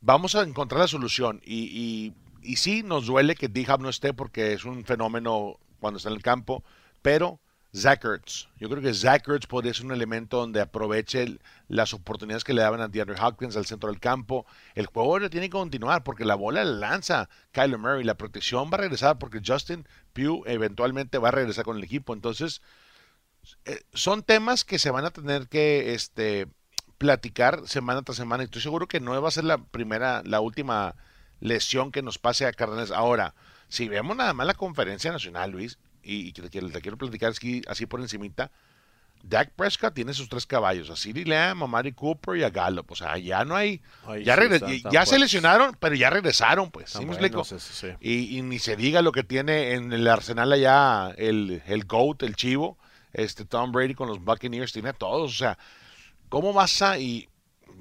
vamos 0.00 0.34
a 0.34 0.42
encontrar 0.42 0.80
la 0.80 0.88
solución. 0.88 1.40
Y, 1.44 1.64
y, 1.64 2.14
y 2.42 2.56
sí, 2.56 2.82
nos 2.82 3.06
duele 3.06 3.34
que 3.34 3.48
D-Hub 3.48 3.80
no 3.80 3.88
esté 3.88 4.12
porque 4.14 4.52
es 4.52 4.64
un 4.64 4.84
fenómeno 4.84 5.58
cuando 5.80 5.98
está 5.98 6.08
en 6.08 6.16
el 6.16 6.22
campo, 6.22 6.64
pero 7.02 7.40
Zach 7.74 8.04
Ertz. 8.04 8.48
Yo 8.56 8.68
creo 8.70 8.82
que 8.82 8.94
Zach 8.94 9.28
Ertz 9.28 9.46
podría 9.46 9.74
ser 9.74 9.86
un 9.86 9.92
elemento 9.92 10.38
donde 10.38 10.60
aproveche 10.60 11.38
las 11.68 11.92
oportunidades 11.92 12.42
que 12.42 12.54
le 12.54 12.62
daban 12.62 12.80
a 12.80 12.88
DeAndre 12.88 13.20
Hopkins 13.20 13.56
al 13.56 13.66
centro 13.66 13.90
del 13.90 14.00
campo. 14.00 14.46
El 14.74 14.86
juego 14.86 15.28
tiene 15.28 15.46
que 15.46 15.50
continuar 15.50 16.02
porque 16.02 16.24
la 16.24 16.34
bola 16.34 16.64
la 16.64 16.88
lanza 16.88 17.28
Kyler 17.52 17.78
Murray. 17.78 18.04
La 18.04 18.16
protección 18.16 18.70
va 18.72 18.78
a 18.78 18.80
regresar 18.80 19.18
porque 19.18 19.42
Justin 19.44 19.86
Pugh 20.14 20.44
eventualmente 20.46 21.18
va 21.18 21.28
a 21.28 21.32
regresar 21.32 21.64
con 21.64 21.76
el 21.76 21.84
equipo. 21.84 22.14
Entonces, 22.14 22.62
eh, 23.64 23.80
son 23.94 24.22
temas 24.22 24.64
que 24.64 24.78
se 24.78 24.90
van 24.90 25.04
a 25.04 25.10
tener 25.10 25.48
que 25.48 25.94
este, 25.94 26.48
platicar 26.98 27.66
semana 27.66 28.02
tras 28.02 28.16
semana. 28.16 28.42
Y 28.42 28.46
estoy 28.46 28.62
seguro 28.62 28.88
que 28.88 29.00
no 29.00 29.20
va 29.20 29.28
a 29.28 29.32
ser 29.32 29.44
la 29.44 29.58
primera, 29.58 30.22
la 30.24 30.40
última 30.40 30.94
lesión 31.40 31.92
que 31.92 32.02
nos 32.02 32.18
pase 32.18 32.46
a 32.46 32.52
Cardenales. 32.52 32.90
Ahora, 32.90 33.34
si 33.68 33.88
vemos 33.88 34.16
nada 34.16 34.34
más 34.34 34.46
la 34.46 34.54
conferencia 34.54 35.12
nacional, 35.12 35.50
Luis, 35.50 35.78
y, 36.02 36.32
te, 36.32 36.48
quiero 36.50 36.96
platicar 36.96 37.30
así, 37.30 37.62
así 37.68 37.86
por 37.86 38.00
encimita, 38.00 38.50
Dak 39.22 39.50
Prescott 39.50 39.94
tiene 39.94 40.14
sus 40.14 40.28
tres 40.28 40.46
caballos, 40.46 40.90
a 40.90 40.96
CeeDee 40.96 41.24
Lamb, 41.24 41.62
a 41.62 41.66
Mari 41.66 41.92
Cooper 41.92 42.36
y 42.36 42.44
a 42.44 42.50
Gallup. 42.50 42.90
O 42.92 42.96
sea, 42.96 43.18
ya 43.18 43.44
no 43.44 43.56
hay. 43.56 43.82
ya, 44.24 44.36
ya 44.90 45.06
se 45.06 45.18
lesionaron, 45.18 45.76
pero 45.78 45.94
ya 45.94 46.08
regresaron, 46.08 46.70
pues. 46.70 46.90
¿sí 46.90 47.04
me 47.04 47.12
explico? 47.12 47.42
Y, 48.00 48.40
ni 48.42 48.58
se 48.58 48.76
diga 48.76 49.02
lo 49.02 49.12
que 49.12 49.24
tiene 49.24 49.72
en 49.74 49.92
el 49.92 50.06
arsenal 50.06 50.52
allá 50.52 51.10
el, 51.16 51.62
el 51.66 51.84
GOAT, 51.84 52.22
el 52.22 52.36
chivo, 52.36 52.78
este 53.12 53.44
Tom 53.44 53.72
Brady 53.72 53.94
con 53.94 54.08
los 54.08 54.22
Buccaneers, 54.22 54.72
tiene 54.72 54.90
a 54.90 54.92
todos. 54.92 55.32
O 55.32 55.36
sea, 55.36 55.58
¿cómo 56.28 56.52
vas 56.52 56.82
a. 56.82 56.98
y 56.98 57.28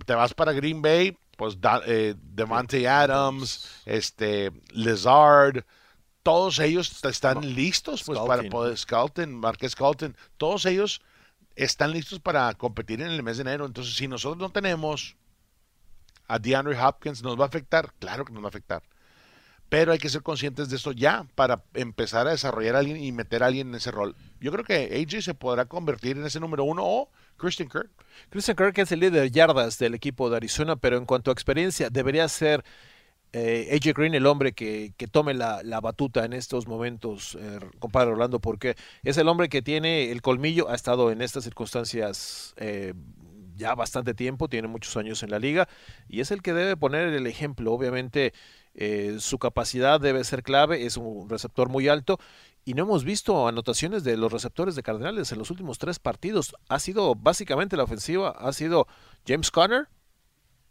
te 0.05 0.13
vas 0.13 0.33
para 0.33 0.53
Green 0.53 0.81
Bay? 0.81 1.17
Pues 1.37 1.57
eh, 1.85 2.15
Devante 2.17 2.87
Adams, 2.87 3.69
este, 3.85 4.51
Lizard 4.71 5.63
todos 6.27 6.59
ellos 6.59 7.05
están 7.05 7.55
listos 7.55 8.03
pues, 8.03 8.19
para 8.19 8.43
poder 8.49 8.77
Scalton, 8.77 9.33
Marquez 9.33 9.71
Scalton, 9.71 10.13
todos 10.35 10.65
ellos 10.65 11.01
están 11.55 11.91
listos 11.91 12.19
para 12.19 12.53
competir 12.55 13.01
en 13.01 13.07
el 13.07 13.23
mes 13.23 13.37
de 13.37 13.43
enero. 13.43 13.65
Entonces, 13.65 13.95
si 13.95 14.09
nosotros 14.09 14.37
no 14.37 14.49
tenemos 14.49 15.15
a 16.27 16.37
DeAndre 16.37 16.77
Hopkins, 16.77 17.23
¿nos 17.23 17.39
va 17.39 17.45
a 17.45 17.47
afectar? 17.47 17.93
Claro 17.99 18.25
que 18.25 18.33
nos 18.33 18.43
va 18.43 18.47
a 18.47 18.49
afectar. 18.49 18.83
Pero 19.69 19.91
hay 19.91 19.99
que 19.99 20.09
ser 20.09 20.21
conscientes 20.21 20.69
de 20.69 20.77
esto 20.77 20.93
ya 20.93 21.25
para 21.35 21.63
empezar 21.73 22.27
a 22.27 22.31
desarrollar 22.31 22.75
a 22.75 22.79
alguien 22.79 23.03
y 23.03 23.11
meter 23.11 23.43
a 23.43 23.47
alguien 23.47 23.69
en 23.69 23.75
ese 23.75 23.91
rol. 23.91 24.15
Yo 24.39 24.51
creo 24.51 24.63
que 24.63 25.05
AJ 25.05 25.21
se 25.21 25.33
podrá 25.33 25.65
convertir 25.65 26.17
en 26.17 26.25
ese 26.25 26.39
número 26.39 26.63
uno 26.63 26.83
o 26.85 27.09
Christian 27.35 27.67
Kirk. 27.67 27.89
Christian 28.29 28.55
Kirk 28.55 28.77
es 28.77 28.91
el 28.91 29.01
líder 29.01 29.21
de 29.21 29.31
yardas 29.31 29.77
del 29.77 29.93
equipo 29.93 30.29
de 30.29 30.37
Arizona, 30.37 30.77
pero 30.77 30.97
en 30.97 31.05
cuanto 31.05 31.31
a 31.31 31.33
experiencia, 31.33 31.89
debería 31.89 32.27
ser 32.29 32.63
eh, 33.33 33.69
AJ 33.73 33.93
Green, 33.93 34.15
el 34.15 34.25
hombre 34.25 34.53
que, 34.53 34.93
tome 35.11 35.33
la, 35.33 35.61
batuta 35.81 36.23
en 36.23 36.33
estos 36.33 36.65
momentos, 36.65 37.37
eh, 37.39 37.59
compadre 37.79 38.11
Orlando, 38.11 38.39
porque 38.39 38.75
es 39.03 39.17
el 39.17 39.27
hombre 39.27 39.49
que 39.49 39.61
tiene 39.61 40.11
el 40.11 40.21
colmillo, 40.21 40.69
ha 40.69 40.75
estado 40.75 41.11
en 41.11 41.21
estas 41.21 41.43
circunstancias 41.43 42.53
eh, 42.57 42.93
ya 43.57 43.75
bastante 43.75 44.13
tiempo, 44.13 44.47
tiene 44.47 44.67
muchos 44.67 44.95
años 44.97 45.23
en 45.23 45.31
la 45.31 45.39
liga 45.39 45.67
y 46.07 46.21
es 46.21 46.31
el 46.31 46.41
que 46.41 46.53
debe 46.53 46.77
poner 46.77 47.13
el 47.13 47.27
ejemplo. 47.27 47.73
Obviamente 47.73 48.33
eh, 48.77 49.17
su 49.19 49.39
capacidad 49.39 49.99
debe 49.99 50.23
ser 50.23 50.43
clave, 50.43 50.85
es 50.85 50.95
un 50.97 51.29
receptor 51.29 51.67
muy 51.67 51.87
alto 51.87 52.19
y 52.63 52.73
no 52.73 52.83
hemos 52.83 53.03
visto 53.03 53.47
anotaciones 53.47 54.03
de 54.03 54.17
los 54.17 54.31
receptores 54.31 54.75
de 54.75 54.83
Cardenales 54.83 55.31
en 55.31 55.39
los 55.39 55.51
últimos 55.51 55.79
tres 55.79 55.99
partidos. 55.99 56.55
Ha 56.69 56.79
sido 56.79 57.15
básicamente 57.15 57.75
la 57.75 57.83
ofensiva, 57.83 58.29
ha 58.29 58.53
sido 58.53 58.87
James 59.27 59.51
Conner 59.51 59.87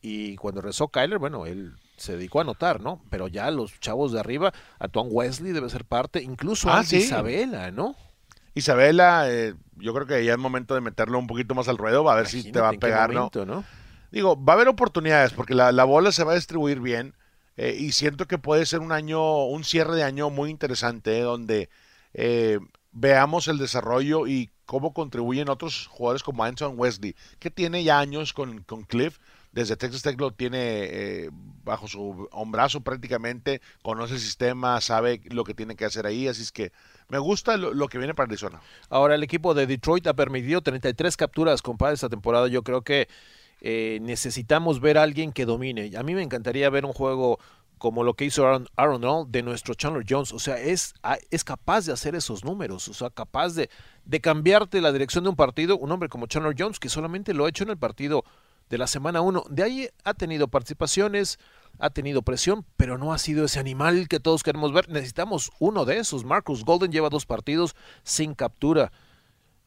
y 0.01 0.37
cuando 0.37 0.61
rezó 0.61 0.89
Kyler, 0.89 1.19
bueno, 1.19 1.47
él 1.47 1.75
se 1.97 2.17
dedicó 2.17 2.39
a 2.39 2.43
anotar, 2.43 2.81
¿no? 2.81 3.03
Pero 3.11 3.29
ya 3.29 3.51
los 3.51 3.81
chavos 3.81 4.13
de 4.13 4.21
arriba, 4.21 4.53
Tom 4.93 5.09
Wesley 5.11 5.53
debe 5.53 5.69
ser 5.69 5.85
parte, 5.85 6.23
incluso 6.23 6.71
ah, 6.71 6.85
Isabela, 6.89 7.71
¿no? 7.71 7.97
Isabela, 8.55 9.29
eh, 9.29 9.55
yo 9.77 9.93
creo 9.93 10.07
que 10.07 10.25
ya 10.25 10.33
es 10.33 10.39
momento 10.39 10.75
de 10.75 10.81
meterlo 10.81 11.19
un 11.19 11.27
poquito 11.27 11.55
más 11.55 11.69
al 11.69 11.77
ruedo, 11.77 12.05
va 12.05 12.13
a 12.13 12.17
ver 12.17 12.29
si 12.29 12.53
te 12.53 12.61
va 12.61 12.69
a 12.69 12.73
pegar, 12.75 13.13
¿no? 13.13 13.31
Digo, 14.13 14.43
va 14.43 14.53
a 14.53 14.57
haber 14.57 14.69
oportunidades 14.69 15.33
porque 15.33 15.55
la, 15.55 15.85
bola 15.85 16.13
se 16.13 16.25
va 16.25 16.33
a 16.33 16.37
distribuir 16.37 16.81
bien 16.81 17.15
eh, 17.57 17.77
y 17.79 17.93
siento 17.93 18.27
que 18.27 18.39
puede 18.39 18.67
ser 18.67 18.81
un 18.81 18.93
año, 18.93 19.45
un 19.47 19.65
cierre 19.65 19.97
de 19.97 20.05
año 20.05 20.31
muy 20.31 20.51
interesante 20.51 21.19
eh, 21.19 21.23
donde 21.23 21.69
veamos 22.93 23.49
el 23.49 23.59
desarrollo 23.59 24.27
y 24.27 24.51
cómo 24.65 24.95
contribuyen 24.95 25.49
otros 25.49 25.87
jugadores 25.87 26.23
como 26.23 26.45
Anton 26.45 26.75
Wesley, 26.79 27.15
que 27.39 27.51
tiene 27.51 27.85
ya 27.85 27.99
años 27.99 28.33
con, 28.33 28.63
con 28.63 28.85
Cliff 28.85 29.19
desde 29.57 29.75
Texas 29.75 30.03
Tech 30.03 30.21
lo 30.21 30.33
tiene 30.33 30.59
eh, 30.61 31.31
bajo 31.65 31.89
su 31.89 32.29
hombrazo 32.31 32.83
prácticamente, 32.83 33.63
conoce 33.83 34.13
el 34.13 34.21
sistema, 34.21 34.83
sabe 34.83 35.23
lo 35.31 35.45
que 35.45 35.55
tiene 35.55 35.77
que 35.77 35.87
hacer 35.87 36.05
ahí, 36.05 36.29
así 36.29 36.43
es 36.43 36.53
que 36.53 36.73
me 37.09 37.19
gusta 37.19 37.57
lo, 37.57 37.89
que 37.89 37.97
viene 37.97 38.13
para 38.13 38.27
Arizona. 38.27 38.61
Ahora 38.91 39.15
el 39.15 39.23
equipo 39.23 39.55
de 39.55 39.67
Detroit 39.67 40.07
ha 40.09 40.15
permitido 40.15 40.61
33 40.61 41.17
capturas, 41.17 41.63
compadre, 41.63 41.95
esta 41.95 42.11
temporada. 42.11 42.49
Yo 42.49 42.63
creo 42.63 42.83
que 42.83 43.09
eh, 43.69 43.99
necesitamos 44.01 44.79
ver 44.79 44.97
a 44.97 45.03
alguien 45.03 45.33
que 45.33 45.45
domine. 45.45 45.91
A 45.97 46.05
mí 46.05 46.15
me 46.15 46.23
encantaría 46.23 46.71
ver 46.71 46.85
un 46.85 46.93
juego 46.93 47.41
como 47.79 48.05
lo 48.05 48.15
que 48.15 48.25
hizo 48.25 48.47
Aaron, 48.47 48.69
Aaron 48.77 49.33
de 49.33 49.43
nuestro 49.43 49.75
Chandler 49.75 50.07
Jones. 50.09 50.33
O 50.33 50.39
sea, 50.39 50.57
es, 50.57 50.95
es 51.33 51.43
capaz 51.43 51.85
de 51.85 51.93
hacer 51.93 52.15
esos 52.15 52.45
números, 52.45 52.87
o 52.87 52.95
sea, 52.95 53.11
capaz 53.11 53.55
de, 53.55 53.69
de 54.05 54.21
cambiarte 54.21 54.81
la 54.81 54.93
dirección 54.93 55.25
de 55.25 55.31
un 55.31 55.37
partido. 55.37 55.77
Un 55.79 55.91
hombre 55.91 56.09
como 56.09 56.29
Chandler 56.29 56.55
Jones, 56.57 56.79
que 56.79 56.89
solamente 56.89 57.35
lo 57.35 57.45
ha 57.45 57.49
hecho 57.49 57.65
en 57.65 57.71
el 57.71 57.77
partido 57.77 58.23
de 58.71 58.79
la 58.79 58.87
semana 58.87 59.21
1. 59.21 59.47
De 59.51 59.65
ahí 59.65 59.89
ha 60.05 60.15
tenido 60.15 60.47
participaciones, 60.47 61.41
ha 61.81 61.91
tenido 61.91 62.23
presión, 62.23 62.65
pero 62.77 62.99
no 62.99 63.13
ha 63.13 63.19
sido 63.19 63.45
ese 63.45 63.59
animal 63.59 64.07
que 64.07 64.21
todos 64.21 64.45
queremos 64.45 64.73
ver. 64.73 64.89
Necesitamos 64.91 65.51
uno 65.59 65.85
de 65.85 65.99
esos. 65.99 66.25
Marcus 66.25 66.65
Golden 66.65 66.93
lleva 66.93 67.09
dos 67.09 67.27
partidos 67.27 67.75
sin 68.05 68.35
captura. 68.35 68.93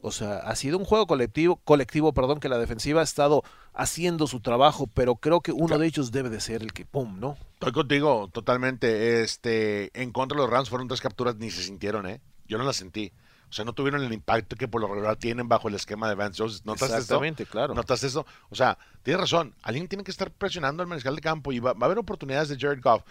O 0.02 0.12
sea, 0.12 0.38
ha 0.38 0.56
sido 0.56 0.78
un 0.78 0.86
juego 0.86 1.08
colectivo, 1.08 1.58
colectivo, 1.66 2.14
perdón, 2.14 2.40
que 2.40 2.48
la 2.48 2.58
defensiva 2.58 3.02
ha 3.02 3.04
estado 3.04 3.44
haciendo 3.74 4.28
su 4.28 4.40
trabajo, 4.40 4.88
pero 4.88 5.16
creo 5.16 5.42
que 5.42 5.52
uno 5.52 5.78
de 5.78 5.88
ellos 5.88 6.12
debe 6.12 6.30
de 6.30 6.40
ser 6.40 6.62
el 6.62 6.72
que 6.72 6.86
pum, 6.86 7.20
¿no? 7.20 7.38
Estoy 7.56 7.74
contigo 7.74 8.30
totalmente. 8.32 9.22
Este, 9.22 9.92
en 10.02 10.12
contra 10.12 10.38
de 10.38 10.44
los 10.44 10.50
Rams 10.50 10.70
fueron 10.70 10.88
tres 10.88 11.02
capturas 11.02 11.36
ni 11.36 11.52
se 11.52 11.64
sintieron, 11.64 12.08
¿eh? 12.08 12.22
Yo 12.48 12.58
no 12.58 12.64
las 12.64 12.78
sentí. 12.78 13.12
O 13.50 13.52
sea, 13.52 13.66
no 13.66 13.74
tuvieron 13.74 14.04
el 14.04 14.14
impacto 14.14 14.56
que 14.56 14.68
por 14.68 14.80
lo 14.80 14.88
regular 14.88 15.16
tienen 15.16 15.50
bajo 15.50 15.68
el 15.68 15.76
esquema 15.76 16.08
de 16.08 16.16
Vance 16.16 16.42
Joseph. 16.42 16.66
¿Notas 16.66 16.92
Exactamente, 16.92 17.46
claro. 17.46 17.74
¿Notas 17.74 18.04
eso? 18.04 18.26
O 18.50 18.56
sea, 18.56 18.78
tienes 19.02 19.22
razón. 19.22 19.56
Alguien 19.64 19.88
tiene 19.88 20.04
que 20.04 20.12
estar 20.12 20.32
presionando 20.32 20.84
al 20.84 20.88
mariscal 20.88 21.16
de 21.16 21.22
campo 21.22 21.52
y 21.52 21.60
va, 21.60 21.72
a 21.72 21.86
haber 21.86 21.98
oportunidades 21.98 22.50
de 22.50 22.58
Jared 22.58 22.82
Goff. 22.82 23.04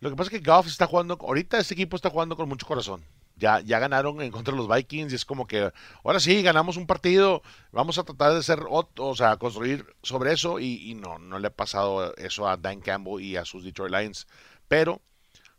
Lo 0.00 0.10
que 0.10 0.16
pasa 0.16 0.30
es 0.30 0.42
que 0.42 0.50
Goff 0.50 0.66
está 0.66 0.86
jugando, 0.86 1.16
ahorita 1.20 1.58
este 1.58 1.74
equipo 1.74 1.96
está 1.96 2.10
jugando 2.10 2.36
con 2.36 2.48
mucho 2.48 2.66
corazón. 2.66 3.04
Ya, 3.36 3.60
ya 3.60 3.80
ganaron 3.80 4.22
en 4.22 4.30
contra 4.30 4.54
los 4.54 4.68
Vikings 4.68 5.12
y 5.12 5.16
es 5.16 5.24
como 5.24 5.46
que 5.46 5.72
ahora 6.04 6.20
sí 6.20 6.40
ganamos 6.42 6.76
un 6.76 6.86
partido, 6.86 7.42
vamos 7.72 7.98
a 7.98 8.04
tratar 8.04 8.32
de 8.32 8.42
ser, 8.44 8.60
o 8.68 9.16
sea, 9.16 9.36
construir 9.38 9.84
sobre 10.02 10.32
eso 10.32 10.60
y, 10.60 10.90
y 10.90 10.94
no, 10.94 11.18
no 11.18 11.40
le 11.40 11.48
ha 11.48 11.54
pasado 11.54 12.14
eso 12.16 12.48
a 12.48 12.56
Dan 12.56 12.80
Campbell 12.80 13.20
y 13.20 13.36
a 13.36 13.44
sus 13.44 13.64
Detroit 13.64 13.92
Lions. 13.92 14.28
Pero 14.68 15.00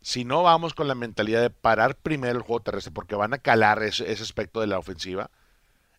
si 0.06 0.24
no 0.24 0.44
vamos 0.44 0.72
con 0.72 0.86
la 0.86 0.94
mentalidad 0.94 1.42
de 1.42 1.50
parar 1.50 1.96
primero 1.96 2.38
el 2.38 2.44
juego 2.44 2.62
terrestre 2.62 2.92
porque 2.92 3.16
van 3.16 3.34
a 3.34 3.38
calar 3.38 3.82
ese, 3.82 4.08
aspecto 4.12 4.60
de 4.60 4.68
la 4.68 4.78
ofensiva, 4.78 5.32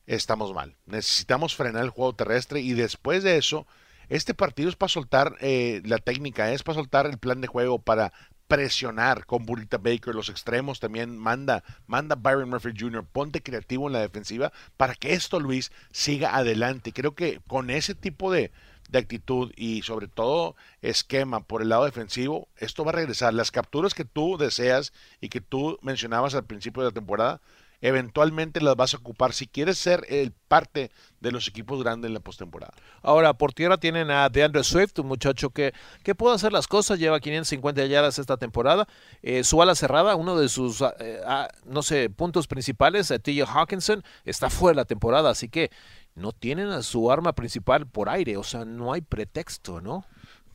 estamos 0.05 0.53
mal. 0.53 0.77
Necesitamos 0.85 1.57
frenar 1.57 1.83
el 1.83 1.89
juego 1.89 2.15
terrestre 2.15 2.61
y 2.61 2.71
después 2.71 3.21
de 3.23 3.35
eso, 3.35 3.67
este 4.07 4.33
partido 4.33 4.69
es 4.69 4.77
para 4.77 4.87
soltar 4.87 5.35
eh, 5.41 5.81
la 5.83 5.97
técnica, 5.97 6.53
es 6.53 6.63
para 6.63 6.77
soltar 6.77 7.05
el 7.05 7.17
plan 7.17 7.41
de 7.41 7.47
juego, 7.47 7.79
para 7.79 8.13
presionar 8.47 9.25
con 9.25 9.45
Burita 9.45 9.77
Baker, 9.77 10.15
los 10.15 10.29
extremos 10.29 10.79
también 10.79 11.17
manda, 11.17 11.63
manda 11.85 12.15
Byron 12.15 12.49
Murphy 12.49 12.71
Jr., 12.77 13.05
ponte 13.05 13.41
creativo 13.41 13.87
en 13.87 13.93
la 13.93 14.01
defensiva 14.01 14.51
para 14.77 14.95
que 14.95 15.13
esto, 15.13 15.39
Luis, 15.39 15.71
siga 15.91 16.35
adelante. 16.35 16.93
Creo 16.93 17.15
que 17.15 17.41
con 17.47 17.69
ese 17.69 17.93
tipo 17.95 18.31
de, 18.31 18.51
de 18.89 18.99
actitud 18.99 19.51
y 19.55 19.81
sobre 19.81 20.07
todo 20.07 20.55
esquema 20.81 21.41
por 21.41 21.61
el 21.61 21.69
lado 21.69 21.85
defensivo, 21.85 22.47
esto 22.57 22.85
va 22.85 22.91
a 22.91 22.95
regresar. 22.95 23.33
Las 23.33 23.51
capturas 23.51 23.93
que 23.93 24.05
tú 24.05 24.37
deseas 24.37 24.93
y 25.21 25.29
que 25.29 25.41
tú 25.41 25.77
mencionabas 25.81 26.35
al 26.35 26.45
principio 26.45 26.83
de 26.83 26.89
la 26.89 26.93
temporada, 26.93 27.41
eventualmente 27.81 28.61
las 28.61 28.75
vas 28.75 28.93
a 28.93 28.97
ocupar 28.97 29.33
si 29.33 29.47
quieres 29.47 29.77
ser 29.77 30.05
el 30.09 30.31
parte 30.31 30.91
de 31.19 31.31
los 31.31 31.47
equipos 31.47 31.83
grandes 31.83 32.09
en 32.09 32.13
la 32.13 32.19
postemporada. 32.19 32.73
Ahora, 33.01 33.33
por 33.33 33.53
tierra 33.53 33.77
tienen 33.77 34.09
a 34.11 34.29
DeAndre 34.29 34.63
Swift, 34.63 34.97
un 34.99 35.07
muchacho 35.07 35.49
que, 35.51 35.73
que 36.03 36.15
puede 36.15 36.35
hacer 36.35 36.51
las 36.51 36.67
cosas, 36.67 36.99
lleva 36.99 37.19
550 37.19 37.85
yardas 37.85 38.19
esta 38.19 38.37
temporada. 38.37 38.87
Eh, 39.21 39.43
su 39.43 39.61
ala 39.61 39.75
cerrada, 39.75 40.15
uno 40.15 40.37
de 40.37 40.49
sus, 40.49 40.81
eh, 40.99 41.21
ah, 41.25 41.47
no 41.65 41.83
sé, 41.83 42.09
puntos 42.09 42.47
principales, 42.47 43.07
T.J. 43.07 43.51
Hawkinson, 43.51 44.03
está 44.25 44.49
fuera 44.49 44.73
de 44.73 44.81
la 44.81 44.85
temporada, 44.85 45.29
así 45.29 45.49
que 45.49 45.71
no 46.15 46.31
tienen 46.31 46.69
a 46.69 46.81
su 46.81 47.11
arma 47.11 47.33
principal 47.33 47.87
por 47.87 48.09
aire, 48.09 48.37
o 48.37 48.43
sea, 48.43 48.65
no 48.65 48.93
hay 48.93 49.01
pretexto, 49.01 49.81
¿no? 49.81 50.05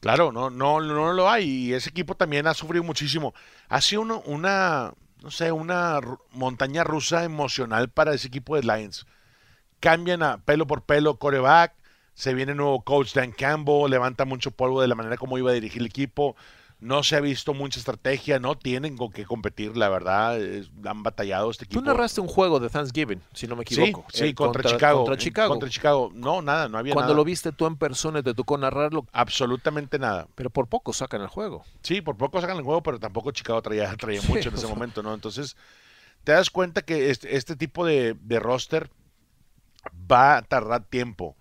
Claro, 0.03 0.33
no, 0.33 0.51
no, 0.51 0.81
no 0.81 1.13
lo 1.13 1.31
hay. 1.31 1.49
Y 1.49 1.75
ese 1.75 1.91
equipo 1.91 2.17
también 2.17 2.49
ha 2.49 2.55
sufrido 2.55 2.83
muchísimo. 2.83 3.35
Ha 3.69 3.81
sido 3.81 4.03
una, 4.27 4.93
no 5.23 5.31
sé, 5.31 5.53
una 5.53 6.01
montaña 6.33 6.85
rusa 6.85 7.25
emocional 7.25 7.89
para 7.89 8.15
ese 8.15 8.29
equipo 8.29 8.57
de 8.57 8.63
Lions. 8.63 9.07
Cambian 9.81 10.23
a 10.23 10.39
pelo 10.39 10.67
por 10.67 10.83
pelo 10.83 11.19
coreback, 11.19 11.75
se 12.15 12.35
viene 12.35 12.55
nuevo 12.55 12.83
coach 12.83 13.15
Dan 13.15 13.33
Campbell, 13.33 13.91
levanta 13.91 14.25
mucho 14.25 14.51
polvo 14.51 14.81
de 14.81 14.89
la 14.89 14.95
manera 14.95 15.17
como 15.17 15.39
iba 15.39 15.51
a 15.51 15.55
dirigir 15.55 15.81
el 15.83 15.87
equipo. 15.87 16.37
No 16.83 17.05
se 17.05 17.15
ha 17.15 17.21
visto 17.21 17.55
mucha 17.55 17.79
estrategia, 17.79 18.41
no 18.41 18.59
tienen 18.59 18.97
con 18.97 19.13
qué 19.13 19.25
competir, 19.25 19.77
la 19.77 19.89
verdad, 19.89 20.37
han 20.85 21.03
batallado 21.05 21.49
este 21.49 21.65
equipo. 21.65 21.81
Tú 21.81 21.87
narraste 21.87 22.21
un 22.21 22.27
juego 22.27 22.59
de 22.59 22.69
Thanksgiving, 22.69 23.23
si 23.33 23.47
no 23.47 23.55
me 23.55 23.63
equivoco. 23.63 24.05
Sí, 24.13 24.27
sí 24.27 24.35
contra, 24.35 24.69
Chicago, 24.69 25.05
contra, 25.05 25.17
Chicago. 25.17 25.51
Contra 25.51 25.71
Chicago. 25.71 26.11
No, 26.13 26.43
nada, 26.43 26.69
no 26.69 26.79
había 26.79 26.93
Cuando 26.93 27.15
lo 27.15 27.23
viste 27.23 27.53
tú 27.53 27.67
en 27.67 27.77
persona, 27.77 28.21
te 28.21 28.35
tocó 28.35 28.59
narrarlo. 28.59 29.07
Absolutamente 29.13 30.01
nada. 30.01 30.27
Pero 30.35 30.51
por 30.51 30.67
poco 30.67 30.93
sacan 30.93 31.23
el 31.23 31.29
juego. 31.29 31.65
Sí, 31.83 32.01
por 32.01 32.17
poco 32.17 32.41
sacan 32.41 32.57
el 32.57 32.65
juego, 32.65 32.83
pero 32.83 32.99
tampoco 32.99 33.31
Chicago 33.31 33.63
traía, 33.63 33.97
traía 33.97 34.21
mucho 34.23 34.49
en 34.49 34.57
ese 34.57 34.67
momento, 34.67 35.05
¿no? 35.05 35.15
Entonces, 35.15 35.57
te 36.25 36.33
das 36.33 36.51
cuenta 36.51 36.83
que 36.83 37.11
este, 37.11 37.37
este 37.37 37.55
tipo 37.55 37.87
de, 37.87 38.17
de 38.21 38.41
roster 38.41 38.91
va 40.11 40.37
a 40.39 40.43
tardar 40.43 40.85
tiempo. 40.85 41.37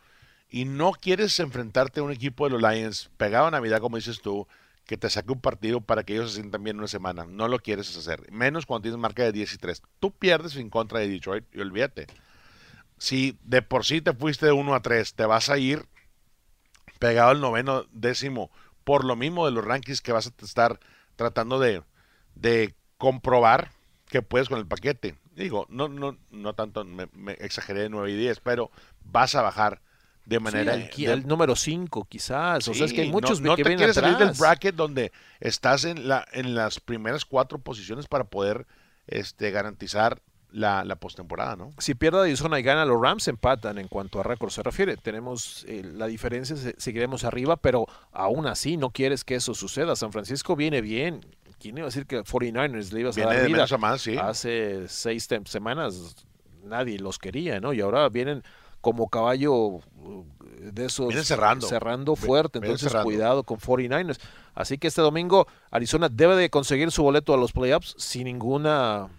Y 0.51 0.65
no 0.65 0.91
quieres 0.91 1.39
enfrentarte 1.39 1.99
a 1.99 2.03
un 2.03 2.11
equipo 2.11 2.45
de 2.45 2.51
los 2.51 2.61
Lions 2.61 3.09
pegado 3.17 3.47
a 3.47 3.51
Navidad, 3.51 3.79
como 3.79 3.95
dices 3.95 4.21
tú, 4.21 4.47
que 4.91 4.97
te 4.97 5.09
saque 5.09 5.31
un 5.31 5.39
partido 5.39 5.79
para 5.79 6.03
que 6.03 6.11
ellos 6.11 6.31
se 6.31 6.41
sientan 6.41 6.65
bien 6.65 6.77
una 6.77 6.89
semana. 6.89 7.25
No 7.25 7.47
lo 7.47 7.59
quieres 7.59 7.95
hacer. 7.95 8.29
Menos 8.29 8.65
cuando 8.65 8.81
tienes 8.81 8.99
marca 8.99 9.23
de 9.23 9.31
10 9.31 9.53
y 9.53 9.57
3. 9.57 9.83
Tú 10.01 10.11
pierdes 10.11 10.57
en 10.57 10.69
contra 10.69 10.99
de 10.99 11.07
Detroit 11.07 11.45
y 11.53 11.61
olvídate. 11.61 12.07
Si 12.97 13.39
de 13.45 13.61
por 13.61 13.85
sí 13.85 14.01
te 14.01 14.11
fuiste 14.11 14.47
de 14.47 14.51
1 14.51 14.75
a 14.75 14.81
3, 14.81 15.13
te 15.13 15.25
vas 15.25 15.49
a 15.49 15.57
ir 15.57 15.85
pegado 16.99 17.29
al 17.29 17.39
noveno 17.39 17.85
décimo 17.93 18.51
por 18.83 19.05
lo 19.05 19.15
mismo 19.15 19.45
de 19.45 19.53
los 19.53 19.63
rankings 19.63 20.01
que 20.01 20.11
vas 20.11 20.27
a 20.27 20.33
estar 20.43 20.81
tratando 21.15 21.57
de, 21.57 21.83
de 22.35 22.75
comprobar 22.97 23.71
que 24.07 24.21
puedes 24.21 24.49
con 24.49 24.59
el 24.59 24.67
paquete. 24.67 25.15
Digo, 25.37 25.67
no, 25.69 25.87
no, 25.87 26.17
no 26.31 26.53
tanto, 26.53 26.83
me, 26.83 27.07
me 27.13 27.31
exageré 27.39 27.83
de 27.83 27.89
9 27.89 28.11
y 28.11 28.17
10, 28.17 28.41
pero 28.41 28.71
vas 29.05 29.35
a 29.35 29.41
bajar 29.41 29.81
de 30.25 30.39
manera 30.39 30.75
el, 30.75 31.27
número 31.27 31.55
5 31.55 32.05
quizás 32.05 32.67
o 32.67 32.73
sea 32.73 32.85
es 32.85 32.93
que 32.93 33.01
hay 33.01 33.11
muchos 33.11 33.41
no, 33.41 33.55
que 33.55 33.63
te 33.63 33.75
quieres 33.75 33.95
salir 33.95 34.17
del 34.17 34.31
bracket 34.31 34.75
donde 34.75 35.11
estás 35.39 35.83
en 35.83 36.07
la 36.07 36.25
en 36.31 36.53
las 36.53 36.79
primeras 36.79 37.25
cuatro 37.25 37.57
posiciones 37.57 38.07
para 38.07 38.25
poder 38.25 38.67
este 39.07 39.51
garantizar 39.51 40.21
la, 40.51 40.83
la 40.83 40.95
postemporada, 40.95 41.55
¿no? 41.55 41.71
Si 41.77 41.95
pierde 41.95 42.21
Arizona 42.21 42.59
y 42.59 42.63
gana, 42.63 42.85
los 42.85 43.01
Rams 43.01 43.27
empatan 43.27 43.77
en 43.77 43.87
cuanto 43.87 44.19
a 44.19 44.23
récord 44.23 44.51
se 44.51 44.61
refiere. 44.61 44.97
Tenemos 44.97 45.65
eh, 45.67 45.83
la 45.83 46.07
diferencia, 46.07 46.55
seguiremos 46.77 47.23
arriba, 47.23 47.57
pero 47.57 47.85
aún 48.11 48.47
así 48.47 48.77
no 48.77 48.89
quieres 48.89 49.23
que 49.23 49.35
eso 49.35 49.53
suceda. 49.53 49.95
San 49.95 50.11
Francisco 50.11 50.55
viene 50.55 50.81
bien. 50.81 51.21
¿Quién 51.59 51.77
iba 51.77 51.85
a 51.85 51.89
decir 51.89 52.05
que 52.05 52.19
49ers 52.19 52.91
le 52.91 52.99
ibas 53.01 53.17
a 53.17 53.25
dar 53.25 53.47
vida? 53.47 53.65
más, 53.77 54.01
sí. 54.01 54.17
Hace 54.17 54.87
seis 54.87 55.27
semanas 55.45 56.15
nadie 56.63 56.99
los 56.99 57.17
quería, 57.19 57.59
¿no? 57.59 57.73
Y 57.73 57.81
ahora 57.81 58.09
vienen 58.09 58.43
como 58.81 59.09
caballo 59.09 59.79
de 60.59 60.85
esos 60.85 61.13
cerrando, 61.25 61.67
cerrando 61.67 62.15
fuerte, 62.15 62.59
entonces 62.59 62.93
cuidado 63.03 63.43
con 63.43 63.59
49ers. 63.59 64.19
Así 64.53 64.77
que 64.77 64.87
este 64.87 65.01
domingo 65.01 65.47
Arizona 65.69 66.09
debe 66.09 66.35
de 66.35 66.49
conseguir 66.49 66.91
su 66.91 67.03
boleto 67.03 67.33
a 67.33 67.37
los 67.37 67.51
playoffs 67.51 67.95
sin 67.97 68.25
ninguna, 68.25 69.09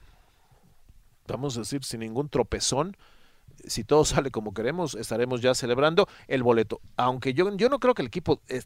vamos 1.26 1.56
a 1.56 1.60
decir, 1.60 1.84
sin 1.84 2.00
ningún 2.00 2.28
tropezón. 2.28 2.96
Si 3.66 3.84
todo 3.84 4.04
sale 4.04 4.30
como 4.30 4.54
queremos, 4.54 4.94
estaremos 4.94 5.40
ya 5.40 5.54
celebrando 5.54 6.08
el 6.28 6.42
boleto. 6.42 6.80
Aunque 6.96 7.34
yo, 7.34 7.54
yo 7.56 7.68
no 7.68 7.78
creo 7.78 7.94
que 7.94 8.02
el 8.02 8.08
equipo 8.08 8.40
eh, 8.48 8.62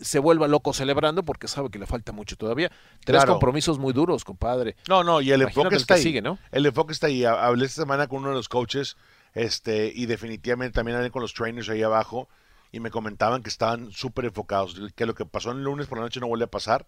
se 0.00 0.18
vuelva 0.18 0.48
loco 0.48 0.72
celebrando 0.72 1.22
porque 1.22 1.48
sabe 1.48 1.70
que 1.70 1.78
le 1.78 1.86
falta 1.86 2.12
mucho 2.12 2.36
todavía. 2.36 2.70
Tres 3.04 3.24
compromisos 3.24 3.78
muy 3.78 3.92
duros, 3.92 4.24
compadre. 4.24 4.76
No, 4.88 5.02
no, 5.02 5.20
y 5.20 5.32
el 5.32 5.42
enfoque 5.42 5.76
está 5.76 5.94
ahí. 5.94 6.02
Sigue, 6.02 6.22
¿no? 6.22 6.38
El 6.50 6.66
enfoque 6.66 6.92
está 6.92 7.06
ahí. 7.06 7.24
Hablé 7.24 7.66
esta 7.66 7.82
semana 7.82 8.06
con 8.06 8.20
uno 8.20 8.30
de 8.30 8.34
los 8.34 8.48
coaches 8.48 8.96
este, 9.34 9.92
y 9.94 10.06
definitivamente 10.06 10.74
también 10.74 10.96
hablé 10.96 11.10
con 11.10 11.22
los 11.22 11.34
trainers 11.34 11.68
ahí 11.68 11.82
abajo 11.82 12.28
y 12.70 12.80
me 12.80 12.90
comentaban 12.90 13.42
que 13.42 13.50
estaban 13.50 13.90
súper 13.92 14.26
enfocados, 14.26 14.80
que 14.94 15.06
lo 15.06 15.14
que 15.14 15.26
pasó 15.26 15.52
el 15.52 15.62
lunes 15.62 15.86
por 15.86 15.98
la 15.98 16.04
noche 16.04 16.20
no 16.20 16.28
vuelve 16.28 16.44
a 16.44 16.50
pasar. 16.50 16.86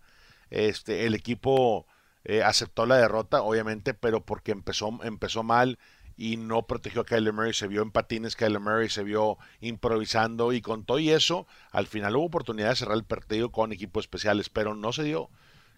Este, 0.51 1.07
el 1.07 1.15
equipo 1.15 1.87
eh, 2.25 2.43
aceptó 2.43 2.87
la 2.87 2.97
derrota, 2.97 3.43
obviamente, 3.43 3.95
pero 3.95 4.25
porque 4.25 4.53
empezó, 4.53 4.99
empezó 5.03 5.43
mal 5.43 5.79
y 6.17 6.37
no 6.37 6.67
protegió 6.67 7.03
a 7.03 7.05
Kyler 7.05 7.33
Murray, 7.33 7.53
se 7.53 7.67
vio 7.67 7.83
en 7.83 7.91
patines, 7.91 8.37
Kyler 8.37 8.61
Murray 8.61 8.89
se 8.89 9.03
vio 9.03 9.37
improvisando 9.61 10.53
y 10.53 10.61
con 10.61 10.85
todo 10.85 10.99
y 10.99 11.11
eso, 11.11 11.47
al 11.73 11.87
final 11.87 12.17
hubo 12.17 12.27
oportunidad 12.27 12.71
de 12.71 12.77
cerrar 12.77 12.97
el 12.97 13.05
partido 13.05 13.51
con 13.51 13.73
equipos 13.73 14.05
especiales, 14.05 14.49
pero 14.49 14.75
no 14.75 14.93
se 14.93 15.03
dio, 15.03 15.29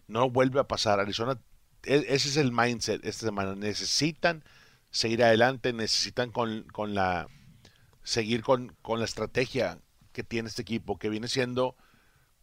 no 0.09 0.31
vuelve 0.31 0.61
a 0.61 0.69
pasar. 0.69 1.01
Arizona, 1.01 1.41
e, 1.85 2.05
ese 2.09 2.29
es 2.29 2.37
el 2.37 2.53
mindset 2.53 3.05
esta 3.05 3.27
semana, 3.27 3.55
necesitan 3.55 4.45
seguir 4.97 5.23
adelante, 5.23 5.73
necesitan 5.73 6.31
con, 6.31 6.63
con 6.73 6.95
la 6.95 7.29
seguir 8.03 8.43
con, 8.43 8.75
con, 8.83 8.99
la 8.99 9.05
estrategia 9.05 9.79
que 10.13 10.25
tiene 10.25 10.49
este 10.49 10.63
equipo, 10.63 10.99
que 10.99 11.11
viene 11.11 11.29
siendo 11.29 11.77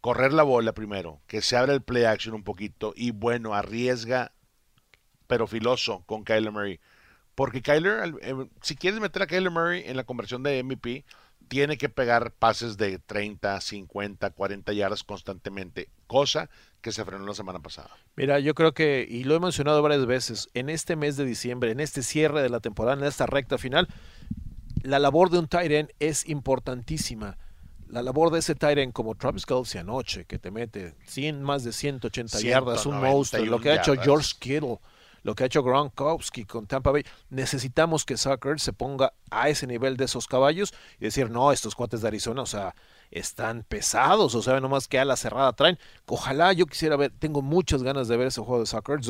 correr 0.00 0.32
la 0.32 0.44
bola 0.44 0.72
primero, 0.72 1.20
que 1.26 1.42
se 1.42 1.56
abra 1.56 1.72
el 1.72 1.82
play 1.82 2.04
action 2.04 2.34
un 2.34 2.44
poquito 2.44 2.92
y 2.96 3.10
bueno, 3.10 3.54
arriesga, 3.54 4.32
pero 5.26 5.46
filoso 5.46 6.04
con 6.06 6.22
Kyler 6.22 6.52
Murray. 6.52 6.80
Porque 7.34 7.62
Kyler, 7.62 8.14
eh, 8.22 8.48
si 8.62 8.76
quieres 8.76 9.00
meter 9.00 9.22
a 9.22 9.26
Kyler 9.26 9.50
Murray 9.50 9.82
en 9.86 9.96
la 9.96 10.04
conversión 10.04 10.44
de 10.44 10.62
MVP, 10.62 11.04
tiene 11.48 11.76
que 11.76 11.88
pegar 11.88 12.32
pases 12.32 12.76
de 12.76 12.98
30, 13.00 13.60
50, 13.60 14.30
40 14.30 14.72
yardas 14.72 15.02
constantemente, 15.02 15.88
cosa 16.06 16.48
que 16.80 16.92
se 16.92 17.04
frenó 17.04 17.24
la 17.24 17.34
semana 17.34 17.60
pasada. 17.60 17.90
Mira, 18.14 18.38
yo 18.38 18.54
creo 18.54 18.74
que, 18.74 19.06
y 19.08 19.24
lo 19.24 19.34
he 19.34 19.40
mencionado 19.40 19.80
varias 19.82 20.04
veces, 20.06 20.48
en 20.54 20.68
este 20.68 20.96
mes 20.96 21.16
de 21.16 21.24
diciembre, 21.24 21.70
en 21.70 21.80
este 21.80 22.02
cierre 22.02 22.42
de 22.42 22.50
la 22.50 22.60
temporada, 22.60 23.00
en 23.00 23.08
esta 23.08 23.26
recta 23.26 23.58
final, 23.58 23.88
la 24.82 24.98
labor 24.98 25.30
de 25.30 25.38
un 25.38 25.48
tight 25.48 25.90
es 25.98 26.28
importantísima. 26.28 27.38
La 27.88 28.02
labor 28.02 28.30
de 28.30 28.40
ese 28.40 28.54
tight 28.54 28.92
como 28.92 29.14
Travis 29.14 29.46
Kelsey 29.46 29.80
anoche, 29.80 30.26
que 30.26 30.38
te 30.38 30.50
mete 30.50 30.94
100, 31.06 31.42
más 31.42 31.64
de 31.64 31.72
180 31.72 32.40
yardas, 32.40 32.84
un 32.84 33.00
monstruo, 33.00 33.44
lo 33.46 33.60
que 33.60 33.70
ha 33.70 33.76
hecho 33.76 33.94
George 33.94 34.34
Kittle 34.38 34.78
lo 35.24 35.34
que 35.34 35.42
ha 35.42 35.46
hecho 35.46 35.62
Gronkowski 35.62 36.44
con 36.44 36.66
Tampa 36.66 36.92
Bay. 36.92 37.04
Necesitamos 37.30 38.04
que 38.04 38.16
Zucker 38.16 38.60
se 38.60 38.72
ponga 38.72 39.14
a 39.30 39.48
ese 39.48 39.66
nivel 39.66 39.96
de 39.96 40.04
esos 40.04 40.28
caballos 40.28 40.72
y 41.00 41.04
decir, 41.06 41.30
no, 41.30 41.50
estos 41.50 41.74
cuates 41.74 42.02
de 42.02 42.08
Arizona, 42.08 42.42
o 42.42 42.46
sea, 42.46 42.74
están 43.10 43.64
pesados, 43.68 44.34
o 44.34 44.42
sea, 44.42 44.60
nomás 44.60 44.88
que 44.88 44.98
a 44.98 45.04
la 45.04 45.16
cerrada 45.16 45.52
traen. 45.52 45.78
Ojalá 46.06 46.52
yo 46.52 46.66
quisiera 46.66 46.96
ver, 46.96 47.12
tengo 47.18 47.42
muchas 47.42 47.82
ganas 47.82 48.08
de 48.08 48.16
ver 48.16 48.28
ese 48.28 48.40
juego 48.40 48.60
de 48.60 48.66
soccer. 48.66 49.00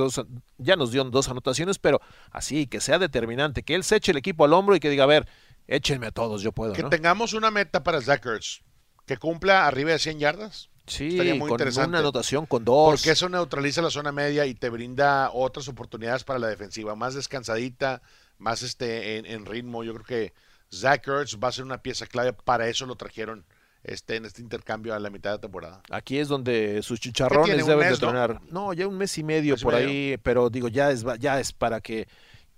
ya 0.59 0.77
nos 0.77 0.93
dio 0.93 1.05
dos 1.05 1.29
anotaciones, 1.29 1.79
pero 1.79 2.01
así, 2.31 2.67
que 2.67 2.81
sea 2.81 2.99
determinante, 2.99 3.63
que 3.63 3.75
él 3.75 3.85
se 3.85 3.97
eche 3.97 4.13
el 4.13 4.19
equipo 4.19 4.45
al 4.45 4.53
hombro 4.53 4.77
y 4.77 4.81
que 4.81 4.91
diga, 4.91 5.05
a 5.05 5.09
ver, 5.09 5.27
échenme 5.67 6.07
a 6.07 6.11
todos, 6.11 6.43
yo 6.43 6.53
puedo. 6.53 6.73
Que 6.73 6.85
tengamos 6.85 7.33
una 7.33 7.51
meta 7.51 7.83
para 7.83 8.01
Zuckers, 8.01 8.63
que 9.07 9.17
cumpla 9.17 9.67
arriba 9.67 9.93
de 9.93 9.99
100 9.99 10.19
yardas. 10.19 10.71
Sí, 10.87 11.19
muy 11.39 11.49
con 11.49 11.63
una 11.63 11.99
anotación 11.99 12.45
con 12.45 12.65
dos. 12.65 12.91
Porque 12.91 13.13
eso 13.13 13.29
neutraliza 13.29 13.81
la 13.81 13.91
zona 13.91 14.13
media 14.13 14.45
y 14.45 14.55
te 14.55 14.69
brinda 14.69 15.31
otras 15.33 15.67
oportunidades 15.69 16.25
para 16.25 16.39
la 16.39 16.49
defensiva, 16.49 16.95
más 16.95 17.15
descansadita, 17.15 18.03
más 18.37 18.63
este 18.63 19.17
en, 19.17 19.47
ritmo. 19.47 19.83
Yo 19.83 19.95
creo 19.95 20.05
que 20.05 20.35
Zach 20.71 21.07
Ertz 21.09 21.39
va 21.43 21.49
a 21.49 21.53
ser 21.53 21.65
una 21.65 21.79
pieza 21.79 22.07
clave, 22.07 22.35
para 22.35 22.69
eso 22.69 22.85
lo 22.85 22.97
trajeron 22.97 23.47
este, 23.85 24.17
en 24.17 24.25
este 24.25 24.43
intercambio 24.43 24.95
a 24.95 24.99
la 24.99 25.11
mitad 25.11 25.33
de 25.33 25.39
temporada. 25.39 25.83
Aquí 25.91 26.19
es 26.19 26.29
donde 26.29 26.83
sus 26.83 26.99
chicharrones 27.01 27.67
deben 27.67 27.91
de 27.91 27.97
tener. 27.99 28.41
¿no? 28.51 28.73
ya 28.73 28.89
un 28.89 28.97
mes 28.97 29.17
y 29.19 29.23
medio 29.23 29.57
por 29.57 29.75
ahí, 29.75 30.17
pero 30.23 30.51
digo, 30.51 30.69
ya 30.69 30.91
es, 30.91 31.05
ya 31.21 31.39
es 31.39 31.53
para 31.53 31.81
que 31.81 32.09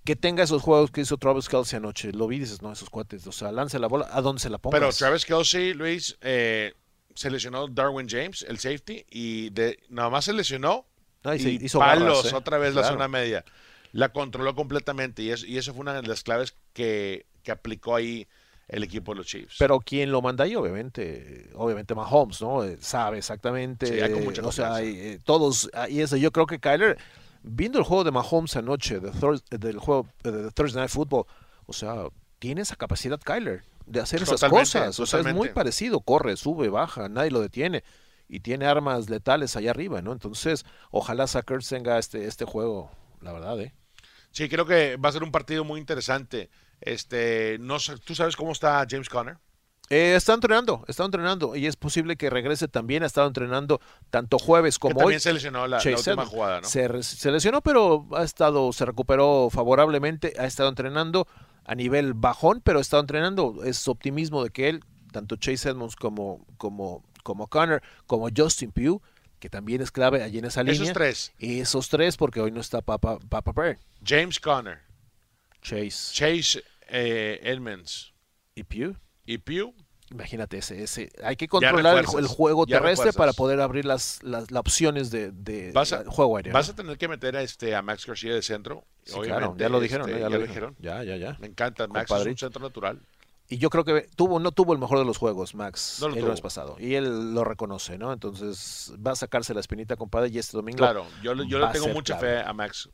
que 0.07 0.15
tenga 0.15 0.41
esos 0.41 0.61
juegos 0.61 0.89
que 0.89 1.01
hizo 1.01 1.17
Travis 1.17 1.49
Kelsey 1.49 1.75
anoche. 1.75 2.13
Lo 2.13 2.27
vi 2.27 2.39
dices, 2.39 2.61
no, 2.61 2.71
esos 2.71 2.89
cuates, 2.89 3.27
o 3.27 3.33
sea, 3.33 3.51
lance 3.51 3.77
la 3.77 3.87
bola, 3.87 4.07
¿a 4.09 4.21
dónde 4.21 4.41
se 4.41 4.49
la 4.49 4.57
pongas? 4.57 4.79
Pero 4.79 4.93
Travis 4.93 5.25
Kelsey, 5.25 5.73
Luis, 5.73 6.17
eh, 6.21 6.73
se 7.13 7.29
lesionó 7.29 7.67
Darwin 7.67 8.07
James, 8.07 8.45
el 8.47 8.57
safety, 8.57 9.05
y 9.09 9.49
de, 9.49 9.77
nada 9.89 10.09
más 10.09 10.23
se 10.23 10.31
lesionó 10.31 10.85
y, 11.35 11.65
hizo 11.65 11.79
palos 11.79 12.31
¿eh? 12.31 12.35
otra 12.35 12.57
vez 12.57 12.73
la 12.73 12.85
zona 12.85 13.09
media. 13.09 13.43
La 13.91 14.13
controló 14.13 14.55
completamente 14.55 15.23
y, 15.23 15.33
y 15.45 15.57
eso 15.57 15.73
fue 15.73 15.81
una 15.81 15.99
de 15.99 16.07
las 16.07 16.23
claves 16.23 16.55
que, 16.71 17.25
que 17.43 17.51
aplicó 17.51 17.93
ahí 17.93 18.27
el 18.67 18.83
equipo 18.83 19.13
de 19.13 19.17
los 19.19 19.27
Chiefs. 19.27 19.55
Pero 19.59 19.79
quien 19.79 20.11
lo 20.11 20.21
manda 20.21 20.43
ahí, 20.43 20.55
obviamente, 20.55 21.49
obviamente 21.55 21.95
Mahomes, 21.95 22.41
¿no? 22.41 22.63
Eh, 22.63 22.77
sabe 22.81 23.17
exactamente. 23.19 23.87
Sí, 23.87 24.13
con 24.13 24.23
mucha 24.23 24.45
o 24.45 24.51
sea, 24.51 24.81
eh, 24.81 25.19
todos, 25.23 25.69
y 25.89 26.01
eso, 26.01 26.17
yo 26.17 26.31
creo 26.31 26.45
que 26.45 26.59
Kyler, 26.59 26.97
viendo 27.43 27.79
el 27.79 27.85
juego 27.85 28.03
de 28.03 28.11
Mahomes 28.11 28.55
anoche, 28.55 28.99
del 28.99 29.79
juego 29.79 30.07
de 30.23 30.51
Thursday 30.51 30.81
Night 30.81 30.91
Football, 30.91 31.25
o 31.65 31.73
sea, 31.73 32.07
tiene 32.39 32.61
esa 32.61 32.75
capacidad 32.75 33.19
Kyler 33.19 33.63
de 33.85 34.01
hacer 34.01 34.21
esas 34.21 34.43
cosas. 34.43 34.99
O 34.99 35.05
sea, 35.05 35.21
es 35.21 35.33
muy 35.33 35.49
parecido, 35.49 36.01
corre, 36.01 36.37
sube, 36.37 36.69
baja, 36.69 37.09
nadie 37.09 37.31
lo 37.31 37.41
detiene. 37.41 37.83
Y 38.29 38.41
tiene 38.41 38.65
armas 38.65 39.09
letales 39.09 39.55
allá 39.55 39.71
arriba, 39.71 40.01
¿no? 40.01 40.11
Entonces, 40.11 40.65
ojalá 40.91 41.27
Sackers 41.27 41.69
tenga 41.69 41.97
este, 41.97 42.25
este 42.25 42.43
juego, 42.43 42.91
la 43.21 43.31
verdad, 43.31 43.61
¿eh? 43.61 43.73
Sí, 44.31 44.49
creo 44.49 44.65
que 44.65 44.97
va 44.97 45.07
a 45.07 45.13
ser 45.13 45.23
un 45.23 45.31
partido 45.31 45.63
muy 45.63 45.79
interesante. 45.79 46.49
Este, 46.81 47.57
no 47.59 47.77
¿Tú 48.03 48.15
sabes 48.15 48.35
cómo 48.35 48.51
está 48.51 48.85
James 48.89 49.09
Conner? 49.09 49.37
Eh, 49.89 50.15
está 50.15 50.33
entrenando, 50.33 50.83
está 50.89 51.05
entrenando 51.05 51.55
y 51.55 51.65
es 51.65 51.77
posible 51.77 52.17
que 52.17 52.29
regrese 52.29 52.67
también. 52.67 53.03
Ha 53.03 53.05
estado 53.05 53.27
entrenando 53.27 53.79
tanto 54.09 54.37
jueves 54.37 54.79
como 54.79 54.95
también 54.95 55.15
hoy. 55.15 55.21
se 55.21 55.31
lesionó 55.31 55.65
la, 55.65 55.77
última 55.77 56.25
jugada, 56.25 56.61
¿no? 56.61 56.67
Se, 56.67 57.03
se, 57.03 57.31
lesionó, 57.31 57.61
pero 57.61 58.05
ha 58.13 58.23
estado, 58.23 58.73
se 58.73 58.85
recuperó 58.85 59.49
favorablemente, 59.49 60.33
ha 60.37 60.45
estado 60.45 60.67
entrenando 60.67 61.25
a 61.63 61.73
nivel 61.75 62.13
bajón, 62.13 62.61
pero 62.61 62.79
ha 62.79 62.81
estado 62.81 63.01
entrenando. 63.01 63.63
Es 63.63 63.87
optimismo 63.87 64.43
de 64.43 64.49
que 64.49 64.67
él, 64.67 64.83
tanto 65.13 65.37
Chase 65.37 65.69
Edmonds 65.69 65.95
como, 65.95 66.45
como, 66.57 67.05
como 67.23 67.47
Connor, 67.47 67.81
como 68.07 68.27
Justin 68.35 68.73
Pugh, 68.73 69.01
que 69.39 69.49
también 69.49 69.81
es 69.81 69.91
clave 69.91 70.21
allí 70.21 70.39
en 70.39 70.45
esa 70.45 70.63
línea. 70.63 70.81
Esos 70.81 70.93
tres. 70.93 71.33
Esos 71.39 71.87
tres, 71.87 72.17
porque 72.17 72.41
hoy 72.41 72.51
no 72.51 72.59
está 72.59 72.81
Papa, 72.81 73.19
Papa 73.29 73.53
Bear. 73.53 73.77
James 74.03 74.37
Conner, 74.39 74.81
Chase 75.67 76.13
Chase 76.13 76.63
eh, 76.89 77.39
Edmonds 77.43 78.13
y 78.55 78.63
Pew. 78.63 78.95
y 79.25 79.37
Pugh. 79.39 79.73
Imagínate 80.09 80.59
ese, 80.59 80.81
ese. 80.81 81.11
Hay 81.21 81.35
que 81.35 81.49
controlar 81.49 81.97
el, 81.97 82.27
juego 82.27 82.65
terrestre 82.65 83.11
para 83.11 83.33
poder 83.33 83.59
abrir 83.59 83.83
las, 83.83 84.23
las, 84.23 84.51
las 84.51 84.59
opciones 84.61 85.11
de, 85.11 85.31
de 85.33 85.73
Vas 85.73 85.91
a- 85.91 86.05
juego 86.05 86.37
aéreo. 86.37 86.53
Vas 86.53 86.69
a 86.69 86.75
tener 86.75 86.97
que 86.97 87.09
meter 87.09 87.35
a 87.35 87.41
este 87.41 87.75
a 87.75 87.81
Max 87.81 88.05
García 88.05 88.33
de 88.33 88.41
centro. 88.41 88.85
Sí, 89.03 89.11
obviamente, 89.13 89.37
claro, 89.37 89.57
ya 89.57 89.67
lo 89.69 89.79
dijeron, 89.81 90.09
este, 90.09 90.21
¿no? 90.21 90.25
ya, 90.25 90.31
ya 90.31 90.37
lo 90.39 90.47
dijeron. 90.47 90.75
Ya, 90.79 91.03
ya, 91.03 91.17
ya. 91.17 91.37
Me 91.41 91.47
encanta. 91.47 91.87
Max 91.87 92.09
es 92.09 92.25
un 92.25 92.37
centro 92.37 92.61
natural. 92.61 93.01
Y 93.49 93.57
yo 93.57 93.69
creo 93.69 93.83
que 93.83 94.09
tuvo, 94.15 94.39
no 94.39 94.51
tuvo 94.53 94.71
el 94.73 94.79
mejor 94.79 94.99
de 94.99 95.05
los 95.05 95.17
juegos, 95.17 95.55
Max, 95.55 95.97
No 95.99 96.07
lo 96.09 96.15
el 96.15 96.21
tuvo. 96.23 96.35
pasado. 96.35 96.77
Y 96.79 96.95
él 96.95 97.33
lo 97.33 97.43
reconoce, 97.43 97.97
¿no? 97.97 98.11
Entonces 98.13 98.93
va 99.05 99.11
a 99.11 99.15
sacarse 99.15 99.53
la 99.53 99.59
espinita, 99.59 99.97
compadre, 99.97 100.29
y 100.29 100.37
este 100.37 100.55
domingo. 100.55 100.77
Claro, 100.77 101.05
yo, 101.21 101.33
le- 101.33 101.47
yo 101.49 101.59
le 101.59 101.67
tengo 101.73 101.89
mucha 101.89 102.17
clave. 102.17 102.41
fe 102.43 102.47
a 102.49 102.53
Max. 102.53 102.89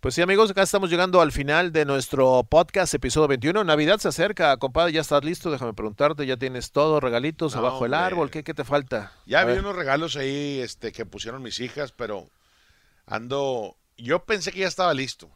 Pues 0.00 0.14
sí, 0.14 0.22
amigos, 0.22 0.50
acá 0.50 0.62
estamos 0.62 0.90
llegando 0.90 1.20
al 1.20 1.30
final 1.30 1.70
de 1.72 1.84
nuestro 1.84 2.42
podcast, 2.44 2.92
episodio 2.94 3.28
21. 3.28 3.62
Navidad 3.62 3.98
se 3.98 4.08
acerca, 4.08 4.56
compadre, 4.56 4.92
ya 4.92 5.00
estás 5.00 5.24
listo, 5.24 5.50
déjame 5.52 5.74
preguntarte, 5.74 6.26
ya 6.26 6.36
tienes 6.36 6.72
todo, 6.72 6.98
regalitos 6.98 7.54
No, 7.54 7.60
abajo 7.60 7.86
el 7.86 7.94
hombre. 7.94 8.06
árbol, 8.06 8.30
¿qué, 8.32 8.42
qué 8.42 8.52
te 8.52 8.64
falta? 8.64 9.12
Ya 9.26 9.40
A 9.40 9.44
vi 9.44 9.52
ver. 9.52 9.60
unos 9.60 9.76
regalos 9.76 10.16
ahí 10.16 10.58
este, 10.60 10.90
que 10.90 11.06
pusieron 11.06 11.42
mis 11.42 11.60
hijas, 11.60 11.92
pero 11.92 12.28
ando. 13.06 13.76
Yo 13.96 14.24
pensé 14.24 14.50
que 14.52 14.60
ya 14.60 14.68
estaba 14.68 14.92
listo. 14.94 15.30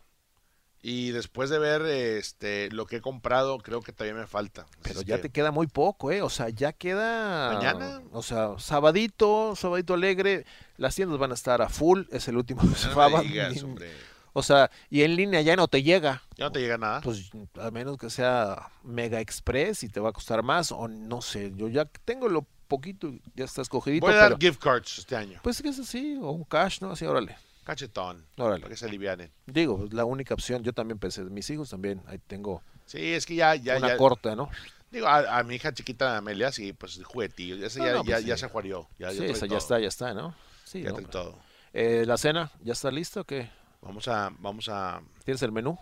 Y 0.84 1.12
después 1.12 1.48
de 1.48 1.60
ver 1.60 1.82
este, 1.82 2.68
lo 2.72 2.86
que 2.86 2.96
he 2.96 3.00
comprado, 3.00 3.58
creo 3.58 3.82
que 3.82 3.92
todavía 3.92 4.20
me 4.20 4.26
falta. 4.26 4.66
Pero 4.82 5.02
ya 5.02 5.16
que- 5.16 5.22
te 5.22 5.30
queda 5.30 5.52
muy 5.52 5.68
poco, 5.68 6.10
¿eh? 6.10 6.22
O 6.22 6.28
sea, 6.28 6.48
ya 6.48 6.72
queda... 6.72 7.52
¿Mañana? 7.52 8.02
O 8.10 8.20
sea, 8.24 8.58
sabadito, 8.58 9.54
sabadito 9.54 9.94
alegre, 9.94 10.44
las 10.82 10.94
tiendas 10.96 11.18
van 11.18 11.30
a 11.30 11.34
estar 11.34 11.62
a 11.62 11.68
full, 11.68 12.02
es 12.10 12.26
el 12.28 12.36
último 12.36 12.62
no 12.62 13.22
digas, 13.22 13.54
ni- 13.54 13.62
hombre. 13.62 13.90
O 14.34 14.42
sea, 14.42 14.70
y 14.90 15.02
en 15.02 15.14
línea 15.14 15.40
ya 15.42 15.56
no 15.56 15.68
te 15.68 15.82
llega. 15.82 16.22
Ya 16.36 16.46
no 16.46 16.52
te 16.52 16.60
llega 16.60 16.78
nada. 16.78 17.00
Pues 17.02 17.30
a 17.60 17.70
menos 17.70 17.98
que 17.98 18.08
sea 18.10 18.70
Mega 18.82 19.20
Express 19.20 19.82
y 19.84 19.88
te 19.90 20.00
va 20.00 20.08
a 20.08 20.12
costar 20.12 20.42
más, 20.42 20.72
o 20.72 20.88
no 20.88 21.20
sé, 21.22 21.52
yo 21.54 21.68
ya 21.68 21.84
tengo 22.04 22.28
lo 22.28 22.46
poquito, 22.66 23.12
ya 23.34 23.44
está 23.44 23.60
escogidito, 23.62 24.06
Voy 24.06 24.14
a 24.14 24.18
dar 24.18 24.28
pero... 24.38 24.38
gift 24.40 24.62
cards 24.62 24.98
este 24.98 25.14
año. 25.16 25.38
Pues 25.42 25.60
que 25.62 25.68
es 25.68 25.78
así, 25.78 26.16
o 26.20 26.30
un 26.30 26.44
cash, 26.44 26.80
¿no? 26.80 26.90
Así, 26.92 27.04
órale. 27.04 27.36
Cachetón. 27.64 28.24
Órale. 28.38 28.60
Para 28.60 28.70
que 28.70 28.76
se 28.76 28.86
alivianen. 28.86 29.30
Digo, 29.46 29.84
es 29.84 29.92
la 29.92 30.04
única 30.06 30.34
opción, 30.34 30.62
yo 30.62 30.72
también 30.72 30.98
pensé, 30.98 31.22
mis 31.24 31.48
hijos 31.50 31.68
también, 31.70 32.02
ahí 32.06 32.18
tengo 32.26 32.62
Sí, 32.86 33.12
es 33.12 33.24
que 33.26 33.34
ya, 33.36 33.54
ya, 33.54 33.76
una 33.76 33.88
ya- 33.88 33.96
corta, 33.96 34.34
¿no? 34.34 34.50
Digo, 34.90 35.06
a, 35.06 35.38
a 35.38 35.42
mi 35.44 35.54
hija 35.54 35.72
chiquita 35.72 36.16
Amelia, 36.18 36.50
sí, 36.52 36.72
pues 36.72 37.00
juguetillo. 37.04 37.54
Ese 37.64 37.78
No, 37.78 37.84
ya, 37.86 37.92
no, 37.92 38.04
ya, 38.04 38.14
pues 38.16 38.24
ya 38.26 38.36
sí. 38.36 38.40
se 38.40 38.48
juarió. 38.48 38.88
Ya, 38.98 39.10
sí, 39.10 39.18
ya 39.18 39.24
esa 39.26 39.46
ya 39.46 39.56
está, 39.58 39.78
ya 39.78 39.88
está, 39.88 40.12
¿no? 40.14 40.34
Sí, 40.72 40.82
Ya 40.82 40.92
todo. 40.92 41.38
Eh, 41.74 42.04
la 42.06 42.16
cena, 42.16 42.50
¿ya 42.62 42.72
está 42.72 42.90
lista 42.90 43.20
o 43.20 43.24
qué? 43.24 43.50
Vamos 43.82 44.08
a, 44.08 44.30
vamos 44.38 44.68
a. 44.70 45.02
¿Tienes 45.24 45.42
el 45.42 45.52
menú? 45.52 45.78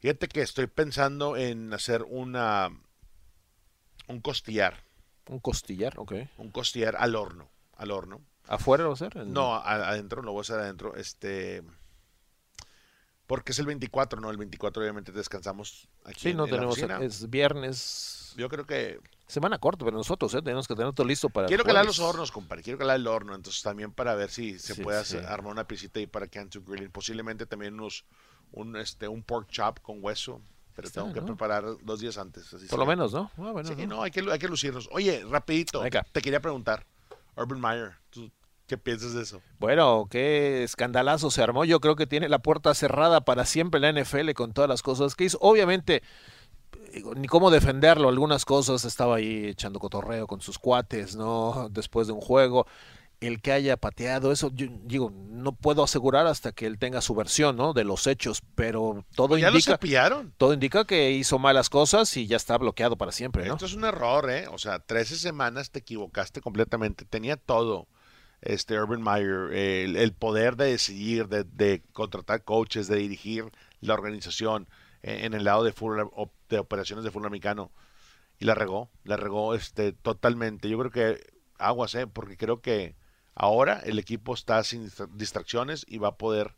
Fíjate 0.00 0.28
que 0.28 0.40
estoy 0.42 0.66
pensando 0.66 1.36
en 1.36 1.72
hacer 1.74 2.02
una. 2.08 2.68
Un 4.08 4.20
costillar. 4.20 4.82
Un 5.28 5.38
costillar, 5.40 5.98
ok. 5.98 6.12
Un 6.38 6.50
costillar 6.50 6.96
al 6.98 7.14
horno. 7.16 7.50
Al 7.76 7.90
horno. 7.90 8.20
¿Afuera 8.46 8.84
lo 8.84 8.90
va 8.90 8.92
a 8.92 8.96
hacer? 8.96 9.16
El- 9.16 9.32
No, 9.32 9.54
a- 9.54 9.88
adentro, 9.88 10.22
lo 10.22 10.32
voy 10.32 10.40
a 10.40 10.42
hacer 10.42 10.60
adentro. 10.60 10.94
Este. 10.96 11.62
Porque 13.26 13.52
es 13.52 13.58
el 13.58 13.66
24, 13.66 14.20
¿no? 14.20 14.30
El 14.30 14.36
24 14.36 14.82
obviamente 14.82 15.10
descansamos 15.12 15.88
aquí 16.04 16.20
Sí, 16.20 16.30
en, 16.30 16.36
no 16.36 16.44
en 16.44 16.50
la 16.50 16.56
tenemos, 16.56 16.72
oficina. 16.74 16.98
es 17.02 17.30
viernes, 17.30 18.34
Yo 18.36 18.48
creo 18.50 18.66
que 18.66 19.00
semana 19.26 19.58
corta, 19.58 19.84
pero 19.84 19.96
nosotros, 19.96 20.34
¿eh? 20.34 20.42
Tenemos 20.42 20.68
que 20.68 20.74
tener 20.74 20.92
todo 20.92 21.06
listo 21.06 21.30
para 21.30 21.46
Quiero 21.48 21.64
calar 21.64 21.86
los 21.86 21.98
hornos, 22.00 22.30
compadre. 22.30 22.62
Quiero 22.62 22.78
calar 22.78 22.96
el 22.96 23.06
horno. 23.06 23.34
Entonces 23.34 23.62
también 23.62 23.92
para 23.92 24.14
ver 24.14 24.30
si 24.30 24.58
se 24.58 24.74
Sí, 24.74 24.82
puede 24.82 25.02
sí. 25.04 25.16
hacer- 25.16 25.26
armar 25.30 25.52
una 25.52 25.66
piecita 25.66 26.00
ahí 26.00 26.06
para 26.06 26.26
Cantu 26.28 26.62
Grilling. 26.62 26.90
Posiblemente 26.90 27.46
también 27.46 27.74
unos, 27.74 28.04
un, 28.52 28.76
este, 28.76 29.08
un 29.08 29.22
pork 29.22 29.48
chop 29.48 29.80
con 29.80 30.04
hueso. 30.04 30.40
Pero 30.76 30.88
Está, 30.88 31.00
tengo 31.02 31.14
que 31.14 31.20
¿no? 31.20 31.26
preparar 31.26 31.64
dos 31.82 32.00
días 32.00 32.18
antes. 32.18 32.52
así 32.52 32.66
Por 32.66 32.78
lo 32.80 32.84
sea. 32.84 32.90
menos, 32.96 33.12
¿no? 33.14 33.30
Ah, 33.38 33.52
bueno, 33.52 33.68
Sí, 33.68 33.76
¿no? 33.86 33.96
no, 33.96 34.02
hay 34.02 34.10
que, 34.10 34.20
hay 34.30 34.38
que 34.38 34.48
lucirnos. 34.48 34.88
Oye, 34.92 35.24
rapidito. 35.30 35.80
Venga. 35.80 36.04
Te 36.12 36.20
quería 36.20 36.40
preguntar. 36.40 36.84
Urban 37.36 37.60
Meyer, 37.60 37.92
¿tú 38.10 38.30
qué 38.66 38.78
piensas 38.78 39.14
de 39.14 39.22
eso? 39.22 39.42
Bueno, 39.58 40.06
qué 40.10 40.62
escandalazo 40.62 41.30
se 41.30 41.42
armó. 41.42 41.64
Yo 41.64 41.80
creo 41.80 41.96
que 41.96 42.06
tiene 42.06 42.28
la 42.28 42.38
puerta 42.40 42.74
cerrada 42.74 43.22
para 43.22 43.44
siempre 43.44 43.80
la 43.80 43.92
NFL 43.92 44.32
con 44.32 44.52
todas 44.52 44.68
las 44.68 44.82
cosas 44.82 45.14
que 45.14 45.24
hizo. 45.24 45.38
Obviamente, 45.40 46.02
ni 47.16 47.28
cómo 47.28 47.50
defenderlo. 47.50 48.08
Algunas 48.08 48.44
cosas 48.44 48.84
estaba 48.84 49.16
ahí 49.16 49.46
echando 49.46 49.78
cotorreo 49.78 50.26
con 50.26 50.40
sus 50.40 50.58
cuates, 50.58 51.16
¿no? 51.16 51.68
Después 51.70 52.06
de 52.06 52.12
un 52.12 52.20
juego. 52.20 52.66
El 53.20 53.40
que 53.40 53.52
haya 53.52 53.78
pateado, 53.78 54.32
eso, 54.32 54.50
yo 54.52 54.66
digo, 54.82 55.10
no 55.10 55.52
puedo 55.52 55.82
asegurar 55.82 56.26
hasta 56.26 56.52
que 56.52 56.66
él 56.66 56.78
tenga 56.78 57.00
su 57.00 57.14
versión, 57.14 57.56
¿no? 57.56 57.72
De 57.72 57.84
los 57.84 58.06
hechos, 58.06 58.42
pero 58.54 59.06
todo 59.14 59.38
ya 59.38 59.50
lo 59.50 59.56
indica, 59.56 59.72
cepillaron. 59.72 60.34
todo 60.36 60.52
indica 60.52 60.84
que 60.84 61.12
hizo 61.12 61.38
malas 61.38 61.70
cosas 61.70 62.14
y 62.18 62.26
ya 62.26 62.36
está 62.36 62.58
bloqueado 62.58 62.96
para 62.96 63.12
siempre, 63.12 63.46
¿no? 63.46 63.54
Esto 63.54 63.66
es 63.66 63.74
un 63.74 63.84
error, 63.84 64.28
¿eh? 64.30 64.46
O 64.48 64.58
sea, 64.58 64.80
13 64.80 65.16
semanas 65.16 65.70
te 65.70 65.78
equivocaste 65.78 66.42
completamente. 66.42 67.06
Tenía 67.06 67.36
todo. 67.36 67.86
Este 68.44 68.78
Urban 68.78 69.02
Meyer, 69.02 69.52
el, 69.52 69.96
el 69.96 70.12
poder 70.12 70.56
de 70.56 70.66
decidir, 70.66 71.28
de, 71.28 71.44
de 71.44 71.82
contratar 71.92 72.44
coaches, 72.44 72.86
de 72.88 72.96
dirigir 72.96 73.50
la 73.80 73.94
organización 73.94 74.68
en, 75.02 75.24
en 75.24 75.34
el 75.34 75.44
lado 75.44 75.64
de, 75.64 75.74
de 76.48 76.58
operaciones 76.58 77.04
de 77.04 77.10
fútbol 77.10 77.26
americano. 77.26 77.70
Y 78.38 78.44
la 78.44 78.54
regó, 78.54 78.90
la 79.04 79.16
regó 79.16 79.54
este, 79.54 79.92
totalmente. 79.92 80.68
Yo 80.68 80.78
creo 80.78 80.90
que 80.90 81.32
aguas, 81.58 81.94
¿eh? 81.94 82.06
Porque 82.06 82.36
creo 82.36 82.60
que 82.60 82.96
ahora 83.34 83.80
el 83.84 83.98
equipo 83.98 84.34
está 84.34 84.62
sin 84.64 84.84
distra- 84.84 85.08
distracciones 85.14 85.86
y 85.88 85.98
va 85.98 86.08
a 86.08 86.16
poder 86.16 86.54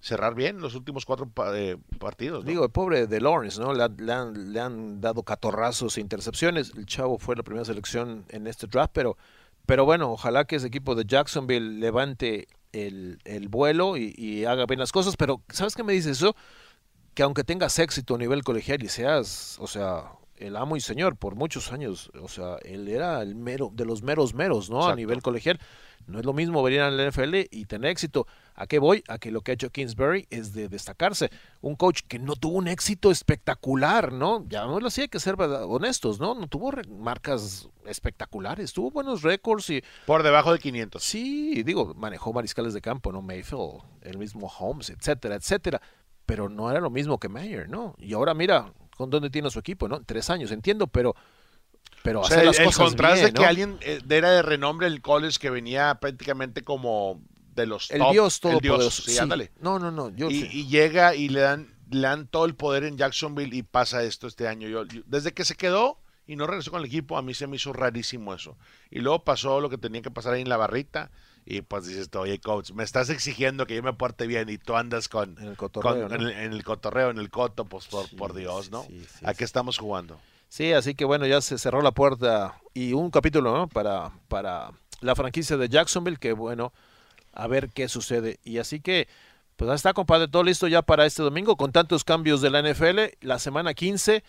cerrar 0.00 0.36
bien 0.36 0.60
los 0.60 0.76
últimos 0.76 1.04
cuatro 1.04 1.28
eh, 1.54 1.76
partidos. 1.98 2.44
Digo, 2.44 2.64
el 2.64 2.70
pobre 2.70 3.08
de 3.08 3.20
Lawrence, 3.20 3.60
¿no? 3.60 3.74
Le, 3.74 3.88
le 3.98 4.12
han, 4.12 4.52
le 4.52 4.60
han 4.60 5.00
dado 5.00 5.24
catorrazos 5.24 5.98
e 5.98 6.00
intercepciones. 6.00 6.72
El 6.76 6.86
chavo 6.86 7.18
fue 7.18 7.34
la 7.34 7.42
primera 7.42 7.64
selección 7.64 8.24
en 8.28 8.46
este 8.46 8.68
draft, 8.68 8.92
pero, 8.94 9.16
pero 9.68 9.84
bueno, 9.84 10.10
ojalá 10.10 10.46
que 10.46 10.56
ese 10.56 10.66
equipo 10.66 10.94
de 10.94 11.04
Jacksonville 11.04 11.78
levante 11.78 12.48
el, 12.72 13.18
el 13.26 13.48
vuelo 13.48 13.98
y, 13.98 14.46
haga 14.46 14.64
bien 14.64 14.80
las 14.80 14.92
cosas. 14.92 15.18
Pero, 15.18 15.42
¿sabes 15.50 15.74
qué 15.74 15.84
me 15.84 15.92
dice 15.92 16.12
eso? 16.12 16.34
Que 17.12 17.22
aunque 17.22 17.44
tengas 17.44 17.78
éxito 17.78 18.14
a 18.14 18.18
nivel 18.18 18.44
colegial 18.44 18.82
y 18.82 18.88
seas, 18.88 19.58
o 19.60 19.66
sea, 19.66 20.12
el 20.38 20.56
amo 20.56 20.76
y 20.76 20.80
señor 20.80 21.16
por 21.16 21.34
muchos 21.34 21.72
años, 21.72 22.10
o 22.20 22.28
sea, 22.28 22.56
él 22.62 22.88
era 22.88 23.22
el 23.22 23.34
mero, 23.34 23.70
de 23.72 23.84
los 23.84 24.02
meros 24.02 24.34
meros, 24.34 24.70
¿no? 24.70 24.86
A 24.86 24.94
nivel 24.96 25.22
colegial. 25.22 25.58
No 26.06 26.18
es 26.18 26.24
lo 26.24 26.32
mismo 26.32 26.62
venir 26.62 26.80
a 26.80 26.90
la 26.90 27.10
NFL 27.10 27.34
y 27.50 27.66
tener 27.66 27.90
éxito. 27.90 28.26
¿A 28.54 28.66
qué 28.66 28.78
voy? 28.78 29.04
A 29.08 29.18
que 29.18 29.30
lo 29.30 29.42
que 29.42 29.50
ha 29.50 29.54
hecho 29.54 29.68
Kingsbury 29.68 30.26
es 30.30 30.54
de 30.54 30.68
destacarse. 30.68 31.28
Un 31.60 31.76
coach 31.76 32.00
que 32.08 32.18
no 32.18 32.34
tuvo 32.34 32.56
un 32.56 32.66
éxito 32.66 33.10
espectacular, 33.10 34.10
¿no? 34.12 34.46
Llamémoslo 34.48 34.88
así, 34.88 35.02
hay 35.02 35.08
que 35.08 35.20
ser 35.20 35.34
honestos, 35.38 36.18
¿no? 36.18 36.34
No 36.34 36.46
tuvo 36.48 36.72
marcas 36.88 37.68
espectaculares, 37.84 38.72
tuvo 38.72 38.90
buenos 38.90 39.22
récords 39.22 39.68
y 39.68 39.82
Por 40.06 40.22
debajo 40.22 40.52
de 40.52 40.60
500. 40.60 41.02
sí, 41.02 41.62
digo, 41.62 41.92
manejó 41.94 42.32
mariscales 42.32 42.72
de 42.72 42.80
campo, 42.80 43.12
¿no? 43.12 43.20
Mayfield, 43.20 43.82
el 44.00 44.16
mismo 44.16 44.46
Holmes, 44.58 44.88
etcétera, 44.88 45.34
etcétera. 45.34 45.82
Pero 46.24 46.48
no 46.48 46.70
era 46.70 46.80
lo 46.80 46.90
mismo 46.90 47.18
que 47.18 47.28
Mayer, 47.28 47.68
¿no? 47.68 47.94
Y 47.98 48.14
ahora 48.14 48.32
mira, 48.32 48.72
¿con 48.98 49.08
dónde 49.08 49.30
tiene 49.30 49.48
su 49.50 49.58
equipo, 49.60 49.88
no? 49.88 50.02
Tres 50.04 50.28
años, 50.28 50.50
entiendo, 50.50 50.86
pero... 50.88 51.14
Pero 52.02 52.20
O 52.20 52.24
sea, 52.24 52.42
las 52.44 52.58
el 52.58 52.66
cosas 52.66 52.84
contraste 52.84 53.22
bien, 53.22 53.34
que 53.34 53.46
alguien 53.46 53.78
eh, 53.80 54.00
era 54.08 54.30
de 54.30 54.42
renombre 54.42 54.86
el 54.86 55.00
college 55.00 55.38
que 55.38 55.50
venía 55.50 55.94
prácticamente 56.00 56.62
como 56.62 57.20
de 57.54 57.66
los 57.66 57.90
El 57.90 57.98
top, 58.00 58.12
Dios 58.12 58.34
el 58.36 58.40
todopoderoso. 58.40 59.02
sí, 59.02 59.12
sí. 59.12 59.18
ándale. 59.18 59.50
No, 59.60 59.78
no, 59.78 59.90
no. 59.90 60.10
Yo 60.10 60.28
Y, 60.30 60.42
sí. 60.42 60.48
y 60.52 60.66
llega 60.68 61.14
y 61.14 61.28
le 61.28 61.40
dan, 61.40 61.74
le 61.90 62.00
dan 62.02 62.28
todo 62.28 62.44
el 62.44 62.54
poder 62.54 62.84
en 62.84 62.96
Jacksonville 62.98 63.54
y 63.56 63.62
pasa 63.62 64.02
esto 64.04 64.26
este 64.26 64.46
año. 64.46 64.68
Yo, 64.68 64.84
yo- 64.84 65.02
desde 65.06 65.32
que 65.32 65.44
se 65.44 65.56
quedó 65.56 65.98
y 66.26 66.36
no 66.36 66.46
regresó 66.46 66.70
con 66.70 66.80
el 66.80 66.86
equipo, 66.86 67.16
a 67.18 67.22
mí 67.22 67.34
se 67.34 67.46
me 67.46 67.56
hizo 67.56 67.72
rarísimo 67.72 68.32
eso. 68.34 68.56
Y 68.90 69.00
luego 69.00 69.24
pasó 69.24 69.60
lo 69.60 69.68
que 69.70 69.78
tenía 69.78 70.02
que 70.02 70.10
pasar 70.10 70.34
ahí 70.34 70.42
en 70.42 70.48
la 70.48 70.56
barrita. 70.56 71.10
Y 71.50 71.62
pues 71.62 71.86
dices, 71.86 72.10
tú, 72.10 72.18
oye, 72.18 72.38
coach, 72.40 72.72
me 72.72 72.84
estás 72.84 73.08
exigiendo 73.08 73.66
que 73.66 73.74
yo 73.74 73.82
me 73.82 73.94
porte 73.94 74.26
bien 74.26 74.50
y 74.50 74.58
tú 74.58 74.76
andas 74.76 75.08
con, 75.08 75.30
En 75.38 75.48
el 75.48 75.56
con- 75.56 75.70
cotorreo, 75.70 76.06
¿no? 76.08 76.14
en, 76.14 76.20
el, 76.20 76.30
en 76.32 76.52
el 76.52 76.62
cotorreo, 76.62 77.08
en 77.08 77.16
el 77.18 77.30
coto, 77.30 77.64
pues 77.64 77.86
por, 77.86 78.06
Sí, 78.06 78.16
por 78.16 78.34
Dios, 78.34 78.70
¿no? 78.70 78.82
sí, 78.84 79.02
sí, 79.18 79.24
¿A 79.24 79.32
qué 79.32 79.44
estamos 79.44 79.78
jugando? 79.78 80.20
Sí, 80.50 80.72
así 80.74 80.94
que 80.94 81.06
bueno, 81.06 81.24
ya 81.26 81.40
se 81.40 81.56
cerró 81.56 81.80
la 81.80 81.92
puerta 81.92 82.60
y 82.74 82.92
un 82.92 83.10
capítulo 83.10 83.54
¿no? 83.56 83.66
para, 83.66 84.10
para 84.28 84.72
la 85.00 85.14
franquicia 85.14 85.56
de 85.56 85.70
Jacksonville, 85.70 86.18
que 86.18 86.32
bueno, 86.32 86.74
a 87.32 87.46
ver 87.46 87.70
qué 87.70 87.88
sucede. 87.88 88.38
Y 88.44 88.58
así 88.58 88.80
que, 88.80 89.08
pues 89.56 89.70
ahí 89.70 89.76
está, 89.76 89.94
compadre, 89.94 90.28
todo 90.28 90.42
listo 90.42 90.68
ya 90.68 90.82
para 90.82 91.06
este 91.06 91.22
domingo, 91.22 91.56
con 91.56 91.72
tantos 91.72 92.04
cambios 92.04 92.42
de 92.42 92.50
la 92.50 92.60
NFL, 92.62 92.98
la 93.22 93.38
semana 93.38 93.72
15, 93.72 94.22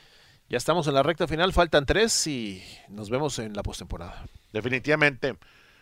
ya 0.48 0.58
estamos 0.58 0.88
en 0.88 0.94
la 0.94 1.04
recta 1.04 1.28
final, 1.28 1.52
faltan 1.52 1.86
tres 1.86 2.28
y 2.28 2.64
nos 2.88 3.10
vemos 3.10 3.40
en 3.40 3.54
la 3.54 3.62
postemporada. 3.64 4.26
Definitivamente. 4.54 5.36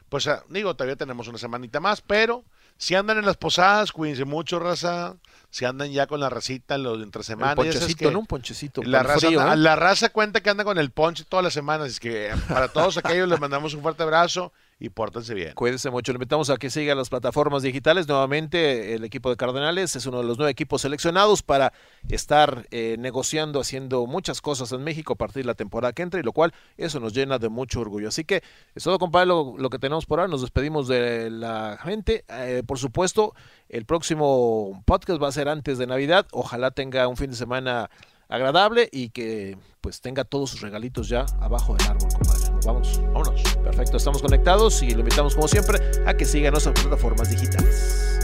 Pues 0.09 0.27
ah, 0.27 0.43
digo, 0.49 0.75
todavía 0.75 0.95
tenemos 0.95 1.27
una 1.27 1.37
semanita 1.37 1.79
más, 1.79 2.01
pero 2.01 2.43
si 2.77 2.95
andan 2.95 3.17
en 3.17 3.25
las 3.25 3.37
posadas, 3.37 3.91
cuídense 3.91 4.25
mucho, 4.25 4.59
raza. 4.59 5.15
Si 5.49 5.65
andan 5.65 5.91
ya 5.91 6.07
con 6.07 6.19
la 6.19 6.29
racita, 6.29 6.77
los 6.77 7.01
entre 7.01 7.21
Un 7.21 7.25
semana, 7.25 7.55
ya 7.55 7.55
sabes 7.55 7.79
ponchecito, 7.79 8.09
que 8.09 8.13
¿no? 8.13 8.19
Un 8.19 8.27
ponchecito. 8.27 8.83
La 8.83 9.01
raza, 9.01 9.27
frío, 9.27 9.41
¿eh? 9.41 9.57
la 9.57 9.75
raza 9.75 10.09
cuenta 10.09 10.41
que 10.41 10.49
anda 10.49 10.63
con 10.63 10.77
el 10.77 10.91
ponche 10.91 11.25
todas 11.27 11.43
las 11.43 11.53
semanas. 11.53 11.89
Es 11.89 11.99
que 11.99 12.31
para 12.47 12.67
todos 12.67 12.97
aquellos 12.97 13.27
les 13.27 13.39
mandamos 13.39 13.73
un 13.73 13.81
fuerte 13.81 14.03
abrazo 14.03 14.51
y 14.79 14.89
pórtense 14.89 15.33
bien. 15.33 15.53
Cuídense 15.55 15.89
mucho. 15.89 16.11
Le 16.11 16.17
invitamos 16.17 16.49
a 16.49 16.57
que 16.57 16.69
siga 16.69 16.93
las 16.93 17.09
plataformas 17.09 17.63
digitales. 17.63 18.07
Nuevamente, 18.07 18.93
el 18.93 19.03
equipo 19.03 19.29
de 19.29 19.35
Cardenales 19.35 19.95
es 19.95 20.05
uno 20.05 20.19
de 20.19 20.23
los 20.23 20.37
nueve 20.37 20.51
equipos 20.51 20.81
seleccionados 20.81 21.41
para 21.41 21.73
estar 22.09 22.67
eh, 22.69 22.95
negociando, 22.99 23.59
haciendo 23.59 24.05
muchas 24.05 24.39
cosas 24.39 24.71
en 24.71 24.83
México 24.83 25.13
a 25.13 25.15
partir 25.15 25.43
de 25.43 25.47
la 25.47 25.55
temporada 25.55 25.93
que 25.93 26.03
entra, 26.03 26.19
y 26.19 26.23
lo 26.23 26.31
cual 26.31 26.53
eso 26.77 26.99
nos 26.99 27.13
llena 27.13 27.39
de 27.39 27.49
mucho 27.49 27.81
orgullo. 27.81 28.09
Así 28.09 28.23
que 28.23 28.43
es 28.75 28.83
todo, 28.83 28.99
compadre, 28.99 29.27
lo, 29.27 29.69
que 29.69 29.79
tenemos 29.79 30.05
por 30.05 30.19
ahora. 30.19 30.29
Nos 30.29 30.41
despedimos 30.41 30.87
de 30.87 31.31
la 31.31 31.79
gente. 31.81 32.23
Eh, 32.29 32.61
por 32.65 32.77
supuesto, 32.77 33.33
el 33.69 33.85
próximo 33.85 34.83
podcast 34.85 35.21
va 35.21 35.29
a 35.29 35.31
ser 35.31 35.49
antes 35.49 35.79
de 35.79 35.87
Navidad. 35.87 36.27
Ojalá 36.31 36.69
tenga 36.69 37.07
un 37.07 37.17
fin 37.17 37.31
de 37.31 37.35
semana 37.35 37.89
agradable 38.29 38.89
y 38.91 39.09
que 39.09 39.57
pues 39.81 40.01
tenga 40.01 40.23
todos 40.23 40.51
sus 40.51 40.61
regalitos 40.61 41.07
ya 41.09 41.25
abajo 41.39 41.75
del 41.75 41.87
árbol, 41.87 42.09
compadre. 42.13 42.51
Vamos. 42.65 43.01
Vámonos. 43.13 43.56
Perfecto, 43.67 43.97
estamos 43.97 44.21
conectados 44.21 44.81
y 44.81 44.91
lo 44.91 44.99
invitamos 44.99 45.35
como 45.35 45.49
siempre 45.49 45.81
a 46.05 46.13
que 46.13 46.23
siga 46.23 46.49
nuestras 46.51 46.73
plataformas 46.73 47.29
digitales. 47.29 48.17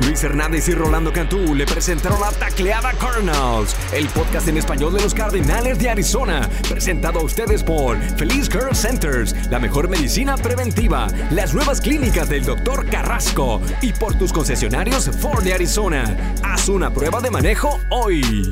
Luis 0.00 0.24
Hernández 0.24 0.68
y 0.68 0.72
Rolando 0.72 1.12
Cantú 1.12 1.54
le 1.54 1.64
presentaron 1.64 2.20
la 2.20 2.32
Tacleada 2.32 2.92
Cardinals, 2.94 3.76
el 3.92 4.08
podcast 4.08 4.48
en 4.48 4.56
español 4.56 4.92
de 4.94 5.00
los 5.00 5.14
Cardenales 5.14 5.78
de 5.78 5.90
Arizona, 5.90 6.50
presentado 6.68 7.20
a 7.20 7.22
ustedes 7.22 7.62
por 7.62 7.96
Feliz 8.16 8.48
Care 8.48 8.74
Centers, 8.74 9.32
la 9.48 9.60
mejor 9.60 9.88
medicina 9.88 10.36
preventiva, 10.36 11.06
las 11.30 11.54
nuevas 11.54 11.80
clínicas 11.80 12.28
del 12.28 12.44
Dr. 12.44 12.86
Carrasco 12.90 13.60
y 13.80 13.92
por 13.92 14.18
tus 14.18 14.32
concesionarios 14.32 15.08
Ford 15.20 15.44
de 15.44 15.54
Arizona. 15.54 16.34
Haz 16.42 16.68
una 16.68 16.92
prueba 16.92 17.20
de 17.20 17.30
manejo 17.30 17.78
hoy. 17.90 18.42